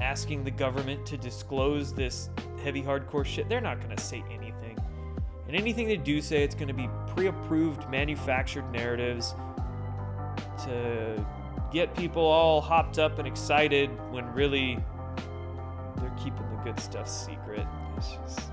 Asking 0.00 0.44
the 0.44 0.50
government 0.50 1.04
to 1.06 1.16
disclose 1.16 1.92
this 1.92 2.30
heavy 2.62 2.82
hardcore 2.82 3.24
shit? 3.24 3.48
They're 3.48 3.60
not 3.60 3.80
going 3.80 3.94
to 3.94 4.02
say 4.02 4.24
anything. 4.30 4.78
And 5.46 5.56
anything 5.56 5.88
they 5.88 5.96
do 5.96 6.20
say, 6.20 6.44
it's 6.44 6.54
going 6.54 6.68
to 6.68 6.74
be 6.74 6.88
pre 7.08 7.26
approved, 7.26 7.88
manufactured 7.90 8.70
narratives 8.70 9.34
to 10.64 11.26
get 11.72 11.94
people 11.96 12.22
all 12.22 12.60
hopped 12.60 12.98
up 12.98 13.18
and 13.18 13.26
excited 13.26 13.90
when 14.10 14.26
really 14.32 14.78
they're 15.96 16.12
keeping 16.16 16.48
the 16.50 16.62
good 16.64 16.78
stuff 16.78 17.08
secret. 17.08 17.66
It's 17.96 18.12
just. 18.12 18.49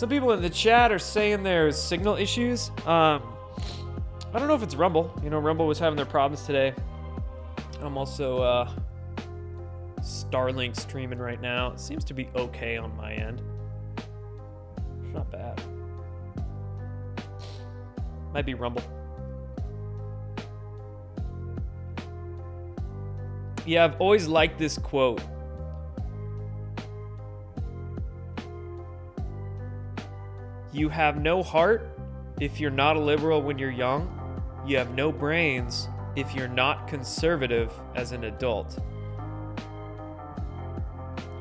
Some 0.00 0.08
people 0.08 0.32
in 0.32 0.40
the 0.40 0.48
chat 0.48 0.90
are 0.92 0.98
saying 0.98 1.42
there's 1.42 1.76
signal 1.76 2.16
issues. 2.16 2.70
Um, 2.86 3.22
I 4.32 4.38
don't 4.38 4.48
know 4.48 4.54
if 4.54 4.62
it's 4.62 4.74
Rumble. 4.74 5.12
You 5.22 5.28
know, 5.28 5.38
Rumble 5.38 5.66
was 5.66 5.78
having 5.78 5.98
their 5.98 6.06
problems 6.06 6.46
today. 6.46 6.72
I'm 7.82 7.98
also 7.98 8.38
uh, 8.38 8.70
Starlink 10.00 10.74
streaming 10.74 11.18
right 11.18 11.38
now. 11.38 11.72
It 11.72 11.80
seems 11.80 12.02
to 12.06 12.14
be 12.14 12.30
okay 12.34 12.78
on 12.78 12.96
my 12.96 13.12
end. 13.12 13.42
It's 13.98 15.12
not 15.12 15.30
bad. 15.30 15.62
Might 18.32 18.46
be 18.46 18.54
Rumble. 18.54 18.82
Yeah, 23.66 23.84
I've 23.84 24.00
always 24.00 24.26
liked 24.26 24.58
this 24.58 24.78
quote. 24.78 25.20
You 30.72 30.88
have 30.88 31.20
no 31.20 31.42
heart 31.42 31.98
if 32.40 32.60
you're 32.60 32.70
not 32.70 32.96
a 32.96 33.00
liberal 33.00 33.42
when 33.42 33.58
you're 33.58 33.70
young 33.70 34.16
you 34.66 34.76
have 34.76 34.94
no 34.94 35.10
brains 35.10 35.88
if 36.16 36.34
you're 36.34 36.48
not 36.48 36.86
conservative 36.86 37.72
as 37.94 38.12
an 38.12 38.24
adult. 38.24 38.78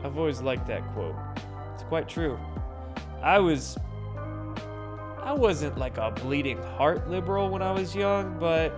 I've 0.04 0.18
always 0.18 0.42
liked 0.42 0.68
that 0.68 0.88
quote. 0.94 1.16
It's 1.74 1.84
quite 1.84 2.08
true. 2.08 2.40
I 3.22 3.40
was 3.40 3.78
I 5.22 5.34
wasn't 5.34 5.78
like 5.78 5.98
a 5.98 6.12
bleeding 6.12 6.62
heart 6.64 7.10
liberal 7.10 7.50
when 7.50 7.62
I 7.62 7.72
was 7.72 7.94
young, 7.94 8.40
but 8.40 8.74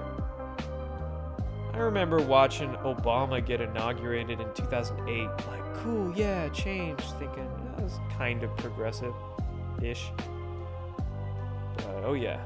I 1.73 1.77
remember 1.77 2.19
watching 2.21 2.71
Obama 2.83 3.45
get 3.45 3.61
inaugurated 3.61 4.41
in 4.41 4.53
2008. 4.53 5.27
Like, 5.27 5.73
cool, 5.75 6.11
yeah, 6.13 6.49
change. 6.49 6.99
Thinking 7.19 7.49
that 7.75 7.83
was 7.83 7.99
kind 8.17 8.43
of 8.43 8.55
progressive 8.57 9.13
ish. 9.81 10.11
Oh, 12.03 12.13
yeah, 12.13 12.41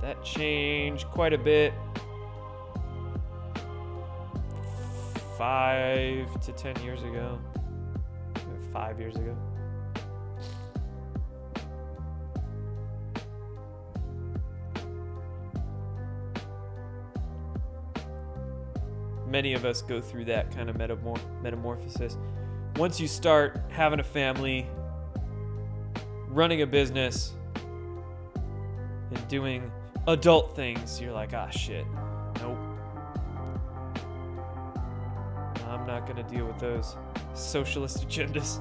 that 0.00 0.22
changed 0.24 1.06
quite 1.06 1.32
a 1.32 1.38
bit. 1.38 1.72
Five 5.36 6.40
to 6.40 6.52
ten 6.52 6.74
years 6.82 7.02
ago. 7.02 7.38
Five 8.72 8.98
years 8.98 9.14
ago. 9.16 9.36
Many 19.28 19.52
of 19.52 19.64
us 19.64 19.82
go 19.82 20.00
through 20.00 20.24
that 20.24 20.50
kind 20.50 20.68
of 20.68 20.76
metamor- 20.76 21.20
metamorphosis. 21.42 22.16
Once 22.76 22.98
you 22.98 23.06
start 23.06 23.60
having 23.68 24.00
a 24.00 24.04
family, 24.04 24.66
running 26.28 26.62
a 26.62 26.66
business, 26.66 27.34
and 29.10 29.28
doing 29.28 29.70
adult 30.06 30.54
things, 30.54 31.00
you're 31.00 31.12
like, 31.12 31.34
ah, 31.34 31.48
shit. 31.50 31.86
Nope. 32.40 32.58
I'm 35.66 35.86
not 35.86 36.06
gonna 36.06 36.22
deal 36.22 36.46
with 36.46 36.58
those 36.58 36.96
socialist 37.34 38.06
agendas. 38.06 38.60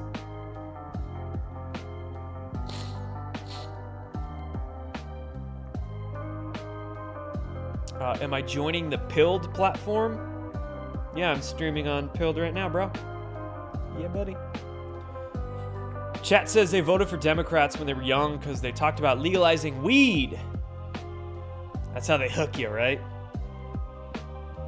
Uh, 8.00 8.16
am 8.22 8.34
I 8.34 8.42
joining 8.42 8.90
the 8.90 9.00
Pilled 9.00 9.54
platform? 9.54 10.54
Yeah, 11.16 11.32
I'm 11.32 11.42
streaming 11.42 11.88
on 11.88 12.10
Pilled 12.10 12.38
right 12.38 12.54
now, 12.54 12.70
bro. 12.70 12.92
Yeah, 14.00 14.08
buddy. 14.10 14.36
Chat 16.28 16.50
says 16.50 16.72
they 16.72 16.82
voted 16.82 17.08
for 17.08 17.16
Democrats 17.16 17.78
when 17.78 17.88
they 17.88 17.94
were 17.94 18.04
young 18.04 18.38
because 18.38 18.60
they 18.60 18.74
talked 18.74 19.00
about 19.00 19.20
legalizing 19.20 19.82
weed. 19.82 20.38
That's 21.94 22.06
how 22.06 22.18
they 22.18 22.30
hook 22.30 22.60
you, 22.60 22.68
right? 22.68 23.00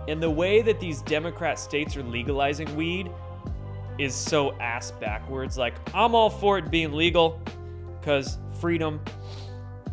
And 0.08 0.24
the 0.24 0.32
way 0.32 0.62
that 0.62 0.80
these 0.80 1.02
Democrat 1.02 1.60
states 1.60 1.98
are 1.98 2.04
legalizing 2.04 2.74
weed 2.78 3.12
is 3.98 4.16
so 4.16 4.54
ass 4.60 4.92
backwards. 4.92 5.58
Like, 5.58 5.74
I'm 5.94 6.16
all 6.16 6.30
for 6.30 6.58
it 6.58 6.72
being 6.72 6.94
legal 6.94 7.42
because 8.00 8.38
freedom. 8.62 9.02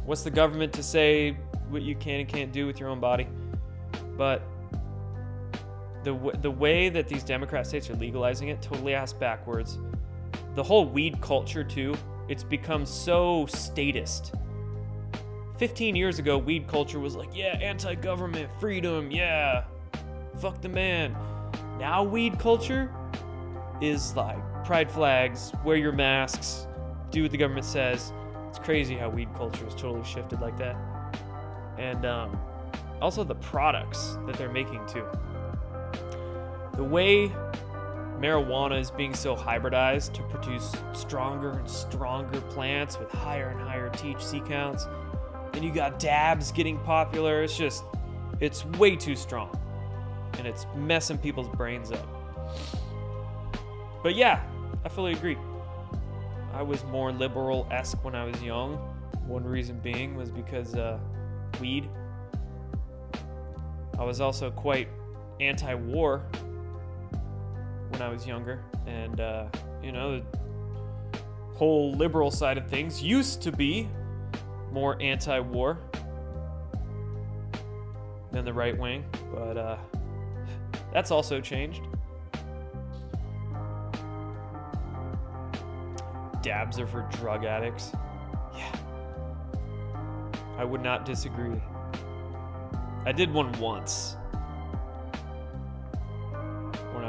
What's 0.05 0.23
the 0.23 0.31
government 0.31 0.73
to 0.75 0.85
say 0.85 1.37
what 1.69 1.83
you 1.83 1.97
can 1.97 2.21
and 2.21 2.29
can't 2.29 2.53
do 2.53 2.67
with 2.67 2.79
your 2.79 2.89
own 2.89 3.01
body. 3.01 3.27
But 4.17 4.43
the 6.05 6.13
w- 6.13 6.41
the 6.41 6.51
way 6.51 6.89
that 6.89 7.09
these 7.09 7.25
Democrat 7.25 7.67
states 7.67 7.91
are 7.91 7.97
legalizing 7.97 8.49
it 8.49 8.63
totally 8.63 8.95
ass 8.95 9.13
backwards. 9.13 9.79
The 10.57 10.63
whole 10.63 10.87
weed 10.87 11.21
culture 11.21 11.63
too, 11.63 11.95
it's 12.29 12.43
become 12.43 12.85
so 12.85 13.47
statist. 13.47 14.35
15 15.59 15.95
years 15.95 16.19
ago, 16.19 16.37
weed 16.37 16.67
culture 16.67 16.99
was 16.99 17.15
like, 17.15 17.29
yeah, 17.33 17.57
anti-government, 17.63 18.51
freedom, 18.59 19.11
yeah, 19.11 19.65
fuck 20.41 20.61
the 20.61 20.69
man. 20.69 21.17
Now 21.79 22.03
weed 22.03 22.39
culture 22.39 22.93
is 23.81 24.17
like 24.17 24.39
pride 24.65 24.91
flags, 24.91 25.53
wear 25.65 25.77
your 25.77 25.93
masks, 25.93 26.67
do 27.11 27.23
what 27.23 27.31
the 27.31 27.39
government 27.39 27.65
says. 27.65 28.13
It's 28.49 28.59
crazy 28.59 28.97
how 28.97 29.09
weed 29.09 29.29
culture 29.35 29.65
has 29.65 29.75
totally 29.75 30.05
shifted 30.05 30.41
like 30.41 30.57
that 30.59 30.77
and 31.79 32.05
um, 32.07 32.39
also 33.01 33.25
the 33.25 33.35
products 33.37 34.17
that 34.27 34.37
they're 34.37 34.53
making 34.53 34.85
too. 34.87 35.05
The 36.75 36.85
way 36.85 37.33
marijuana 38.21 38.81
is 38.81 38.91
being 38.91 39.15
so 39.15 39.37
hybridized 39.37 40.13
to 40.15 40.23
produce 40.25 40.75
stronger 40.93 41.53
and 41.53 41.69
stronger 41.69 42.41
plants 42.43 42.99
with 42.99 43.11
higher 43.11 43.49
and 43.49 43.61
higher 43.61 43.91
THC 43.91 44.47
counts. 44.47 44.87
Then 45.53 45.63
you 45.63 45.73
got 45.73 45.99
dabs 45.99 46.53
getting 46.53 46.79
popular. 46.81 47.43
It's 47.43 47.57
just, 47.57 47.85
it's 48.41 48.65
way 48.65 48.97
too 48.97 49.17
strong. 49.17 49.57
And 50.39 50.47
it's 50.47 50.67
messing 50.75 51.19
people's 51.19 51.49
brains 51.49 51.93
up. 51.93 52.09
But 54.03 54.15
yeah, 54.15 54.43
I 54.85 54.89
fully 54.89 55.13
agree. 55.13 55.37
I 56.53 56.63
was 56.63 56.85
more 56.85 57.13
liberal 57.13 57.67
esque 57.71 58.03
when 58.05 58.15
I 58.15 58.25
was 58.25 58.43
young. 58.43 58.77
One 59.27 59.45
reason 59.45 59.79
being 59.81 60.15
was 60.15 60.31
because 60.31 60.75
uh, 60.75 60.99
weed. 61.61 61.89
I 63.99 64.05
was 64.05 64.21
also 64.21 64.51
quite 64.51 64.89
anti 65.41 65.75
war 65.75 66.23
when 67.91 68.03
I 68.03 68.09
was 68.09 68.27
younger. 68.27 68.63
And, 68.87 69.21
uh, 69.21 69.47
you 69.83 69.93
know, 69.93 70.19
the 70.19 71.19
whole 71.55 71.93
liberal 71.93 72.31
side 72.31 72.59
of 72.59 72.69
things 72.69 73.03
used 73.03 73.43
to 73.43 73.53
be 73.53 73.89
more 74.73 75.01
anti 75.01 75.39
war 75.41 75.79
than 78.33 78.45
the 78.45 78.53
right 78.53 78.77
wing. 78.79 79.05
But 79.33 79.57
uh, 79.57 79.77
that's 80.93 81.11
also 81.11 81.41
changed. 81.41 81.83
Dabs 86.43 86.79
are 86.79 86.87
for 86.87 87.09
drug 87.13 87.45
addicts. 87.45 87.93
Yeah. 88.55 88.73
I 90.59 90.65
would 90.65 90.83
not 90.83 91.05
disagree. 91.05 91.61
I 93.05 93.13
did 93.13 93.33
one 93.33 93.53
once 93.61 94.17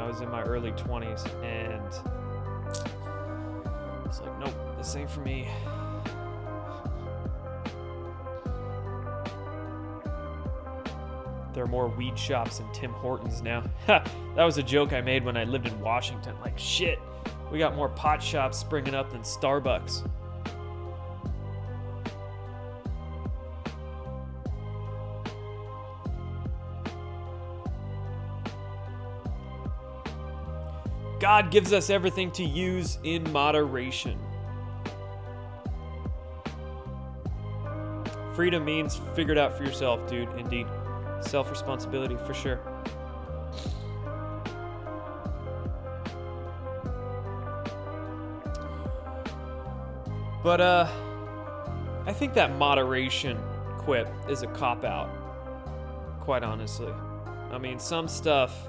was 0.08 0.22
in 0.22 0.30
my 0.30 0.42
early 0.42 0.72
20s, 0.72 1.26
and 1.44 1.84
it's 4.06 4.20
like, 4.20 4.38
nope, 4.40 4.54
this 4.78 4.96
ain't 4.96 5.10
for 5.10 5.20
me. 5.20 5.46
There 11.52 11.64
are 11.64 11.68
more 11.68 11.88
weed 11.88 12.18
shops 12.18 12.58
than 12.58 12.72
Tim 12.72 12.92
Hortons 12.92 13.42
now. 13.42 13.64
that 13.86 14.08
was 14.36 14.56
a 14.58 14.62
joke 14.62 14.92
I 14.92 15.00
made 15.00 15.24
when 15.24 15.36
I 15.36 15.44
lived 15.44 15.66
in 15.66 15.78
Washington. 15.80 16.34
Like, 16.40 16.58
shit, 16.58 16.98
we 17.52 17.58
got 17.58 17.76
more 17.76 17.88
pot 17.90 18.22
shops 18.22 18.56
springing 18.56 18.94
up 18.94 19.10
than 19.10 19.22
Starbucks. 19.22 20.08
God 31.20 31.50
gives 31.50 31.72
us 31.72 31.90
everything 31.90 32.30
to 32.32 32.44
use 32.44 32.98
in 33.02 33.30
moderation. 33.32 34.18
Freedom 38.34 38.64
means 38.64 39.00
figure 39.16 39.32
it 39.32 39.38
out 39.38 39.56
for 39.56 39.64
yourself, 39.64 40.08
dude. 40.08 40.28
Indeed. 40.38 40.66
Self 41.20 41.50
responsibility 41.50 42.16
for 42.24 42.34
sure. 42.34 42.60
But, 50.44 50.60
uh, 50.60 50.88
I 52.06 52.12
think 52.12 52.32
that 52.34 52.56
moderation 52.56 53.36
quip 53.76 54.08
is 54.28 54.42
a 54.42 54.46
cop 54.46 54.84
out, 54.84 55.10
quite 56.20 56.44
honestly. 56.44 56.92
I 57.50 57.58
mean, 57.58 57.80
some 57.80 58.06
stuff 58.06 58.68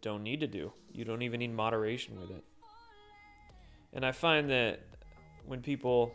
don't 0.00 0.22
need 0.22 0.40
to 0.40 0.46
do. 0.46 0.72
You 0.92 1.04
don't 1.04 1.22
even 1.22 1.40
need 1.40 1.52
moderation 1.52 2.20
with 2.20 2.30
it. 2.30 2.44
And 3.92 4.04
I 4.04 4.12
find 4.12 4.50
that 4.50 4.80
when 5.46 5.60
people 5.62 6.12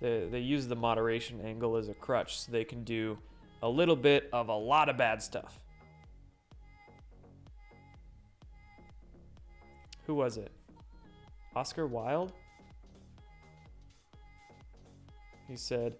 they, 0.00 0.26
they 0.30 0.40
use 0.40 0.66
the 0.66 0.76
moderation 0.76 1.40
angle 1.40 1.76
as 1.76 1.88
a 1.88 1.94
crutch 1.94 2.40
so 2.40 2.52
they 2.52 2.64
can 2.64 2.84
do 2.84 3.18
a 3.62 3.68
little 3.68 3.96
bit 3.96 4.28
of 4.32 4.48
a 4.48 4.54
lot 4.54 4.88
of 4.88 4.96
bad 4.96 5.22
stuff. 5.22 5.60
Who 10.06 10.14
was 10.14 10.38
it? 10.38 10.50
Oscar 11.54 11.86
Wilde? 11.86 12.32
He 15.46 15.56
said, 15.56 15.96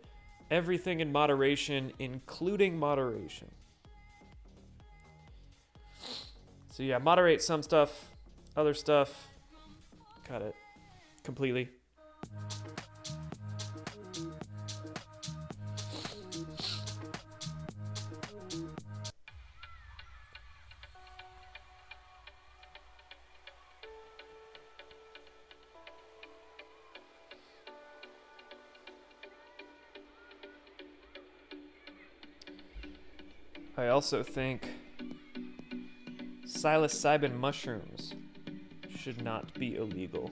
everything 0.50 1.00
in 1.00 1.12
moderation, 1.12 1.92
including 1.98 2.78
moderation. 2.78 3.50
So 6.80 6.84
yeah, 6.84 6.96
moderate 6.96 7.42
some 7.42 7.62
stuff, 7.62 8.08
other 8.56 8.72
stuff, 8.72 9.28
cut 10.24 10.40
it 10.40 10.54
completely. 11.22 11.68
I 33.76 33.88
also 33.88 34.22
think 34.22 34.66
psilocybin 36.60 37.34
mushrooms 37.38 38.12
should 38.94 39.24
not 39.24 39.54
be 39.54 39.76
illegal. 39.76 40.30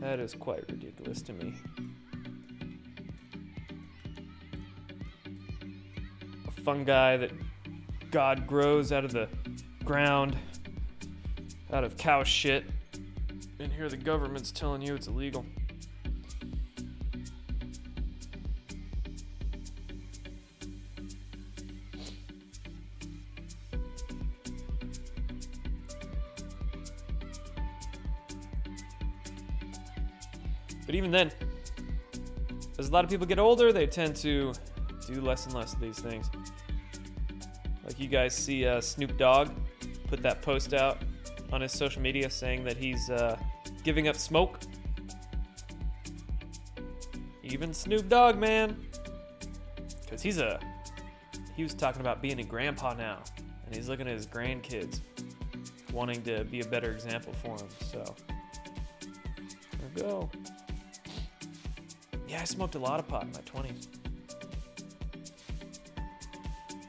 That 0.00 0.18
is 0.18 0.34
quite 0.34 0.68
ridiculous 0.68 1.22
to 1.22 1.32
me. 1.34 1.54
A 6.48 6.50
fungi 6.62 7.16
that 7.16 7.30
God 8.10 8.44
grows 8.44 8.90
out 8.90 9.04
of 9.04 9.12
the 9.12 9.28
ground, 9.84 10.36
out 11.72 11.84
of 11.84 11.96
cow 11.96 12.24
shit, 12.24 12.64
and 13.60 13.72
here 13.72 13.88
the 13.88 13.96
government's 13.96 14.50
telling 14.50 14.82
you 14.82 14.96
it's 14.96 15.06
illegal. 15.06 15.46
But 30.88 30.94
even 30.94 31.10
then, 31.10 31.30
as 32.78 32.88
a 32.88 32.90
lot 32.90 33.04
of 33.04 33.10
people 33.10 33.26
get 33.26 33.38
older, 33.38 33.74
they 33.74 33.86
tend 33.86 34.16
to 34.16 34.54
do 35.06 35.20
less 35.20 35.44
and 35.44 35.54
less 35.54 35.74
of 35.74 35.80
these 35.80 35.98
things. 35.98 36.30
Like 37.84 38.00
you 38.00 38.08
guys 38.08 38.34
see 38.34 38.66
uh, 38.66 38.80
Snoop 38.80 39.18
Dogg 39.18 39.50
put 40.06 40.22
that 40.22 40.40
post 40.40 40.72
out 40.72 40.96
on 41.52 41.60
his 41.60 41.72
social 41.72 42.00
media 42.00 42.30
saying 42.30 42.64
that 42.64 42.78
he's 42.78 43.10
uh, 43.10 43.38
giving 43.84 44.08
up 44.08 44.16
smoke? 44.16 44.60
Even 47.42 47.74
Snoop 47.74 48.08
Dogg, 48.08 48.38
man. 48.38 48.74
Because 50.00 50.22
he's 50.22 50.38
a. 50.38 50.58
He 51.54 51.62
was 51.62 51.74
talking 51.74 52.00
about 52.00 52.22
being 52.22 52.40
a 52.40 52.44
grandpa 52.44 52.94
now, 52.94 53.18
and 53.66 53.76
he's 53.76 53.90
looking 53.90 54.08
at 54.08 54.14
his 54.14 54.26
grandkids, 54.26 55.00
wanting 55.92 56.22
to 56.22 56.44
be 56.44 56.60
a 56.60 56.66
better 56.66 56.92
example 56.92 57.34
for 57.34 57.58
them. 57.58 57.68
So, 57.92 58.16
there 59.02 59.90
we 59.94 60.00
go. 60.00 60.30
Yeah, 62.28 62.42
I 62.42 62.44
smoked 62.44 62.74
a 62.74 62.78
lot 62.78 63.00
of 63.00 63.08
pot 63.08 63.22
in 63.22 63.32
my 63.32 63.40
20s. 63.40 63.88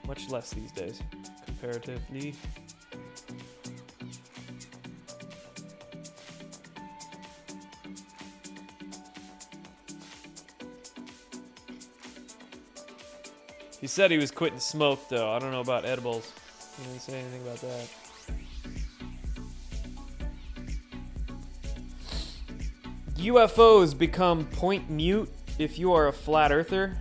Much 0.06 0.30
less 0.30 0.50
these 0.52 0.72
days, 0.74 1.02
comparatively. 1.46 2.36
He 13.80 13.88
said 13.88 14.12
he 14.12 14.18
was 14.18 14.32
quitting 14.32 14.60
smoke, 14.60 15.08
though. 15.08 15.32
I 15.32 15.40
don't 15.40 15.52
know 15.52 15.62
about 15.62 15.86
edibles. 15.86 16.34
He 16.78 16.84
didn't 16.84 17.02
say 17.02 17.20
anything 17.20 17.42
about 17.44 17.62
that. 17.62 17.88
UFOs 23.30 23.96
become 23.96 24.46
point 24.48 24.90
mute 24.90 25.30
if 25.60 25.78
you 25.78 25.94
are 25.94 26.08
a 26.08 26.14
flat 26.14 26.52
earther. 26.52 26.98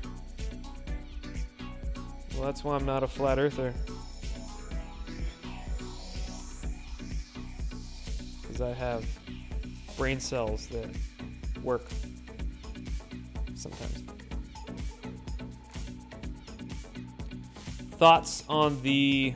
Well, 2.34 2.42
that's 2.44 2.62
why 2.62 2.76
I'm 2.76 2.84
not 2.84 3.02
a 3.02 3.08
flat 3.08 3.38
earther. 3.38 3.72
Because 8.42 8.60
I 8.60 8.74
have 8.74 9.06
brain 9.96 10.20
cells 10.20 10.66
that 10.66 10.90
work 11.62 11.86
sometimes. 13.54 14.04
Thoughts 17.92 18.44
on 18.50 18.82
the 18.82 19.32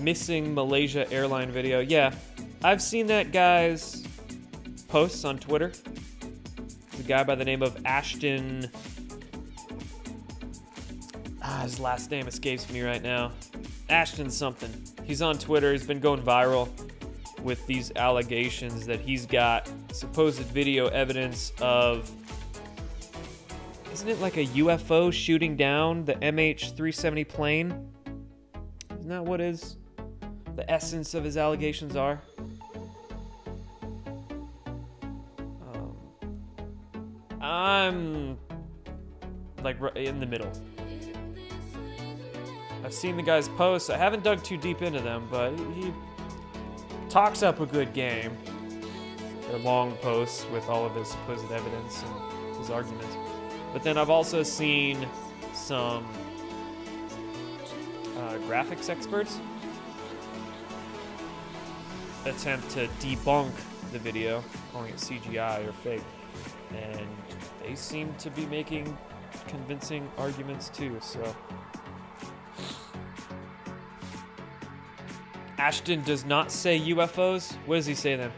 missing 0.00 0.54
Malaysia 0.54 1.10
airline 1.12 1.52
video? 1.52 1.78
Yeah, 1.78 2.12
I've 2.64 2.82
seen 2.82 3.06
that 3.06 3.30
guy's 3.30 4.03
posts 4.94 5.24
on 5.24 5.36
Twitter. 5.36 5.72
The 6.98 7.02
guy 7.02 7.24
by 7.24 7.34
the 7.34 7.44
name 7.44 7.62
of 7.62 7.84
Ashton. 7.84 8.70
Ah, 11.42 11.62
his 11.64 11.80
last 11.80 12.12
name 12.12 12.28
escapes 12.28 12.70
me 12.70 12.80
right 12.80 13.02
now. 13.02 13.32
Ashton 13.88 14.30
something. 14.30 14.72
He's 15.02 15.20
on 15.20 15.36
Twitter. 15.36 15.72
He's 15.72 15.84
been 15.84 15.98
going 15.98 16.22
viral 16.22 16.68
with 17.42 17.66
these 17.66 17.90
allegations 17.96 18.86
that 18.86 19.00
he's 19.00 19.26
got 19.26 19.68
supposed 19.90 20.38
video 20.42 20.86
evidence 20.86 21.52
of. 21.60 22.08
Isn't 23.92 24.08
it 24.08 24.20
like 24.20 24.36
a 24.36 24.46
UFO 24.46 25.12
shooting 25.12 25.56
down 25.56 26.04
the 26.04 26.14
MH370 26.14 27.26
plane? 27.26 27.92
Isn't 28.96 29.08
that 29.08 29.24
what 29.24 29.40
is 29.40 29.76
the 30.54 30.70
essence 30.70 31.14
of 31.14 31.24
his 31.24 31.36
allegations 31.36 31.96
are? 31.96 32.22
I'm 37.44 38.38
like 39.62 39.76
in 39.96 40.18
the 40.18 40.24
middle. 40.24 40.50
I've 42.82 42.94
seen 42.94 43.18
the 43.18 43.22
guy's 43.22 43.48
posts. 43.50 43.90
I 43.90 43.98
haven't 43.98 44.24
dug 44.24 44.42
too 44.42 44.56
deep 44.56 44.80
into 44.80 45.00
them, 45.00 45.28
but 45.30 45.52
he 45.74 45.92
talks 47.10 47.42
up 47.42 47.60
a 47.60 47.66
good 47.66 47.92
game. 47.92 48.34
They're 49.42 49.58
long 49.58 49.92
posts 49.96 50.46
with 50.52 50.66
all 50.70 50.86
of 50.86 50.94
his 50.94 51.08
supposed 51.08 51.52
evidence 51.52 52.02
and 52.02 52.56
his 52.56 52.70
arguments. 52.70 53.14
But 53.74 53.82
then 53.82 53.98
I've 53.98 54.10
also 54.10 54.42
seen 54.42 55.06
some 55.52 56.06
uh, 58.16 58.38
graphics 58.48 58.88
experts 58.88 59.38
attempt 62.24 62.70
to 62.70 62.88
debunk 63.00 63.52
the 63.92 63.98
video, 63.98 64.42
calling 64.72 64.90
it 64.90 64.96
CGI 64.96 65.68
or 65.68 65.72
fake. 65.72 66.00
And 66.74 67.08
they 67.62 67.74
seem 67.74 68.14
to 68.16 68.30
be 68.30 68.46
making 68.46 68.96
convincing 69.48 70.10
arguments 70.18 70.68
too, 70.68 70.98
so. 71.00 71.34
Ashton 75.58 76.02
does 76.02 76.24
not 76.24 76.50
say 76.50 76.78
UFOs. 76.78 77.54
What 77.66 77.76
does 77.76 77.86
he 77.86 77.94
say 77.94 78.16
then? 78.16 78.32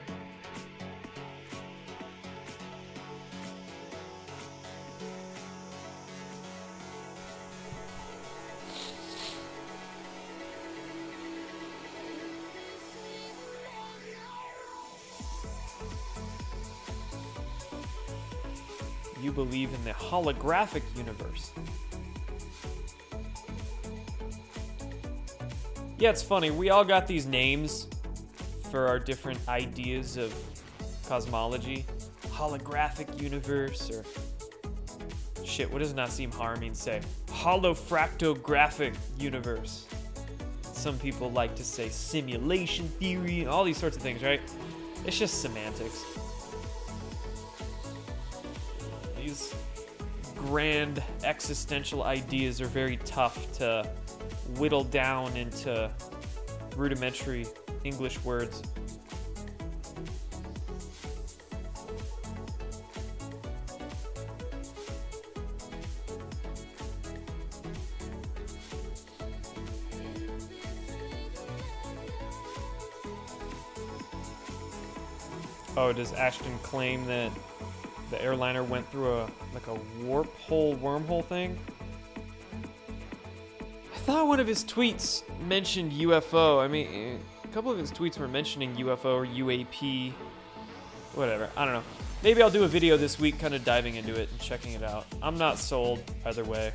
Holographic 20.16 20.82
universe. 20.96 21.50
Yeah, 25.98 26.10
it's 26.10 26.22
funny. 26.22 26.50
We 26.50 26.70
all 26.70 26.84
got 26.84 27.06
these 27.06 27.26
names 27.26 27.86
for 28.70 28.86
our 28.86 28.98
different 28.98 29.46
ideas 29.46 30.16
of 30.16 30.34
cosmology. 31.06 31.84
Holographic 32.28 33.20
universe, 33.20 33.90
or 33.90 34.04
shit, 35.44 35.70
what 35.70 35.80
does 35.80 35.92
Nassim 35.92 36.32
Haramein 36.32 36.74
say? 36.74 37.00
Holofractographic 37.26 38.94
universe. 39.18 39.86
Some 40.62 40.98
people 40.98 41.30
like 41.30 41.54
to 41.56 41.64
say 41.64 41.90
simulation 41.90 42.88
theory, 42.88 43.46
all 43.46 43.64
these 43.64 43.78
sorts 43.78 43.96
of 43.96 44.02
things, 44.02 44.22
right? 44.22 44.40
It's 45.04 45.18
just 45.18 45.42
semantics. 45.42 46.04
Grand 50.46 51.02
existential 51.24 52.04
ideas 52.04 52.60
are 52.60 52.66
very 52.66 52.98
tough 52.98 53.52
to 53.52 53.88
whittle 54.58 54.84
down 54.84 55.36
into 55.36 55.90
rudimentary 56.76 57.46
English 57.82 58.22
words. 58.24 58.62
Oh, 75.78 75.92
does 75.92 76.12
Ashton 76.12 76.56
claim 76.62 77.04
that 77.06 77.30
the 78.10 78.22
airliner 78.22 78.62
went 78.62 78.90
through 78.90 79.12
a 79.12 79.30
like 79.52 79.66
a 79.66 79.74
warp 80.04 80.32
hole 80.40 80.76
wormhole 80.76 81.24
thing. 81.24 81.58
I 83.94 83.98
thought 83.98 84.28
one 84.28 84.40
of 84.40 84.46
his 84.46 84.64
tweets 84.64 85.22
mentioned 85.46 85.92
UFO. 85.92 86.62
I 86.62 86.68
mean, 86.68 87.20
a 87.42 87.48
couple 87.48 87.72
of 87.72 87.78
his 87.78 87.90
tweets 87.90 88.18
were 88.18 88.28
mentioning 88.28 88.74
UFO 88.76 89.06
or 89.06 89.26
UAP. 89.26 90.12
Whatever. 91.14 91.50
I 91.56 91.64
don't 91.64 91.74
know. 91.74 91.82
Maybe 92.22 92.42
I'll 92.42 92.50
do 92.50 92.64
a 92.64 92.68
video 92.68 92.96
this 92.96 93.18
week 93.18 93.38
kind 93.38 93.54
of 93.54 93.64
diving 93.64 93.96
into 93.96 94.14
it 94.14 94.28
and 94.30 94.40
checking 94.40 94.72
it 94.72 94.82
out. 94.82 95.06
I'm 95.22 95.38
not 95.38 95.58
sold 95.58 96.02
either 96.24 96.44
way. 96.44 96.72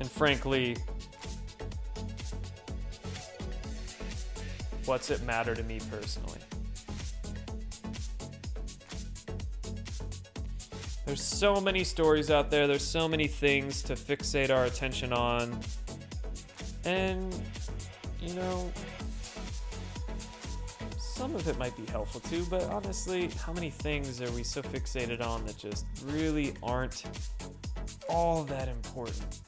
And 0.00 0.10
frankly, 0.10 0.76
what's 4.90 5.08
it 5.08 5.22
matter 5.22 5.54
to 5.54 5.62
me 5.62 5.78
personally? 5.88 6.40
There's 11.06 11.22
so 11.22 11.60
many 11.60 11.84
stories 11.84 12.28
out 12.28 12.50
there, 12.50 12.66
there's 12.66 12.84
so 12.84 13.06
many 13.06 13.28
things 13.28 13.82
to 13.82 13.92
fixate 13.92 14.50
our 14.50 14.64
attention 14.64 15.12
on. 15.12 15.56
And, 16.84 17.32
you 18.20 18.34
know, 18.34 18.72
some 20.98 21.36
of 21.36 21.46
it 21.46 21.56
might 21.56 21.76
be 21.76 21.86
helpful 21.92 22.20
too, 22.22 22.44
but 22.50 22.64
honestly, 22.64 23.30
how 23.46 23.52
many 23.52 23.70
things 23.70 24.20
are 24.20 24.32
we 24.32 24.42
so 24.42 24.60
fixated 24.60 25.24
on 25.24 25.46
that 25.46 25.56
just 25.56 25.86
really 26.06 26.54
aren't 26.64 27.04
all 28.08 28.42
that 28.42 28.66
important? 28.66 29.38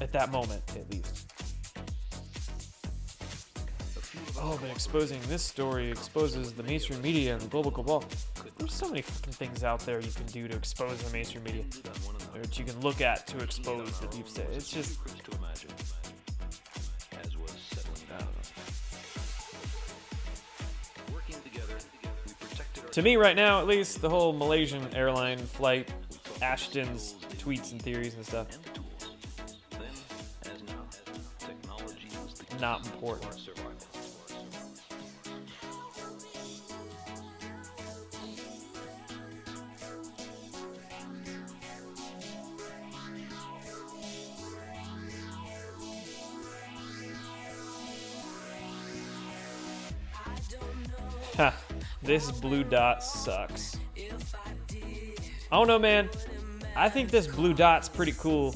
At 0.00 0.10
that 0.10 0.32
moment, 0.32 0.64
at 0.76 0.90
least. 0.90 1.23
Oh, 4.46 4.58
but 4.60 4.68
exposing 4.68 5.22
this 5.26 5.42
story 5.42 5.90
exposes 5.90 6.52
the 6.52 6.62
mainstream 6.64 7.00
media 7.00 7.32
and 7.32 7.40
the 7.40 7.48
global 7.48 7.70
cabal. 7.70 8.04
there's 8.58 8.74
so 8.74 8.86
many 8.86 9.00
fucking 9.00 9.32
things 9.32 9.64
out 9.64 9.80
there 9.80 10.00
you 10.00 10.10
can 10.10 10.26
do 10.26 10.46
to 10.46 10.54
expose 10.54 11.02
the 11.02 11.10
mainstream 11.14 11.44
media, 11.44 11.64
that 12.34 12.58
you 12.58 12.66
can 12.66 12.78
look 12.80 13.00
at 13.00 13.26
to 13.28 13.42
expose 13.42 13.98
the 14.00 14.06
deep 14.08 14.28
state. 14.28 14.44
It's 14.52 14.70
just. 14.70 14.98
To 22.92 23.02
me, 23.02 23.16
right 23.16 23.34
now, 23.34 23.60
at 23.60 23.66
least, 23.66 24.02
the 24.02 24.10
whole 24.10 24.34
Malaysian 24.34 24.94
airline 24.94 25.38
flight, 25.38 25.90
Ashton's 26.42 27.14
tweets 27.38 27.72
and 27.72 27.80
theories 27.80 28.14
and 28.14 28.26
stuff. 28.26 28.48
Not 32.60 32.84
important. 32.84 33.43
This 52.04 52.30
blue 52.30 52.62
dot 52.64 53.02
sucks. 53.02 53.76
I 53.96 55.56
don't 55.56 55.66
know, 55.66 55.78
man. 55.78 56.08
I 56.76 56.88
think 56.88 57.10
this 57.10 57.26
blue 57.26 57.54
dot's 57.54 57.88
pretty 57.88 58.12
cool. 58.18 58.54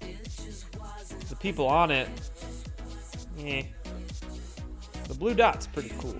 The 0.00 1.36
people 1.36 1.66
on 1.66 1.90
it, 1.90 2.08
eh. 3.38 3.64
The 5.08 5.14
blue 5.14 5.34
dot's 5.34 5.66
pretty 5.66 5.92
cool. 5.98 6.16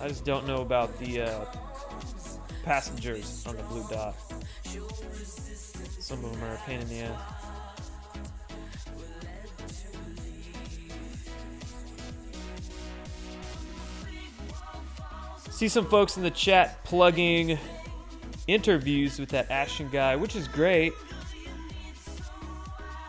I 0.00 0.08
just 0.08 0.24
don't 0.24 0.46
know 0.46 0.62
about 0.62 0.98
the 0.98 1.22
uh, 1.22 1.44
passengers 2.64 3.44
on 3.46 3.56
the 3.56 3.62
blue 3.64 3.84
dot. 3.90 4.14
Some 6.00 6.24
of 6.24 6.32
them 6.32 6.44
are 6.44 6.54
a 6.54 6.58
pain 6.58 6.80
in 6.80 6.88
the 6.88 7.00
ass. 7.00 7.33
See 15.64 15.68
some 15.68 15.86
folks 15.86 16.18
in 16.18 16.22
the 16.22 16.30
chat 16.30 16.84
plugging 16.84 17.58
interviews 18.46 19.18
with 19.18 19.30
that 19.30 19.50
Ashton 19.50 19.88
guy, 19.88 20.14
which 20.14 20.36
is 20.36 20.46
great. 20.46 20.92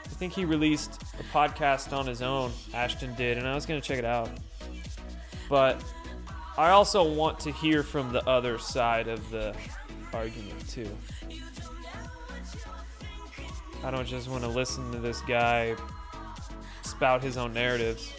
I 0.06 0.08
think 0.08 0.32
he 0.32 0.45
released 0.45 1.01
a 1.20 1.24
podcast 1.38 1.91
on 1.91 2.08
his 2.08 2.22
own, 2.22 2.53
Ashton 2.74 3.14
did, 3.16 3.38
and 3.38 3.45
I 3.45 3.56
was 3.56 3.66
going 3.66 3.82
to 3.82 3.86
check 3.86 3.99
it 3.99 4.06
out. 4.06 4.30
But 5.49 5.84
I 6.58 6.70
also 6.70 7.03
want 7.03 7.41
to 7.41 7.51
hear 7.51 7.84
from 7.84 8.14
the 8.14 8.26
other 8.26 8.58
side 8.58 9.10
of 9.10 9.30
the 9.32 9.53
argument, 10.14 10.66
too. 10.70 10.89
I 13.84 13.91
don't 13.91 14.08
just 14.08 14.30
want 14.30 14.43
to 14.43 14.49
listen 14.49 14.93
to 14.93 14.99
this 14.99 15.20
guy 15.24 15.76
spout 16.84 17.22
his 17.22 17.36
own 17.36 17.53
narratives. 17.53 18.14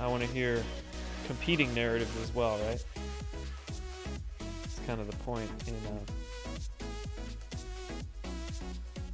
I 0.00 0.08
want 0.08 0.24
to 0.24 0.28
hear 0.28 0.64
competing 1.28 1.72
narratives 1.74 2.16
as 2.20 2.34
well, 2.34 2.58
right? 2.66 2.84
Kind 4.86 5.00
of 5.00 5.10
the 5.10 5.16
point 5.18 5.50
in 5.66 5.74
uh, 5.74 5.98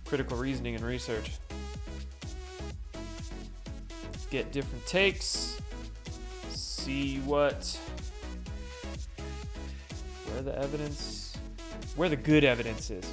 critical 0.05 0.37
reasoning 0.37 0.75
and 0.75 0.85
research. 0.85 1.33
Get 4.31 4.53
different 4.53 4.87
takes, 4.87 5.61
see 6.51 7.18
what, 7.18 7.79
where 10.27 10.43
the 10.43 10.57
evidence, 10.59 11.37
where 11.97 12.09
the 12.09 12.16
good 12.16 12.45
evidence 12.45 12.91
is. 12.91 13.05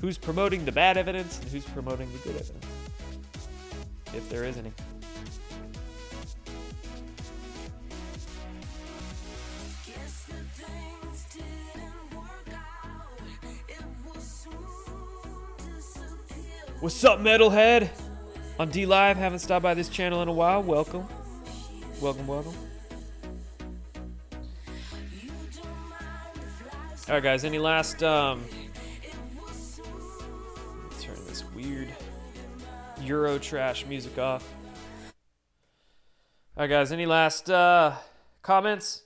Who's 0.00 0.18
promoting 0.18 0.64
the 0.64 0.72
bad 0.72 0.96
evidence 0.96 1.40
and 1.40 1.48
who's 1.50 1.64
promoting 1.64 2.12
the 2.12 2.18
good 2.18 2.36
evidence, 2.36 2.66
if 4.14 4.28
there 4.28 4.44
is 4.44 4.56
any. 4.58 4.72
What's 16.86 17.04
up, 17.04 17.18
Metalhead? 17.18 17.90
On 18.60 18.70
DLive, 18.70 19.16
haven't 19.16 19.40
stopped 19.40 19.64
by 19.64 19.74
this 19.74 19.88
channel 19.88 20.22
in 20.22 20.28
a 20.28 20.32
while. 20.32 20.62
Welcome. 20.62 21.04
Welcome, 22.00 22.28
welcome. 22.28 22.54
Alright, 27.08 27.24
guys, 27.24 27.44
any 27.44 27.58
last. 27.58 28.04
Um, 28.04 28.44
turn 31.00 31.16
this 31.26 31.42
weird 31.56 31.88
Euro 33.00 33.40
trash 33.40 33.84
music 33.86 34.16
off. 34.16 34.48
Alright, 36.56 36.70
guys, 36.70 36.92
any 36.92 37.06
last 37.06 37.50
uh, 37.50 37.96
comments? 38.42 39.02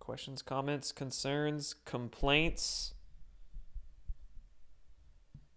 Questions, 0.00 0.42
comments, 0.42 0.90
concerns, 0.90 1.76
complaints? 1.84 2.91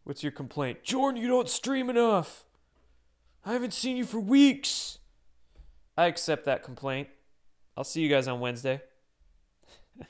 What's 0.06 0.22
your 0.22 0.32
complaint? 0.32 0.84
Jordan, 0.84 1.20
you 1.20 1.28
don't 1.28 1.50
stream 1.50 1.90
enough. 1.90 2.46
I 3.44 3.54
haven't 3.54 3.74
seen 3.74 3.98
you 3.98 4.06
for 4.06 4.20
weeks. 4.20 5.00
I 5.98 6.06
accept 6.06 6.46
that 6.46 6.62
complaint. 6.64 7.10
I'll 7.76 7.84
see 7.84 8.02
you 8.02 8.10
guys 8.10 8.28
on 8.28 8.40
Wednesday. 8.40 8.82
All 10.00 10.06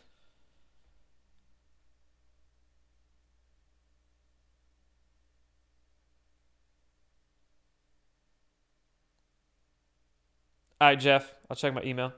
right, 10.81 10.99
Jeff. 10.99 11.33
I'll 11.49 11.55
check 11.55 11.73
my 11.73 11.81
email. 11.83 12.11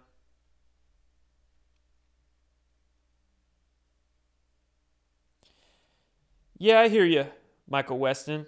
Yeah, 6.58 6.80
I 6.80 6.88
hear 6.88 7.06
you. 7.06 7.28
Michael 7.70 7.99
Weston. 7.99 8.45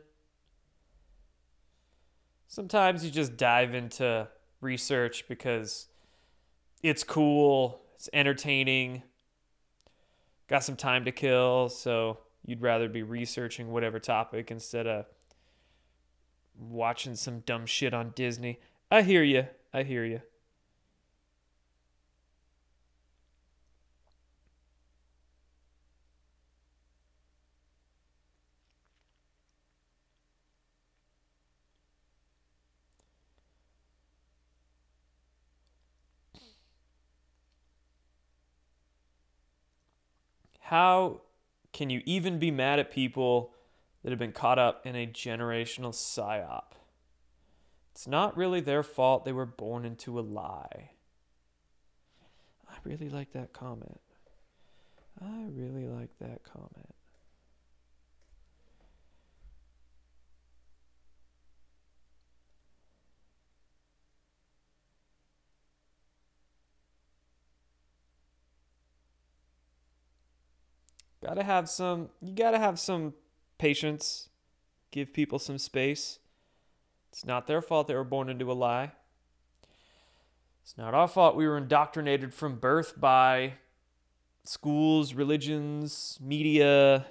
Sometimes 2.47 3.05
you 3.05 3.11
just 3.11 3.37
dive 3.37 3.73
into 3.75 4.27
research 4.61 5.27
because 5.27 5.87
it's 6.81 7.03
cool, 7.03 7.81
it's 7.95 8.09
entertaining, 8.13 9.03
got 10.47 10.63
some 10.63 10.75
time 10.75 11.05
to 11.05 11.11
kill, 11.11 11.69
so 11.69 12.19
you'd 12.45 12.61
rather 12.61 12.89
be 12.89 13.03
researching 13.03 13.71
whatever 13.71 13.99
topic 13.99 14.49
instead 14.49 14.87
of 14.87 15.05
watching 16.57 17.15
some 17.15 17.41
dumb 17.41 17.65
shit 17.65 17.93
on 17.93 18.11
Disney. 18.15 18.59
I 18.89 19.03
hear 19.03 19.23
you. 19.23 19.47
I 19.73 19.83
hear 19.83 20.03
you. 20.03 20.21
How 40.69 41.21
can 41.73 41.89
you 41.89 42.03
even 42.05 42.37
be 42.37 42.51
mad 42.51 42.77
at 42.77 42.91
people 42.91 43.55
that 44.03 44.11
have 44.11 44.19
been 44.19 44.31
caught 44.31 44.59
up 44.59 44.85
in 44.85 44.95
a 44.95 45.07
generational 45.07 45.91
psyop? 45.91 46.73
It's 47.91 48.05
not 48.05 48.37
really 48.37 48.61
their 48.61 48.83
fault 48.83 49.25
they 49.25 49.31
were 49.31 49.47
born 49.47 49.83
into 49.83 50.19
a 50.19 50.21
lie. 50.21 50.91
I 52.69 52.75
really 52.83 53.09
like 53.09 53.33
that 53.33 53.51
comment. 53.51 53.99
I 55.19 55.47
really 55.55 55.87
like 55.87 56.11
that 56.21 56.43
comment. 56.43 56.93
Gotta 71.23 71.43
have 71.43 71.69
some, 71.69 72.09
you 72.21 72.33
gotta 72.33 72.59
have 72.59 72.79
some 72.79 73.13
patience. 73.57 74.29
Give 74.91 75.13
people 75.13 75.37
some 75.37 75.57
space. 75.57 76.19
It's 77.11 77.25
not 77.25 77.47
their 77.47 77.61
fault 77.61 77.87
they 77.87 77.95
were 77.95 78.03
born 78.03 78.29
into 78.29 78.51
a 78.51 78.53
lie. 78.53 78.91
It's 80.63 80.77
not 80.77 80.93
our 80.93 81.07
fault 81.07 81.35
we 81.35 81.47
were 81.47 81.57
indoctrinated 81.57 82.33
from 82.33 82.59
birth 82.59 82.99
by 82.99 83.53
schools, 84.43 85.13
religions, 85.13 86.17
media, 86.21 87.05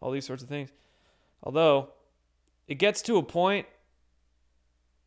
all 0.00 0.10
these 0.10 0.26
sorts 0.26 0.42
of 0.42 0.48
things. 0.48 0.70
Although, 1.42 1.90
it 2.66 2.76
gets 2.76 3.02
to 3.02 3.16
a 3.16 3.22
point 3.22 3.66